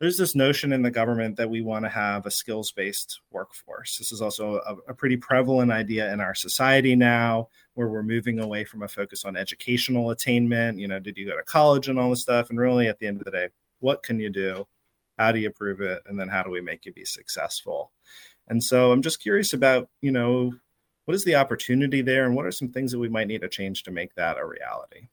there's 0.00 0.16
this 0.16 0.36
notion 0.36 0.72
in 0.72 0.82
the 0.82 0.90
government 0.90 1.36
that 1.36 1.50
we 1.50 1.60
want 1.60 1.84
to 1.84 1.88
have 1.88 2.24
a 2.24 2.30
skills 2.30 2.70
based 2.70 3.20
workforce. 3.30 3.98
This 3.98 4.12
is 4.12 4.22
also 4.22 4.60
a, 4.66 4.76
a, 4.90 4.94
pretty 4.94 5.16
prevalent 5.16 5.72
idea 5.72 6.12
in 6.12 6.20
our 6.20 6.34
society 6.34 6.94
now, 6.94 7.48
where 7.74 7.88
we're 7.88 8.04
moving 8.04 8.38
away 8.38 8.64
from 8.64 8.82
a 8.82 8.88
focus 8.88 9.24
on 9.24 9.36
educational 9.36 10.10
attainment. 10.10 10.78
You 10.78 10.86
know, 10.86 11.00
did 11.00 11.18
you 11.18 11.26
go 11.26 11.36
to 11.36 11.42
college 11.42 11.88
and 11.88 11.98
all 11.98 12.10
this 12.10 12.22
stuff? 12.22 12.50
And 12.50 12.60
really, 12.60 12.86
at 12.86 12.98
the 13.00 13.08
end 13.08 13.20
of 13.20 13.24
the 13.24 13.32
day, 13.32 13.48
what 13.80 14.02
can 14.04 14.20
you 14.20 14.30
do? 14.30 14.66
How 15.18 15.32
do 15.32 15.40
you 15.40 15.50
prove 15.50 15.80
it? 15.80 16.02
And 16.06 16.18
then 16.18 16.28
how 16.28 16.44
do 16.44 16.50
we 16.50 16.60
make 16.60 16.86
you 16.86 16.92
be 16.92 17.04
successful? 17.04 17.90
And 18.46 18.62
so 18.62 18.92
I'm 18.92 19.02
just 19.02 19.20
curious 19.20 19.52
about, 19.52 19.88
you 20.00 20.12
know, 20.12 20.54
what 21.06 21.14
is 21.16 21.24
the 21.24 21.34
opportunity 21.34 22.02
there 22.02 22.24
and 22.24 22.36
what 22.36 22.46
are 22.46 22.52
some 22.52 22.68
things 22.68 22.92
that 22.92 22.98
we 23.00 23.08
might 23.08 23.26
need 23.26 23.40
to 23.40 23.48
change 23.48 23.82
to 23.82 23.90
make 23.90 24.14
that 24.14 24.38
a 24.38 24.46
reality? 24.46 25.08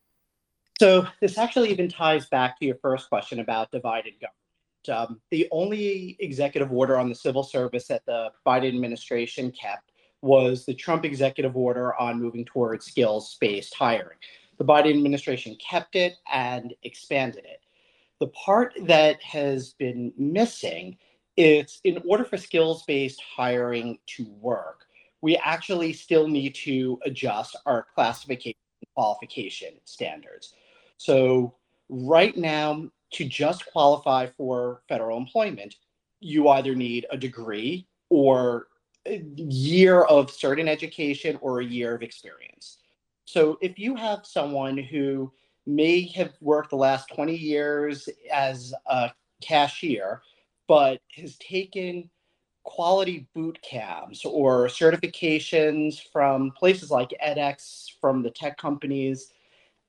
So 0.80 1.08
this 1.22 1.38
actually 1.38 1.72
even 1.72 1.90
ties 1.90 2.28
back 2.28 2.60
to 2.60 2.66
your 2.66 2.76
first 2.76 3.10
question 3.10 3.40
about 3.40 3.72
divided 3.72 4.14
government 4.20 4.45
um, 4.90 5.20
the 5.32 5.48
only 5.52 6.18
executive 6.20 6.72
order 6.72 6.98
on 6.98 7.10
the 7.10 7.16
civil 7.16 7.44
service 7.44 7.88
that 7.88 8.06
the 8.06 8.32
Biden 8.46 8.68
administration 8.68 9.52
kept 9.52 9.92
was 10.22 10.66
the 10.66 10.74
Trump 10.74 11.06
executive 11.06 11.56
order 11.56 11.96
on 12.00 12.22
moving 12.22 12.46
towards 12.46 12.86
skills 12.86 13.38
based 13.40 13.76
hiring. 13.76 14.18
The 14.58 14.66
Biden 14.66 14.96
administration 14.96 15.56
kept 15.58 15.96
it 15.96 16.16
and 16.32 16.74
expanded 16.84 17.46
it. 17.46 17.62
The 18.20 18.28
part 18.28 18.74
that 18.84 19.22
has 19.22 19.74
been 19.74 20.14
missing 20.18 20.98
is 21.38 21.82
in 21.84 22.02
order 22.08 22.24
for 22.24 22.38
skills 22.38 22.84
based 22.84 23.22
hiring 23.22 24.00
to 24.08 24.26
work, 24.40 24.86
we 25.22 25.36
actually 25.38 25.92
still 25.94 26.28
need 26.28 26.56
to 26.56 27.00
adjust 27.06 27.56
our 27.66 27.86
classification 27.94 28.56
qualification 28.96 29.74
standards. 29.84 30.54
So, 30.98 31.56
right 31.90 32.36
now, 32.36 32.90
to 33.16 33.26
just 33.26 33.66
qualify 33.68 34.28
for 34.38 34.82
federal 34.90 35.18
employment, 35.18 35.76
you 36.20 36.50
either 36.50 36.76
need 36.76 37.06
a 37.12 37.18
degree 37.18 37.88
or 38.10 38.68
a 39.08 39.24
year 39.36 40.02
of 40.02 40.30
certain 40.30 40.68
education 40.68 41.38
or 41.42 41.62
a 41.62 41.66
year 41.66 41.96
of 41.96 42.04
experience. 42.04 42.80
So 43.24 43.58
if 43.62 43.80
you 43.80 43.96
have 43.96 44.26
someone 44.26 44.78
who 44.78 45.32
may 45.66 46.02
have 46.10 46.34
worked 46.42 46.72
the 46.72 46.76
last 46.76 47.10
20 47.14 47.36
years 47.36 48.10
as 48.32 48.74
a 48.86 49.12
cashier, 49.42 50.22
but 50.68 51.00
has 51.16 51.38
taken 51.38 52.10
quality 52.64 53.28
boot 53.34 53.60
camps 53.62 54.26
or 54.26 54.68
certifications 54.68 56.02
from 56.12 56.52
places 56.52 56.92
like 56.92 57.14
edX, 57.24 57.86
from 58.02 58.24
the 58.24 58.32
tech 58.32 58.58
companies, 58.58 59.32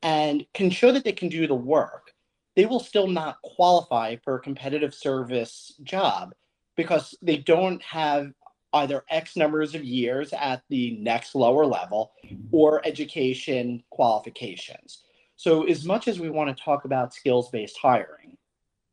and 0.03 0.47
can 0.55 0.71
show 0.71 0.93
that 0.93 1.03
they 1.03 1.13
can 1.13 1.29
do 1.29 1.47
the 1.47 1.55
work, 1.55 2.13
they 2.57 2.67
will 2.67 2.81
still 2.81 3.07
not 3.07 3.41
qualify 3.43 4.17
for 4.25 4.37
a 4.37 4.41
competitive 4.41 4.95
service 4.95 5.75
job 5.83 6.35
because 6.77 7.15
they 7.23 7.37
don't 7.37 7.83
have 7.83 8.33
either 8.73 9.05
X 9.11 9.37
numbers 9.37 9.75
of 9.75 9.85
years 9.85 10.33
at 10.33 10.63
the 10.69 10.97
next 10.99 11.35
lower 11.35 11.65
level 11.65 12.13
or 12.51 12.85
education 12.87 13.83
qualifications. 13.91 15.03
So, 15.37 15.65
as 15.65 15.85
much 15.85 16.09
as 16.09 16.19
we 16.19 16.31
want 16.31 16.55
to 16.55 16.63
talk 16.63 16.85
about 16.85 17.15
skills 17.15 17.51
based 17.51 17.77
hiring, 17.81 18.37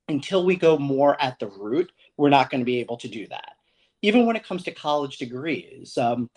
until 0.09 0.45
we 0.45 0.55
go 0.55 0.78
more 0.78 1.20
at 1.22 1.39
the 1.39 1.47
root, 1.47 1.91
we're 2.18 2.30
not 2.30 2.49
going 2.49 2.59
to 2.59 2.66
be 2.66 2.80
able 2.80 2.97
to 2.97 3.07
do 3.07 3.26
that. 3.28 3.53
Even 4.01 4.26
when 4.26 4.36
it 4.36 4.45
comes 4.45 4.64
to 4.64 4.72
college 4.72 5.18
degrees, 5.18 5.97
um, 5.97 6.30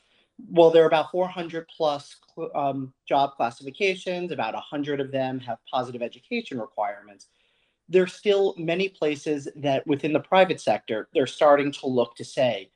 well, 0.48 0.70
there 0.70 0.84
are 0.84 0.88
about 0.88 1.10
400 1.10 1.66
plus 1.76 2.14
um, 2.54 2.92
job 3.08 3.32
classifications, 3.36 4.32
about 4.32 4.54
100 4.54 5.00
of 5.00 5.10
them 5.10 5.40
have 5.40 5.58
positive 5.70 6.02
education 6.02 6.60
requirements. 6.60 7.28
There's 7.88 8.12
still 8.12 8.54
many 8.58 8.88
places 8.88 9.48
that 9.56 9.86
within 9.86 10.12
the 10.12 10.20
private 10.20 10.60
sector, 10.60 11.08
they're 11.14 11.26
starting 11.26 11.72
to 11.72 11.86
look 11.86 12.16
to 12.16 12.24
say, 12.24 12.70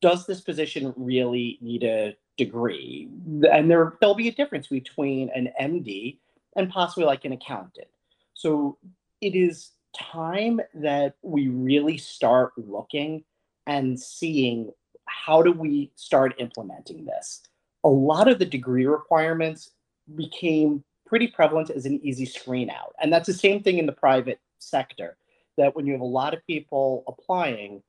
does 0.00 0.26
this 0.26 0.40
position 0.40 0.94
really 0.96 1.58
need 1.60 1.82
a 1.84 2.16
degree? 2.36 3.08
And 3.50 3.70
there, 3.70 3.94
there'll 4.00 4.14
be 4.14 4.28
a 4.28 4.34
difference 4.34 4.68
between 4.68 5.30
an 5.34 5.50
MD 5.60 6.18
and 6.56 6.70
possibly 6.70 7.04
like 7.04 7.24
an 7.24 7.32
accountant. 7.32 7.88
So 8.34 8.78
it 9.20 9.34
is 9.34 9.72
time 9.94 10.60
that 10.74 11.16
we 11.22 11.48
really 11.48 11.96
start 11.96 12.52
looking 12.56 13.24
and 13.66 13.98
seeing 13.98 14.70
how 15.06 15.42
do 15.42 15.52
we 15.52 15.90
start 15.96 16.34
implementing 16.38 17.04
this. 17.04 17.42
A 17.86 17.88
lot 17.88 18.26
of 18.26 18.38
the 18.40 18.44
degree 18.44 18.84
requirements 18.84 19.70
became 20.16 20.82
pretty 21.06 21.28
prevalent 21.28 21.70
as 21.70 21.86
an 21.86 22.00
easy 22.02 22.26
screen 22.26 22.68
out. 22.68 22.94
And 23.00 23.12
that's 23.12 23.28
the 23.28 23.32
same 23.32 23.62
thing 23.62 23.78
in 23.78 23.86
the 23.86 23.92
private 23.92 24.40
sector, 24.58 25.16
that 25.56 25.74
when 25.76 25.86
you 25.86 25.92
have 25.92 26.00
a 26.00 26.04
lot 26.04 26.34
of 26.34 26.44
people 26.48 27.04
applying, 27.06 27.80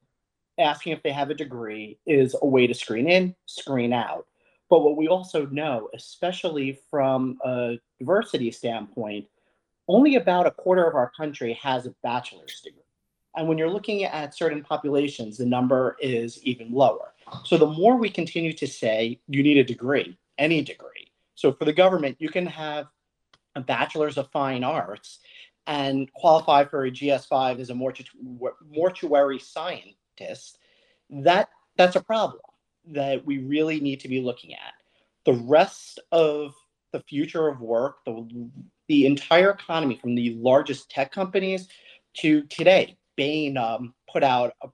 asking 0.60 0.94
if 0.94 1.02
they 1.02 1.12
have 1.12 1.32
a 1.32 1.34
degree 1.34 1.98
is 2.06 2.36
a 2.42 2.46
way 2.46 2.68
to 2.68 2.76
screen 2.76 3.10
in, 3.10 3.36
screen 3.48 3.92
out. 3.92 4.28
But 4.70 4.84
what 4.84 4.98
we 4.98 5.08
also 5.08 5.48
know, 5.48 5.90
especially 5.96 6.80
from 6.92 7.40
a 7.44 7.80
diversity 7.98 8.52
standpoint, 8.52 9.26
only 9.88 10.16
about 10.16 10.46
a 10.46 10.52
quarter 10.52 10.88
of 10.88 10.94
our 10.94 11.12
country 11.18 11.54
has 11.54 11.88
a 11.88 11.96
bachelor's 12.04 12.62
degree. 12.62 12.82
And 13.38 13.48
when 13.48 13.60
you're 13.60 13.70
looking 13.70 14.04
at 14.04 14.36
certain 14.36 14.64
populations, 14.64 15.38
the 15.38 15.46
number 15.46 15.96
is 16.02 16.44
even 16.44 16.72
lower. 16.72 17.14
So 17.44 17.58
the 17.58 17.68
more 17.68 17.96
we 17.96 18.10
continue 18.10 18.52
to 18.54 18.68
say 18.68 19.20
you 19.28 19.44
need 19.44 19.58
a 19.58 19.64
degree, 19.64 20.18
any 20.40 20.64
degree. 20.64 21.12
So 21.36 21.54
for 21.54 21.66
the 21.66 21.74
government, 21.74 22.18
you 22.20 22.30
can 22.30 22.48
have 22.48 22.88
a 23.56 23.62
bachelor's 23.62 24.18
of 24.18 24.32
fine 24.32 24.64
arts 24.64 25.20
and 25.68 26.12
qualify 26.14 26.64
for 26.64 26.86
a 26.86 26.92
GS5 26.92 27.60
as 27.60 27.70
a 27.70 27.76
mortuary 27.76 29.40
scientist. 29.40 30.58
That 31.10 31.50
that's 31.78 31.96
a 31.96 32.04
problem 32.04 32.42
that 32.88 33.24
we 33.24 33.38
really 33.38 33.80
need 33.80 34.00
to 34.00 34.08
be 34.08 34.20
looking 34.20 34.54
at. 34.54 34.74
The 35.26 35.34
rest 35.34 36.00
of 36.12 36.56
the 36.92 37.02
future 37.02 37.48
of 37.48 37.60
work, 37.60 37.98
the, 38.06 38.50
the 38.88 39.06
entire 39.06 39.52
economy 39.52 40.00
from 40.02 40.16
the 40.16 40.34
largest 40.36 40.90
tech 40.90 41.12
companies 41.12 41.68
to 42.20 42.44
today, 42.44 42.98
Bain 43.18 43.58
um, 43.58 43.94
put 44.10 44.24
out 44.24 44.54
a, 44.64 44.70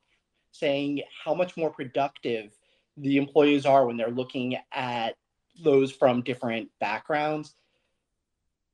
saying 0.51 1.01
how 1.23 1.33
much 1.33 1.57
more 1.57 1.71
productive 1.71 2.51
the 2.97 3.17
employees 3.17 3.65
are 3.65 3.87
when 3.87 3.97
they're 3.97 4.11
looking 4.11 4.55
at 4.71 5.15
those 5.63 5.91
from 5.91 6.21
different 6.21 6.69
backgrounds. 6.79 7.55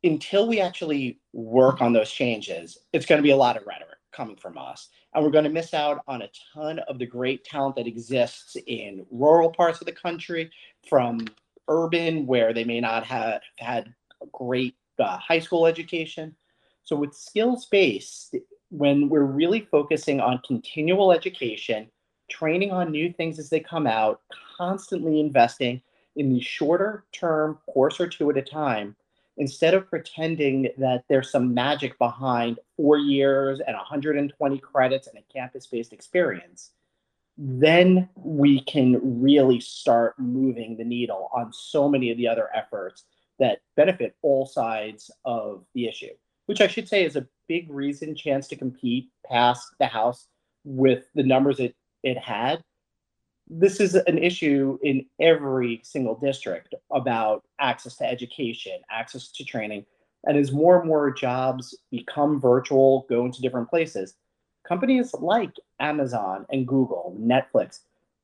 Until 0.04 0.48
we 0.48 0.60
actually 0.62 1.20
work 1.34 1.82
on 1.82 1.94
those 1.94 2.12
changes, 2.12 2.78
it's 2.94 3.06
going 3.06 3.20
to 3.20 3.24
be 3.24 3.32
a 3.32 3.38
lot 3.38 3.58
of 3.58 3.66
rhetoric 3.66 3.98
coming 4.12 4.36
from 4.36 4.58
us. 4.58 4.90
And 5.14 5.24
we're 5.24 5.32
going 5.32 5.46
to 5.46 5.50
miss 5.50 5.74
out 5.74 6.04
on 6.08 6.22
a 6.22 6.30
ton 6.54 6.80
of 6.80 7.00
the 7.00 7.06
great 7.06 7.44
talent 7.44 7.76
that 7.76 7.88
exists 7.88 8.56
in 8.68 9.06
rural 9.12 9.52
parts 9.52 9.82
of 9.82 9.86
the 9.86 9.92
country, 9.92 10.52
from 10.88 11.26
urban, 11.68 12.26
where 12.26 12.54
they 12.54 12.64
may 12.64 12.80
not 12.80 13.06
have 13.06 13.42
had 13.58 13.94
a 14.22 14.26
great 14.32 14.76
uh, 15.00 15.18
high 15.18 15.40
school 15.40 15.66
education. 15.66 16.36
So, 16.84 16.96
with 16.96 17.14
skills 17.14 17.66
based, 17.66 18.36
when 18.70 19.10
we're 19.10 19.24
really 19.24 19.62
focusing 19.72 20.20
on 20.20 20.42
continual 20.46 21.12
education, 21.12 21.90
training 22.30 22.72
on 22.72 22.92
new 22.92 23.12
things 23.12 23.40
as 23.40 23.50
they 23.50 23.60
come 23.60 23.88
out, 23.88 24.22
constantly 24.58 25.20
investing 25.20 25.82
in 26.16 26.34
the 26.34 26.42
shorter 26.42 27.06
term 27.12 27.58
course 27.68 28.00
or 28.00 28.08
two 28.08 28.30
at 28.30 28.38
a 28.38 28.42
time, 28.42 28.96
instead 29.38 29.74
of 29.74 29.90
pretending 29.90 30.70
that 30.78 31.04
there's 31.10 31.32
some 31.32 31.54
magic 31.54 31.98
behind 31.98 32.60
four 32.76 32.98
years 32.98 33.60
and 33.66 33.76
120 33.76 34.60
credits 34.60 35.08
and 35.08 35.18
a 35.18 35.34
campus 35.34 35.66
based 35.66 35.94
experience, 35.94 36.72
then 37.38 38.10
we 38.16 38.60
can 38.62 39.00
really 39.22 39.62
start 39.62 40.14
moving 40.20 40.76
the 40.76 40.84
needle 40.84 41.30
on 41.34 41.54
so 41.54 41.88
many 41.88 42.12
of 42.12 42.18
the 42.18 42.28
other 42.28 42.50
efforts 42.54 43.06
that 43.40 43.62
benefit 43.78 44.14
all 44.22 44.46
sides 44.46 45.10
of 45.24 45.64
the 45.74 45.88
issue, 45.88 46.14
which 46.48 46.60
I 46.60 46.68
should 46.68 46.90
say 46.90 47.06
is 47.06 47.16
a 47.16 47.26
big 47.50 47.70
reason 47.70 48.16
chance 48.16 48.48
to 48.48 48.56
compete 48.56 49.10
passed 49.30 49.68
the 49.80 49.88
House 49.88 50.28
with 50.64 51.04
the 51.16 51.24
numbers 51.24 51.60
it, 51.60 51.76
it 52.04 52.18
had 52.18 52.64
this 53.50 53.80
is 53.80 53.96
an 53.96 54.18
issue 54.18 54.78
in 54.84 55.06
every 55.20 55.82
single 55.84 56.16
district 56.16 56.76
about 56.92 57.44
access 57.60 57.98
to 57.98 58.06
education, 58.06 58.80
access 58.92 59.32
to 59.32 59.44
training. 59.44 59.86
And 60.26 60.38
as 60.38 60.52
more 60.52 60.80
and 60.80 60.88
more 60.88 61.12
jobs 61.12 61.76
become 61.90 62.40
virtual, 62.40 63.08
go 63.10 63.26
into 63.26 63.42
different 63.42 63.70
places, 63.70 64.16
companies 64.68 65.14
like 65.16 65.52
Amazon 65.80 66.46
and 66.52 66.68
Google, 66.68 67.18
Netflix, 67.20 67.80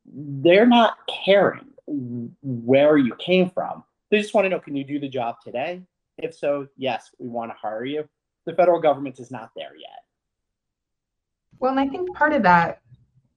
they're 0.05 0.67
not 0.67 0.97
caring 1.25 1.71
where 1.87 2.97
you 2.97 3.15
came 3.15 3.49
from. 3.49 3.83
They 4.11 4.21
just 4.21 4.33
want 4.33 4.45
to 4.45 4.49
know 4.49 4.59
can 4.59 4.75
you 4.75 4.83
do 4.83 4.99
the 4.99 5.09
job 5.09 5.37
today? 5.43 5.81
If 6.17 6.35
so, 6.35 6.67
yes, 6.77 7.09
we 7.17 7.27
want 7.27 7.51
to 7.51 7.57
hire 7.57 7.85
you. 7.85 8.07
The 8.45 8.53
federal 8.53 8.79
government 8.79 9.19
is 9.19 9.31
not 9.31 9.51
there 9.55 9.75
yet. 9.77 10.03
Well, 11.59 11.71
and 11.71 11.79
I 11.79 11.87
think 11.87 12.15
part 12.15 12.33
of 12.33 12.43
that, 12.43 12.81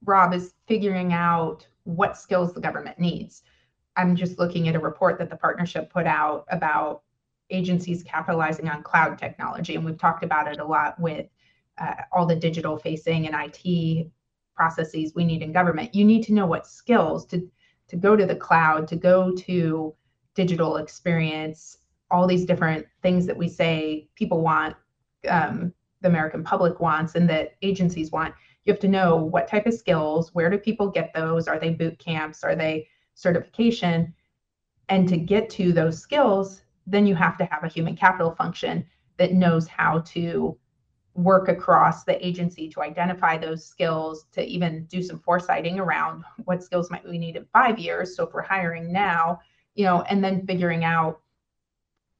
Rob, 0.05 0.33
is 0.33 0.53
figuring 0.67 1.13
out 1.13 1.67
what 1.83 2.17
skills 2.17 2.53
the 2.53 2.61
government 2.61 2.99
needs. 2.99 3.43
I'm 3.95 4.15
just 4.15 4.39
looking 4.39 4.67
at 4.67 4.75
a 4.75 4.79
report 4.79 5.17
that 5.19 5.29
the 5.29 5.35
partnership 5.35 5.91
put 5.91 6.05
out 6.05 6.45
about 6.49 7.03
agencies 7.49 8.03
capitalizing 8.03 8.69
on 8.69 8.83
cloud 8.83 9.17
technology. 9.17 9.75
And 9.75 9.83
we've 9.83 9.97
talked 9.97 10.23
about 10.23 10.47
it 10.47 10.59
a 10.59 10.65
lot 10.65 10.99
with 10.99 11.27
uh, 11.77 11.95
all 12.11 12.25
the 12.25 12.35
digital 12.35 12.77
facing 12.77 13.27
and 13.27 13.35
IT 13.35 14.11
processes 14.55 15.13
we 15.15 15.25
need 15.25 15.41
in 15.41 15.51
government. 15.51 15.95
You 15.95 16.05
need 16.05 16.23
to 16.23 16.33
know 16.33 16.45
what 16.45 16.67
skills 16.67 17.25
to, 17.27 17.49
to 17.87 17.95
go 17.95 18.15
to 18.15 18.25
the 18.25 18.35
cloud, 18.35 18.87
to 18.89 18.95
go 18.95 19.33
to 19.35 19.95
digital 20.35 20.77
experience, 20.77 21.77
all 22.11 22.27
these 22.27 22.45
different 22.45 22.85
things 23.01 23.25
that 23.25 23.37
we 23.37 23.47
say 23.47 24.07
people 24.15 24.41
want, 24.41 24.75
um, 25.27 25.73
the 26.01 26.07
American 26.07 26.43
public 26.43 26.79
wants, 26.79 27.15
and 27.15 27.29
that 27.29 27.55
agencies 27.61 28.11
want 28.11 28.33
you 28.69 28.73
have 28.73 28.79
to 28.81 28.87
know 28.87 29.15
what 29.15 29.47
type 29.47 29.65
of 29.65 29.73
skills, 29.73 30.33
where 30.35 30.49
do 30.49 30.57
people 30.57 30.91
get 30.91 31.11
those? 31.13 31.47
Are 31.47 31.59
they 31.59 31.71
boot 31.71 31.97
camps? 31.97 32.43
Are 32.43 32.55
they 32.55 32.87
certification? 33.15 34.13
And 34.89 35.07
to 35.09 35.17
get 35.17 35.49
to 35.51 35.71
those 35.71 35.99
skills, 35.99 36.61
then 36.85 37.07
you 37.07 37.15
have 37.15 37.37
to 37.37 37.45
have 37.45 37.63
a 37.63 37.67
human 37.67 37.95
capital 37.95 38.31
function 38.35 38.85
that 39.17 39.33
knows 39.33 39.67
how 39.67 39.99
to 39.99 40.57
work 41.15 41.47
across 41.47 42.03
the 42.03 42.25
agency 42.25 42.69
to 42.69 42.81
identify 42.81 43.37
those 43.37 43.65
skills, 43.65 44.25
to 44.33 44.45
even 44.45 44.85
do 44.85 45.01
some 45.01 45.19
foresighting 45.19 45.77
around 45.77 46.23
what 46.45 46.63
skills 46.63 46.91
might 46.91 47.07
we 47.07 47.17
need 47.17 47.35
in 47.35 47.45
five 47.51 47.79
years. 47.79 48.15
So 48.15 48.27
if 48.27 48.33
we're 48.33 48.41
hiring 48.41 48.91
now, 48.91 49.39
you 49.75 49.85
know, 49.85 50.03
and 50.03 50.23
then 50.23 50.45
figuring 50.45 50.83
out 50.83 51.21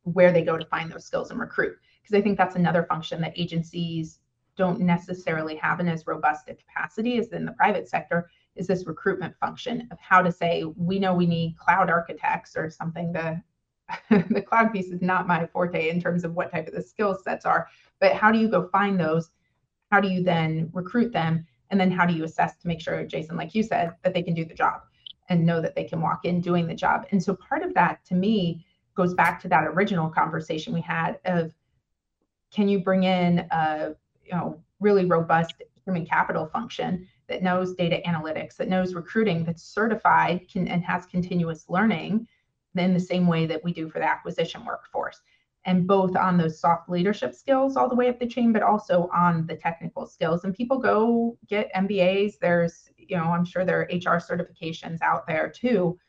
where 0.04 0.32
they 0.32 0.42
go 0.42 0.58
to 0.58 0.66
find 0.66 0.92
those 0.92 1.06
skills 1.06 1.32
and 1.32 1.40
recruit. 1.40 1.78
Because 2.10 2.20
I 2.20 2.24
think 2.24 2.38
that's 2.38 2.56
another 2.56 2.84
function 2.84 3.22
that 3.22 3.38
agencies 3.38 4.20
don't 4.56 4.82
necessarily 4.82 5.56
have 5.56 5.80
in 5.80 5.88
as 5.88 6.08
robust 6.08 6.50
a 6.50 6.56
capacity 6.56 7.18
as 7.18 7.30
in 7.30 7.46
the 7.46 7.52
private 7.54 7.88
sector 7.88 8.30
is 8.56 8.68
this 8.68 8.88
recruitment 8.88 9.36
function 9.38 9.88
of 9.92 10.00
how 10.00 10.22
to 10.22 10.32
say 10.32 10.64
we 10.76 11.00
know 11.00 11.14
we 11.14 11.28
need 11.28 11.56
cloud 11.58 11.90
architects 11.90 12.58
or 12.58 12.70
something. 12.70 13.14
The 13.14 13.42
the 14.30 14.42
cloud 14.42 14.72
piece 14.72 14.88
is 14.88 15.02
not 15.02 15.28
my 15.28 15.48
forte 15.48 15.90
in 15.90 16.00
terms 16.00 16.24
of 16.24 16.36
what 16.36 16.52
type 16.52 16.68
of 16.68 16.74
the 16.74 16.82
skill 16.82 17.18
sets 17.24 17.46
are 17.46 17.68
but 18.00 18.14
how 18.14 18.32
do 18.32 18.38
you 18.38 18.48
go 18.48 18.68
find 18.70 19.00
those? 19.00 19.32
How 19.92 20.00
do 20.00 20.08
you 20.08 20.24
then 20.24 20.70
recruit 20.74 21.12
them? 21.12 21.46
And 21.72 21.80
then 21.80 21.90
how 21.92 22.06
do 22.06 22.14
you 22.14 22.24
assess 22.24 22.56
to 22.58 22.68
make 22.68 22.82
sure 22.82 23.04
jason 23.06 23.36
like 23.36 23.56
you 23.56 23.64
said 23.64 23.96
that 24.04 24.14
they 24.14 24.24
can 24.24 24.34
do 24.34 24.46
the 24.46 24.54
job 24.54 24.82
and 25.30 25.46
know 25.46 25.62
that 25.62 25.76
they 25.76 25.84
can 25.84 26.02
walk 26.02 26.26
in 26.26 26.42
doing 26.42 26.68
the 26.68 26.74
job. 26.74 27.06
And 27.12 27.24
so 27.24 27.36
part 27.36 27.64
of 27.64 27.74
that 27.76 28.04
to 28.06 28.16
me 28.16 28.66
goes 28.96 29.14
back 29.14 29.40
to 29.42 29.48
that 29.48 29.66
original 29.66 30.10
conversation 30.10 30.74
we 30.74 30.82
had 30.82 31.20
of 31.26 31.54
can 32.52 32.68
you 32.68 32.80
bring 32.80 33.04
in 33.04 33.40
a 33.52 33.96
you 34.26 34.32
know 34.32 34.62
really 34.80 35.06
robust 35.06 35.54
human 35.86 36.06
capital 36.06 36.46
function 36.46 37.08
that 37.28 37.44
knows 37.44 37.74
data 37.76 38.02
analytics, 38.06 38.58
that 38.58 38.68
knows 38.68 38.94
recruiting, 38.94 39.44
that's 39.44 39.64
certified 39.64 40.48
can, 40.52 40.68
and 40.68 40.84
has 40.84 41.06
continuous 41.06 41.66
learning 41.70 42.28
in 42.76 42.94
the 42.94 43.00
same 43.00 43.28
way 43.28 43.46
that 43.46 43.64
we 43.64 43.74
do 43.74 43.90
for 43.90 44.00
the 44.00 44.06
acquisition 44.06 44.66
workforce. 44.66 45.22
And 45.66 45.86
both 45.86 46.16
on 46.16 46.38
those 46.38 46.60
soft 46.60 46.90
leadership 46.90 47.36
skills 47.36 47.76
all 47.76 47.90
the 47.90 47.96
way 47.96 48.08
up 48.08 48.20
the 48.20 48.28
chain, 48.28 48.54
but 48.54 48.64
also 48.64 49.10
on 49.14 49.46
the 49.46 49.56
technical 49.56 50.06
skills. 50.06 50.44
And 50.44 50.56
people 50.56 50.80
go 50.80 51.38
get 51.48 51.74
MBAs. 51.74 52.40
There's, 52.40 52.90
you 52.98 53.18
know, 53.18 53.26
I'm 53.26 53.46
sure 53.46 53.66
there 53.66 53.82
are 53.82 53.90
HR 53.92 54.20
certifications 54.20 55.02
out 55.02 55.28
there 55.28 55.50
too 55.50 56.00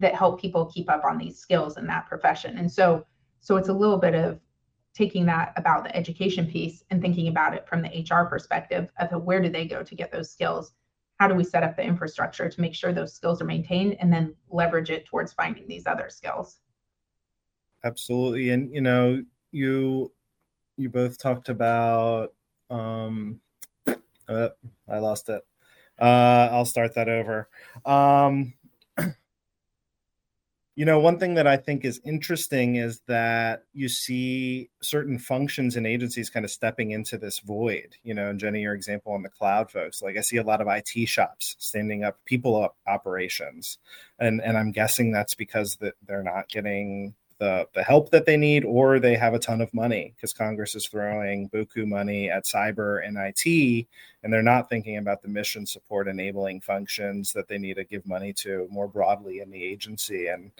that 0.00 0.14
help 0.14 0.40
people 0.40 0.66
keep 0.66 0.90
up 0.90 1.04
on 1.04 1.16
these 1.18 1.38
skills 1.38 1.78
in 1.78 1.86
that 1.86 2.06
profession. 2.06 2.58
And 2.58 2.70
so, 2.70 3.06
so 3.40 3.56
it's 3.56 3.68
a 3.68 3.72
little 3.72 3.98
bit 3.98 4.14
of 4.14 4.38
taking 4.94 5.26
that 5.26 5.52
about 5.56 5.84
the 5.84 5.94
education 5.94 6.46
piece 6.46 6.84
and 6.90 7.02
thinking 7.02 7.28
about 7.28 7.54
it 7.54 7.66
from 7.68 7.82
the 7.82 8.06
HR 8.08 8.24
perspective 8.26 8.90
of 8.98 9.24
where 9.24 9.42
do 9.42 9.48
they 9.48 9.66
go 9.66 9.82
to 9.82 9.94
get 9.94 10.12
those 10.12 10.30
skills? 10.30 10.72
How 11.18 11.28
do 11.28 11.34
we 11.34 11.44
set 11.44 11.62
up 11.62 11.76
the 11.76 11.82
infrastructure 11.82 12.48
to 12.48 12.60
make 12.60 12.74
sure 12.74 12.92
those 12.92 13.12
skills 13.12 13.42
are 13.42 13.46
maintained 13.46 13.96
and 14.00 14.12
then 14.12 14.34
leverage 14.50 14.90
it 14.90 15.04
towards 15.06 15.32
finding 15.32 15.66
these 15.66 15.86
other 15.86 16.08
skills? 16.10 16.60
Absolutely. 17.82 18.50
And 18.50 18.72
you 18.72 18.80
know, 18.80 19.22
you 19.52 20.12
you 20.76 20.88
both 20.88 21.18
talked 21.18 21.48
about 21.48 22.32
um 22.70 23.40
uh, 24.28 24.48
I 24.88 24.98
lost 24.98 25.28
it. 25.28 25.42
Uh 25.98 26.48
I'll 26.50 26.64
start 26.64 26.94
that 26.94 27.08
over. 27.08 27.48
Um 27.84 28.54
you 30.76 30.84
know, 30.84 30.98
one 30.98 31.18
thing 31.18 31.34
that 31.34 31.46
I 31.46 31.56
think 31.56 31.84
is 31.84 32.00
interesting 32.04 32.76
is 32.76 33.00
that 33.06 33.62
you 33.72 33.88
see 33.88 34.70
certain 34.82 35.18
functions 35.18 35.76
and 35.76 35.86
agencies 35.86 36.30
kind 36.30 36.44
of 36.44 36.50
stepping 36.50 36.90
into 36.90 37.16
this 37.16 37.38
void. 37.38 37.96
You 38.02 38.14
know, 38.14 38.30
and 38.30 38.40
Jenny, 38.40 38.62
your 38.62 38.74
example 38.74 39.12
on 39.12 39.22
the 39.22 39.28
cloud 39.28 39.70
folks, 39.70 40.02
like 40.02 40.16
I 40.16 40.20
see 40.20 40.38
a 40.38 40.42
lot 40.42 40.60
of 40.60 40.66
IT 40.68 41.08
shops 41.08 41.54
standing 41.58 42.02
up 42.02 42.18
people 42.24 42.60
up 42.60 42.76
operations, 42.88 43.78
and 44.18 44.40
and 44.42 44.58
I'm 44.58 44.72
guessing 44.72 45.12
that's 45.12 45.34
because 45.34 45.76
that 45.76 45.94
they're 46.06 46.24
not 46.24 46.48
getting 46.48 47.14
the, 47.38 47.66
the 47.74 47.82
help 47.82 48.10
that 48.10 48.26
they 48.26 48.36
need, 48.36 48.64
or 48.64 48.98
they 48.98 49.16
have 49.16 49.34
a 49.34 49.38
ton 49.38 49.60
of 49.60 49.72
money 49.74 50.14
because 50.16 50.32
Congress 50.32 50.74
is 50.74 50.86
throwing 50.86 51.48
buku 51.50 51.86
money 51.86 52.30
at 52.30 52.44
cyber 52.44 53.06
and 53.06 53.16
IT, 53.18 53.86
and 54.24 54.32
they're 54.32 54.42
not 54.42 54.70
thinking 54.70 54.96
about 54.96 55.20
the 55.20 55.28
mission 55.28 55.66
support 55.66 56.08
enabling 56.08 56.62
functions 56.62 57.32
that 57.34 57.46
they 57.46 57.58
need 57.58 57.76
to 57.76 57.84
give 57.84 58.06
money 58.06 58.32
to 58.32 58.66
more 58.70 58.88
broadly 58.88 59.40
in 59.40 59.50
the 59.50 59.62
agency. 59.62 60.28
And 60.28 60.50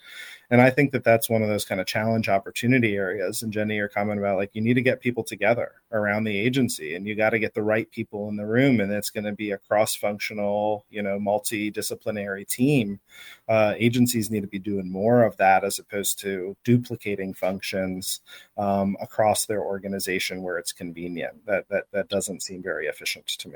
and 0.51 0.61
I 0.61 0.69
think 0.69 0.93
that 0.93 1.03
that's 1.03 1.31
one 1.31 1.43
of 1.43 1.49
those 1.49 1.65
kind 1.65 1.81
of 1.81 1.87
challenge 1.87 2.29
opportunity 2.29 2.95
areas. 2.95 3.43
And 3.43 3.53
Jenny, 3.53 3.77
your 3.77 3.89
comment 3.89 4.21
about 4.21 4.37
like 4.37 4.51
you 4.53 4.61
need 4.61 4.75
to 4.75 4.83
get 4.83 5.01
people 5.01 5.25
together 5.25 5.73
around 5.93 6.25
the 6.25 6.39
agency, 6.39 6.95
and 6.95 7.07
you 7.07 7.15
got 7.15 7.31
to 7.31 7.39
get 7.39 7.55
the 7.55 7.63
right 7.63 7.91
people 7.91 8.29
in 8.29 8.37
the 8.37 8.47
room, 8.47 8.81
and 8.81 8.93
it's 8.93 9.11
going 9.11 9.25
to 9.25 9.33
be 9.33 9.53
a 9.53 9.59
cross 9.59 9.95
functional, 9.95 10.85
you 10.91 11.03
know, 11.03 11.19
multidisciplinary 11.19 12.47
team. 12.47 13.01
Uh, 13.49 13.73
agencies 13.79 14.31
need 14.31 14.43
to 14.43 14.47
be 14.47 14.59
doing 14.59 14.91
more 14.91 15.25
of 15.25 15.37
that 15.39 15.65
as 15.65 15.79
opposed 15.79 16.19
to 16.21 16.55
duplicating 16.65 17.33
functions 17.33 18.21
um, 18.59 18.97
across 19.01 19.47
their 19.47 19.63
organization 19.63 20.43
where 20.43 20.59
it's 20.59 20.73
convenient. 20.73 21.47
That 21.47 21.67
that 21.71 21.85
that 21.93 22.09
doesn't 22.09 22.43
seem 22.43 22.63
very 22.63 22.89
efficient 22.89 23.27
to 23.27 23.49
me. 23.49 23.54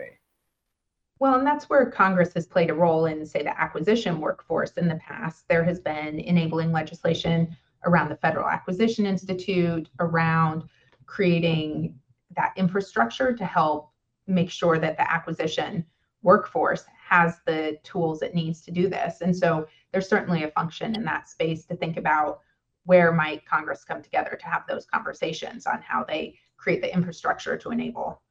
Well, 1.20 1.34
and 1.34 1.46
that's 1.46 1.68
where 1.68 1.90
Congress 1.90 2.32
has 2.34 2.46
played 2.46 2.70
a 2.70 2.74
role 2.74 3.06
in, 3.06 3.26
say, 3.26 3.42
the 3.42 3.60
acquisition 3.60 4.20
workforce 4.20 4.72
in 4.72 4.86
the 4.86 4.96
past. 4.96 5.48
There 5.48 5.64
has 5.64 5.80
been 5.80 6.20
enabling 6.20 6.70
legislation 6.70 7.56
around 7.84 8.08
the 8.08 8.16
Federal 8.16 8.48
Acquisition 8.48 9.06
Institute, 9.06 9.88
around 9.98 10.64
creating 11.06 11.98
that 12.36 12.52
infrastructure 12.56 13.34
to 13.34 13.44
help 13.44 13.90
make 14.26 14.50
sure 14.50 14.78
that 14.78 14.96
the 14.96 15.10
acquisition 15.10 15.84
workforce 16.22 16.84
has 17.08 17.40
the 17.46 17.78
tools 17.82 18.22
it 18.22 18.34
needs 18.34 18.60
to 18.62 18.70
do 18.70 18.88
this. 18.88 19.20
And 19.22 19.34
so 19.34 19.66
there's 19.90 20.08
certainly 20.08 20.44
a 20.44 20.50
function 20.50 20.94
in 20.94 21.04
that 21.04 21.28
space 21.28 21.64
to 21.66 21.76
think 21.76 21.96
about 21.96 22.40
where 22.84 23.12
might 23.12 23.46
Congress 23.46 23.84
come 23.84 24.02
together 24.02 24.38
to 24.40 24.46
have 24.46 24.64
those 24.68 24.86
conversations 24.86 25.66
on 25.66 25.82
how 25.82 26.04
they 26.04 26.38
create 26.56 26.80
the 26.80 26.92
infrastructure 26.92 27.56
to 27.56 27.70
enable 27.70 28.22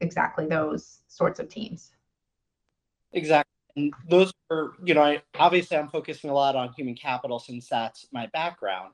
exactly 0.00 0.46
those 0.46 1.00
sorts 1.08 1.40
of 1.40 1.48
teams. 1.48 1.92
Exactly. 3.12 3.50
And 3.76 3.92
those 4.08 4.32
are, 4.50 4.72
you 4.84 4.94
know, 4.94 5.02
I, 5.02 5.22
obviously 5.38 5.76
I'm 5.76 5.88
focusing 5.88 6.30
a 6.30 6.34
lot 6.34 6.56
on 6.56 6.72
human 6.72 6.94
capital 6.94 7.38
since 7.38 7.68
that's 7.68 8.06
my 8.12 8.26
background, 8.28 8.92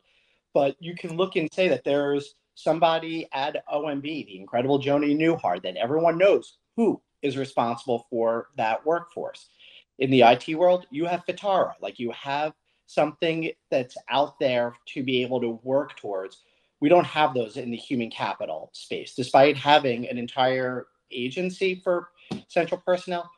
but 0.55 0.76
you 0.80 0.94
can 0.94 1.16
look 1.16 1.36
and 1.36 1.53
say 1.53 1.68
that 1.68 1.84
there's 1.84 2.34
somebody 2.55 3.28
at 3.32 3.64
OMB, 3.72 4.03
the 4.03 4.36
incredible 4.38 4.80
Joni 4.80 5.16
Newhart, 5.16 5.62
that 5.62 5.76
everyone 5.76 6.18
knows 6.18 6.59
who 6.76 7.00
is 7.22 7.36
responsible 7.36 8.07
for 8.11 8.48
that 8.57 8.84
workforce. 8.84 9.48
In 9.98 10.11
the 10.11 10.22
IT 10.22 10.55
world, 10.57 10.86
you 10.90 11.07
have 11.07 11.24
FITARA, 11.26 11.74
like 11.80 11.98
you 11.98 12.11
have 12.12 12.53
something 12.86 13.50
that's 13.70 13.96
out 14.09 14.38
there 14.38 14.74
to 14.86 15.03
be 15.03 15.22
able 15.22 15.40
to 15.40 15.61
work 15.62 15.96
towards. 15.96 16.42
We 16.80 16.88
don't 16.88 17.07
have 17.07 17.34
those 17.34 17.57
in 17.57 17.70
the 17.70 17.76
human 17.76 18.11
capital 18.11 18.70
space, 18.72 19.14
despite 19.14 19.57
having 19.57 20.09
an 20.09 20.18
entire 20.18 20.86
agency 21.12 21.80
for 21.82 22.08
central 22.48 22.80
personnel 22.84 23.30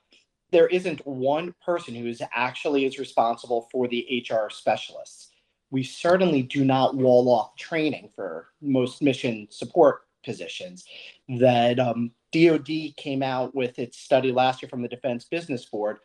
there 0.55 0.69
isn't 0.69 1.05
one 1.05 1.53
person 1.65 1.97
who 1.97 2.07
is 2.07 2.23
actually 2.33 2.85
is 2.85 2.97
responsible 2.97 3.69
for 3.73 3.89
the 3.89 4.25
HR 4.31 4.49
specialists. 4.51 5.33
We 5.73 5.83
certainly 5.83 6.43
do 6.43 6.65
not 6.65 6.95
wall 6.95 7.29
off 7.29 7.57
training 7.57 8.11
for 8.15 8.51
most 8.63 9.03
mission 9.03 9.49
support 9.51 10.03
positions. 10.25 10.85
That 11.29 11.81
um, 11.81 12.13
DoD 12.31 12.95
came 12.97 13.21
out 13.21 13.53
with 13.53 13.81
its 13.81 13.99
study 13.99 14.31
last 14.31 14.63
year 14.63 14.69
from 14.69 14.83
the 14.83 14.89
Defense 14.89 15.25
Business 15.25 15.65
Board 15.65 15.99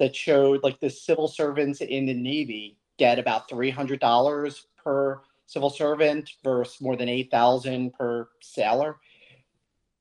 that 0.00 0.16
showed 0.16 0.64
like 0.64 0.80
the 0.80 0.90
civil 0.90 1.28
servants 1.28 1.80
in 1.80 2.06
the 2.06 2.14
Navy 2.14 2.78
get 2.98 3.20
about 3.20 3.48
three 3.48 3.70
hundred 3.70 4.00
dollars 4.00 4.66
per 4.82 5.20
civil 5.46 5.70
servant 5.70 6.28
versus 6.42 6.80
more 6.80 6.96
than 6.96 7.08
eight 7.08 7.30
thousand 7.30 7.92
per 7.92 8.28
sailor 8.40 8.96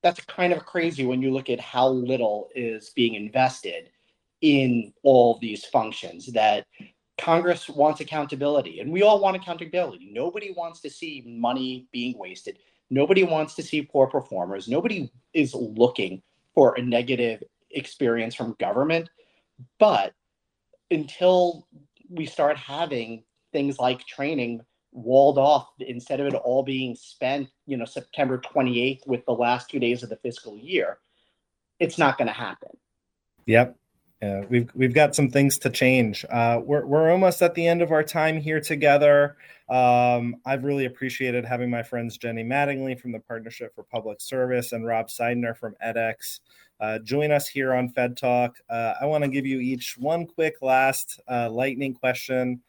that's 0.04 0.24
kind 0.26 0.54
of 0.54 0.66
crazy 0.66 1.06
when 1.06 1.22
you 1.22 1.32
look 1.32 1.50
at 1.50 1.60
how 1.60 1.88
little 1.88 2.50
is 2.56 2.92
being 2.96 3.16
invested 3.16 3.90
in 4.42 4.94
all 5.04 5.38
these 5.40 5.66
functions 5.66 6.28
that 6.34 6.66
Congress 7.18 7.70
wants 7.70 8.02
accountability 8.02 8.80
and 8.80 8.92
we 8.92 9.04
all 9.04 9.22
want 9.22 9.36
accountability. 9.36 10.10
Nobody 10.12 10.52
wants 10.52 10.82
to 10.82 10.90
see 10.90 11.24
money 11.28 11.88
being 11.92 12.18
wasted. 12.18 12.58
Nobody 12.90 13.24
wants 13.24 13.54
to 13.56 13.64
see 13.64 13.84
poor 13.84 14.08
performers. 14.08 14.68
Nobody 14.68 15.12
is 15.34 15.54
looking 15.54 16.24
for 16.56 16.76
a 16.76 16.82
negative 16.82 17.44
experience 17.70 18.34
from 18.34 18.56
government. 18.60 19.10
But 19.80 20.14
until 20.90 21.68
we 22.10 22.26
start 22.26 22.58
having 22.58 23.24
things 23.54 23.78
like 23.78 24.06
training 24.06 24.62
walled 24.92 25.38
off 25.38 25.70
instead 25.80 26.20
of 26.20 26.28
it 26.28 26.34
all 26.34 26.64
being 26.64 26.96
spent, 26.96 27.50
you 27.66 27.78
know, 27.78 27.86
September 27.86 28.38
28th 28.38 29.08
with 29.08 29.26
the 29.26 29.32
last 29.32 29.70
two 29.70 29.80
days 29.80 30.04
of 30.04 30.10
the 30.10 30.18
fiscal 30.18 30.58
year, 30.58 30.98
it's 31.80 31.98
not 31.98 32.18
going 32.18 32.28
to 32.28 32.34
happen. 32.34 32.70
Yep. 33.46 33.78
Yeah, 34.22 34.44
we've 34.50 34.70
we've 34.76 34.94
got 34.94 35.16
some 35.16 35.32
things 35.32 35.58
to 35.58 35.72
change. 35.72 36.24
Uh, 36.30 36.62
we're 36.64 36.86
we're 36.86 37.10
almost 37.10 37.42
at 37.42 37.56
the 37.56 37.66
end 37.66 37.82
of 37.82 37.92
our 37.92 38.04
time 38.04 38.40
here 38.40 38.62
together. 38.62 39.36
Um, 39.68 40.36
I've 40.46 40.64
really 40.64 40.86
appreciated 40.86 41.44
having 41.44 41.72
my 41.72 41.82
friends 41.82 42.20
Jenny 42.20 42.44
Mattingly 42.44 43.00
from 43.00 43.14
the 43.14 43.20
Partnership 43.20 43.74
for 43.74 43.82
Public 43.82 44.22
Service 44.22 44.74
and 44.74 44.86
Rob 44.86 45.08
Seidner 45.08 45.58
from 45.58 45.74
edX 45.84 46.40
uh, 46.82 46.98
join 47.00 47.32
us 47.32 47.48
here 47.48 47.74
on 47.74 47.90
Fed 47.90 48.18
Talk. 48.18 48.58
Uh, 48.68 48.96
I 49.00 49.06
want 49.06 49.24
to 49.24 49.30
give 49.30 49.46
you 49.46 49.60
each 49.60 49.98
one 50.00 50.26
quick 50.26 50.56
last 50.62 51.22
uh, 51.30 51.48
lightning 51.50 51.94
question 51.94 52.60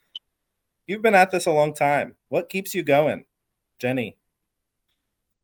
You've 0.92 1.00
been 1.00 1.14
at 1.14 1.30
this 1.30 1.46
a 1.46 1.50
long 1.50 1.72
time. 1.72 2.16
What 2.28 2.50
keeps 2.50 2.74
you 2.74 2.82
going, 2.82 3.24
Jenny? 3.78 4.18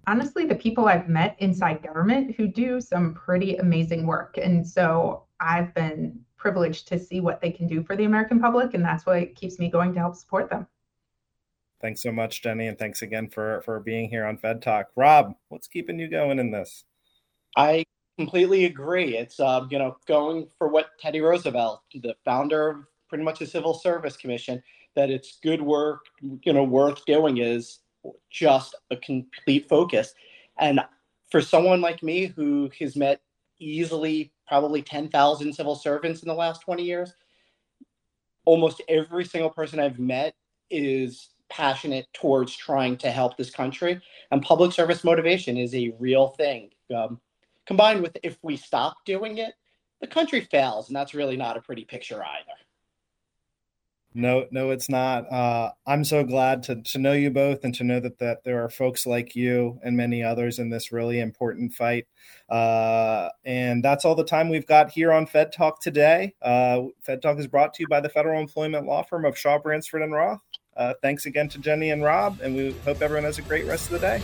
Honestly, 0.07 0.45
the 0.45 0.55
people 0.55 0.89
I've 0.89 1.09
met 1.09 1.37
inside 1.39 1.83
government 1.83 2.37
who 2.37 2.49
do 2.49 2.83
some 2.83 3.15
pretty 3.15 3.57
amazing 3.57 4.07
work. 4.07 4.37
And 4.37 4.69
so 4.69 5.25
I've 5.41 5.73
been 5.73 6.21
privileged 6.37 6.87
to 6.89 6.99
see 6.99 7.21
what 7.21 7.41
they 7.41 7.51
can 7.51 7.67
do 7.67 7.83
for 7.83 7.97
the 7.97 8.05
American 8.05 8.39
public. 8.39 8.75
And 8.75 8.85
that's 8.85 9.07
what 9.07 9.35
keeps 9.37 9.59
me 9.59 9.71
going 9.71 9.95
to 9.95 10.01
help 10.01 10.17
support 10.17 10.51
them. 10.51 10.67
Thanks 11.81 12.03
so 12.03 12.13
much, 12.13 12.43
Jenny. 12.43 12.67
And 12.67 12.79
thanks 12.79 13.01
again 13.01 13.31
for, 13.31 13.63
for 13.63 13.81
being 13.81 14.11
here 14.11 14.27
on 14.27 14.37
Fed 14.37 14.61
Talk. 14.61 14.89
Rob, 14.97 15.33
what's 15.49 15.67
keeping 15.67 15.99
you 15.99 16.09
going 16.09 16.39
in 16.39 16.51
this? 16.51 16.85
I 17.57 17.87
completely 18.19 18.67
agree. 18.67 19.17
It's, 19.17 19.41
uh, 19.41 19.65
you 19.71 19.79
know, 19.79 19.97
going 20.07 20.47
for 20.59 20.69
what 20.69 20.91
Teddy 21.01 21.23
Roosevelt, 21.23 21.85
the 21.95 22.15
founder 22.23 22.69
of 22.69 22.85
pretty 23.09 23.25
much 23.25 23.39
the 23.39 23.47
Civil 23.47 23.73
Service 23.73 24.19
Commission, 24.19 24.63
that 24.99 25.11
it's 25.11 25.39
good 25.45 25.63
work, 25.63 26.07
you 26.43 26.53
know, 26.53 26.65
worth 26.65 27.05
doing 27.05 27.39
is 27.39 27.79
just 28.33 28.75
a 28.91 28.97
complete 28.97 29.69
focus. 29.69 30.13
And 30.59 30.81
for 31.31 31.41
someone 31.41 31.81
like 31.81 32.03
me 32.03 32.27
who 32.27 32.69
has 32.81 32.97
met 32.97 33.21
easily 33.61 34.33
probably 34.49 34.83
10,000 34.83 35.53
civil 35.53 35.77
servants 35.77 36.23
in 36.23 36.29
the 36.29 36.35
last 36.35 36.63
20 36.63 36.83
years, 36.83 37.15
almost 38.45 38.83
every 38.89 39.25
single 39.25 39.51
person 39.51 39.79
I've 39.79 40.01
met 40.01 40.35
is 40.69 41.29
passionate 41.49 42.09
towards 42.13 42.57
trying 42.57 42.97
to 42.97 43.13
help 43.13 43.37
this 43.37 43.51
country, 43.51 44.01
and 44.33 44.43
public 44.43 44.73
service 44.73 45.05
motivation 45.05 45.57
is 45.57 45.77
a 45.77 45.95
real 46.01 46.29
thing. 46.31 46.71
Um, 46.93 47.21
combined 47.67 48.03
with 48.03 48.17
if 48.25 48.37
we 48.43 48.57
stop 48.57 48.97
doing 49.05 49.39
it, 49.39 49.55
the 50.01 50.09
country 50.09 50.41
fails, 50.41 50.89
and 50.89 50.97
that's 50.97 51.15
really 51.15 51.37
not 51.37 51.57
a 51.57 51.61
pretty 51.61 51.85
picture 51.85 52.21
either. 52.25 52.68
No, 54.15 54.47
no, 54.51 54.71
it's 54.71 54.89
not. 54.89 55.31
Uh, 55.31 55.71
I'm 55.87 56.03
so 56.03 56.25
glad 56.25 56.63
to, 56.65 56.83
to 56.83 56.99
know 56.99 57.13
you 57.13 57.31
both 57.31 57.63
and 57.63 57.75
to 57.75 57.85
know 57.85 58.01
that, 58.01 58.19
that 58.19 58.43
there 58.43 58.65
are 58.65 58.71
folks 58.71 59.07
like 59.07 59.37
you 59.37 59.79
and 59.85 59.97
many 59.97 60.23
others 60.23 60.59
in 60.59 60.71
this 60.71 60.91
really 60.93 61.21
important 61.21 61.73
fight. 61.75 62.07
Uh, 62.49 63.29
and 63.45 63.85
that's 63.85 64.05
all 64.05 64.15
the 64.15 64.25
time 64.25 64.49
we've 64.49 64.67
got 64.67 64.91
here 64.91 65.13
on 65.13 65.27
Fed 65.27 65.53
Talk 65.53 65.81
today. 65.83 66.35
Uh, 66.41 66.85
Fed 67.03 67.21
Talk 67.21 67.39
is 67.39 67.47
brought 67.47 67.75
to 67.75 67.83
you 67.83 67.89
by 67.89 68.01
the 68.01 68.09
federal 68.09 68.41
employment 68.41 68.87
law 68.87 69.03
firm 69.03 69.25
of 69.25 69.39
Shaw 69.39 69.59
Bransford 69.59 70.03
and 70.03 70.13
Roth. 70.13 70.41
Uh, 70.77 70.95
thanks 71.03 71.27
again 71.27 71.49
to 71.51 71.59
Jenny 71.59 71.91
and 71.91 72.03
Rob, 72.03 72.41
and 72.41 72.55
we 72.57 72.73
hope 72.85 73.03
everyone 73.03 73.25
has 73.25 73.39
a 73.39 73.43
great 73.43 73.67
rest 73.67 73.87
of 73.87 73.93
the 73.93 73.99
day. 73.99 74.23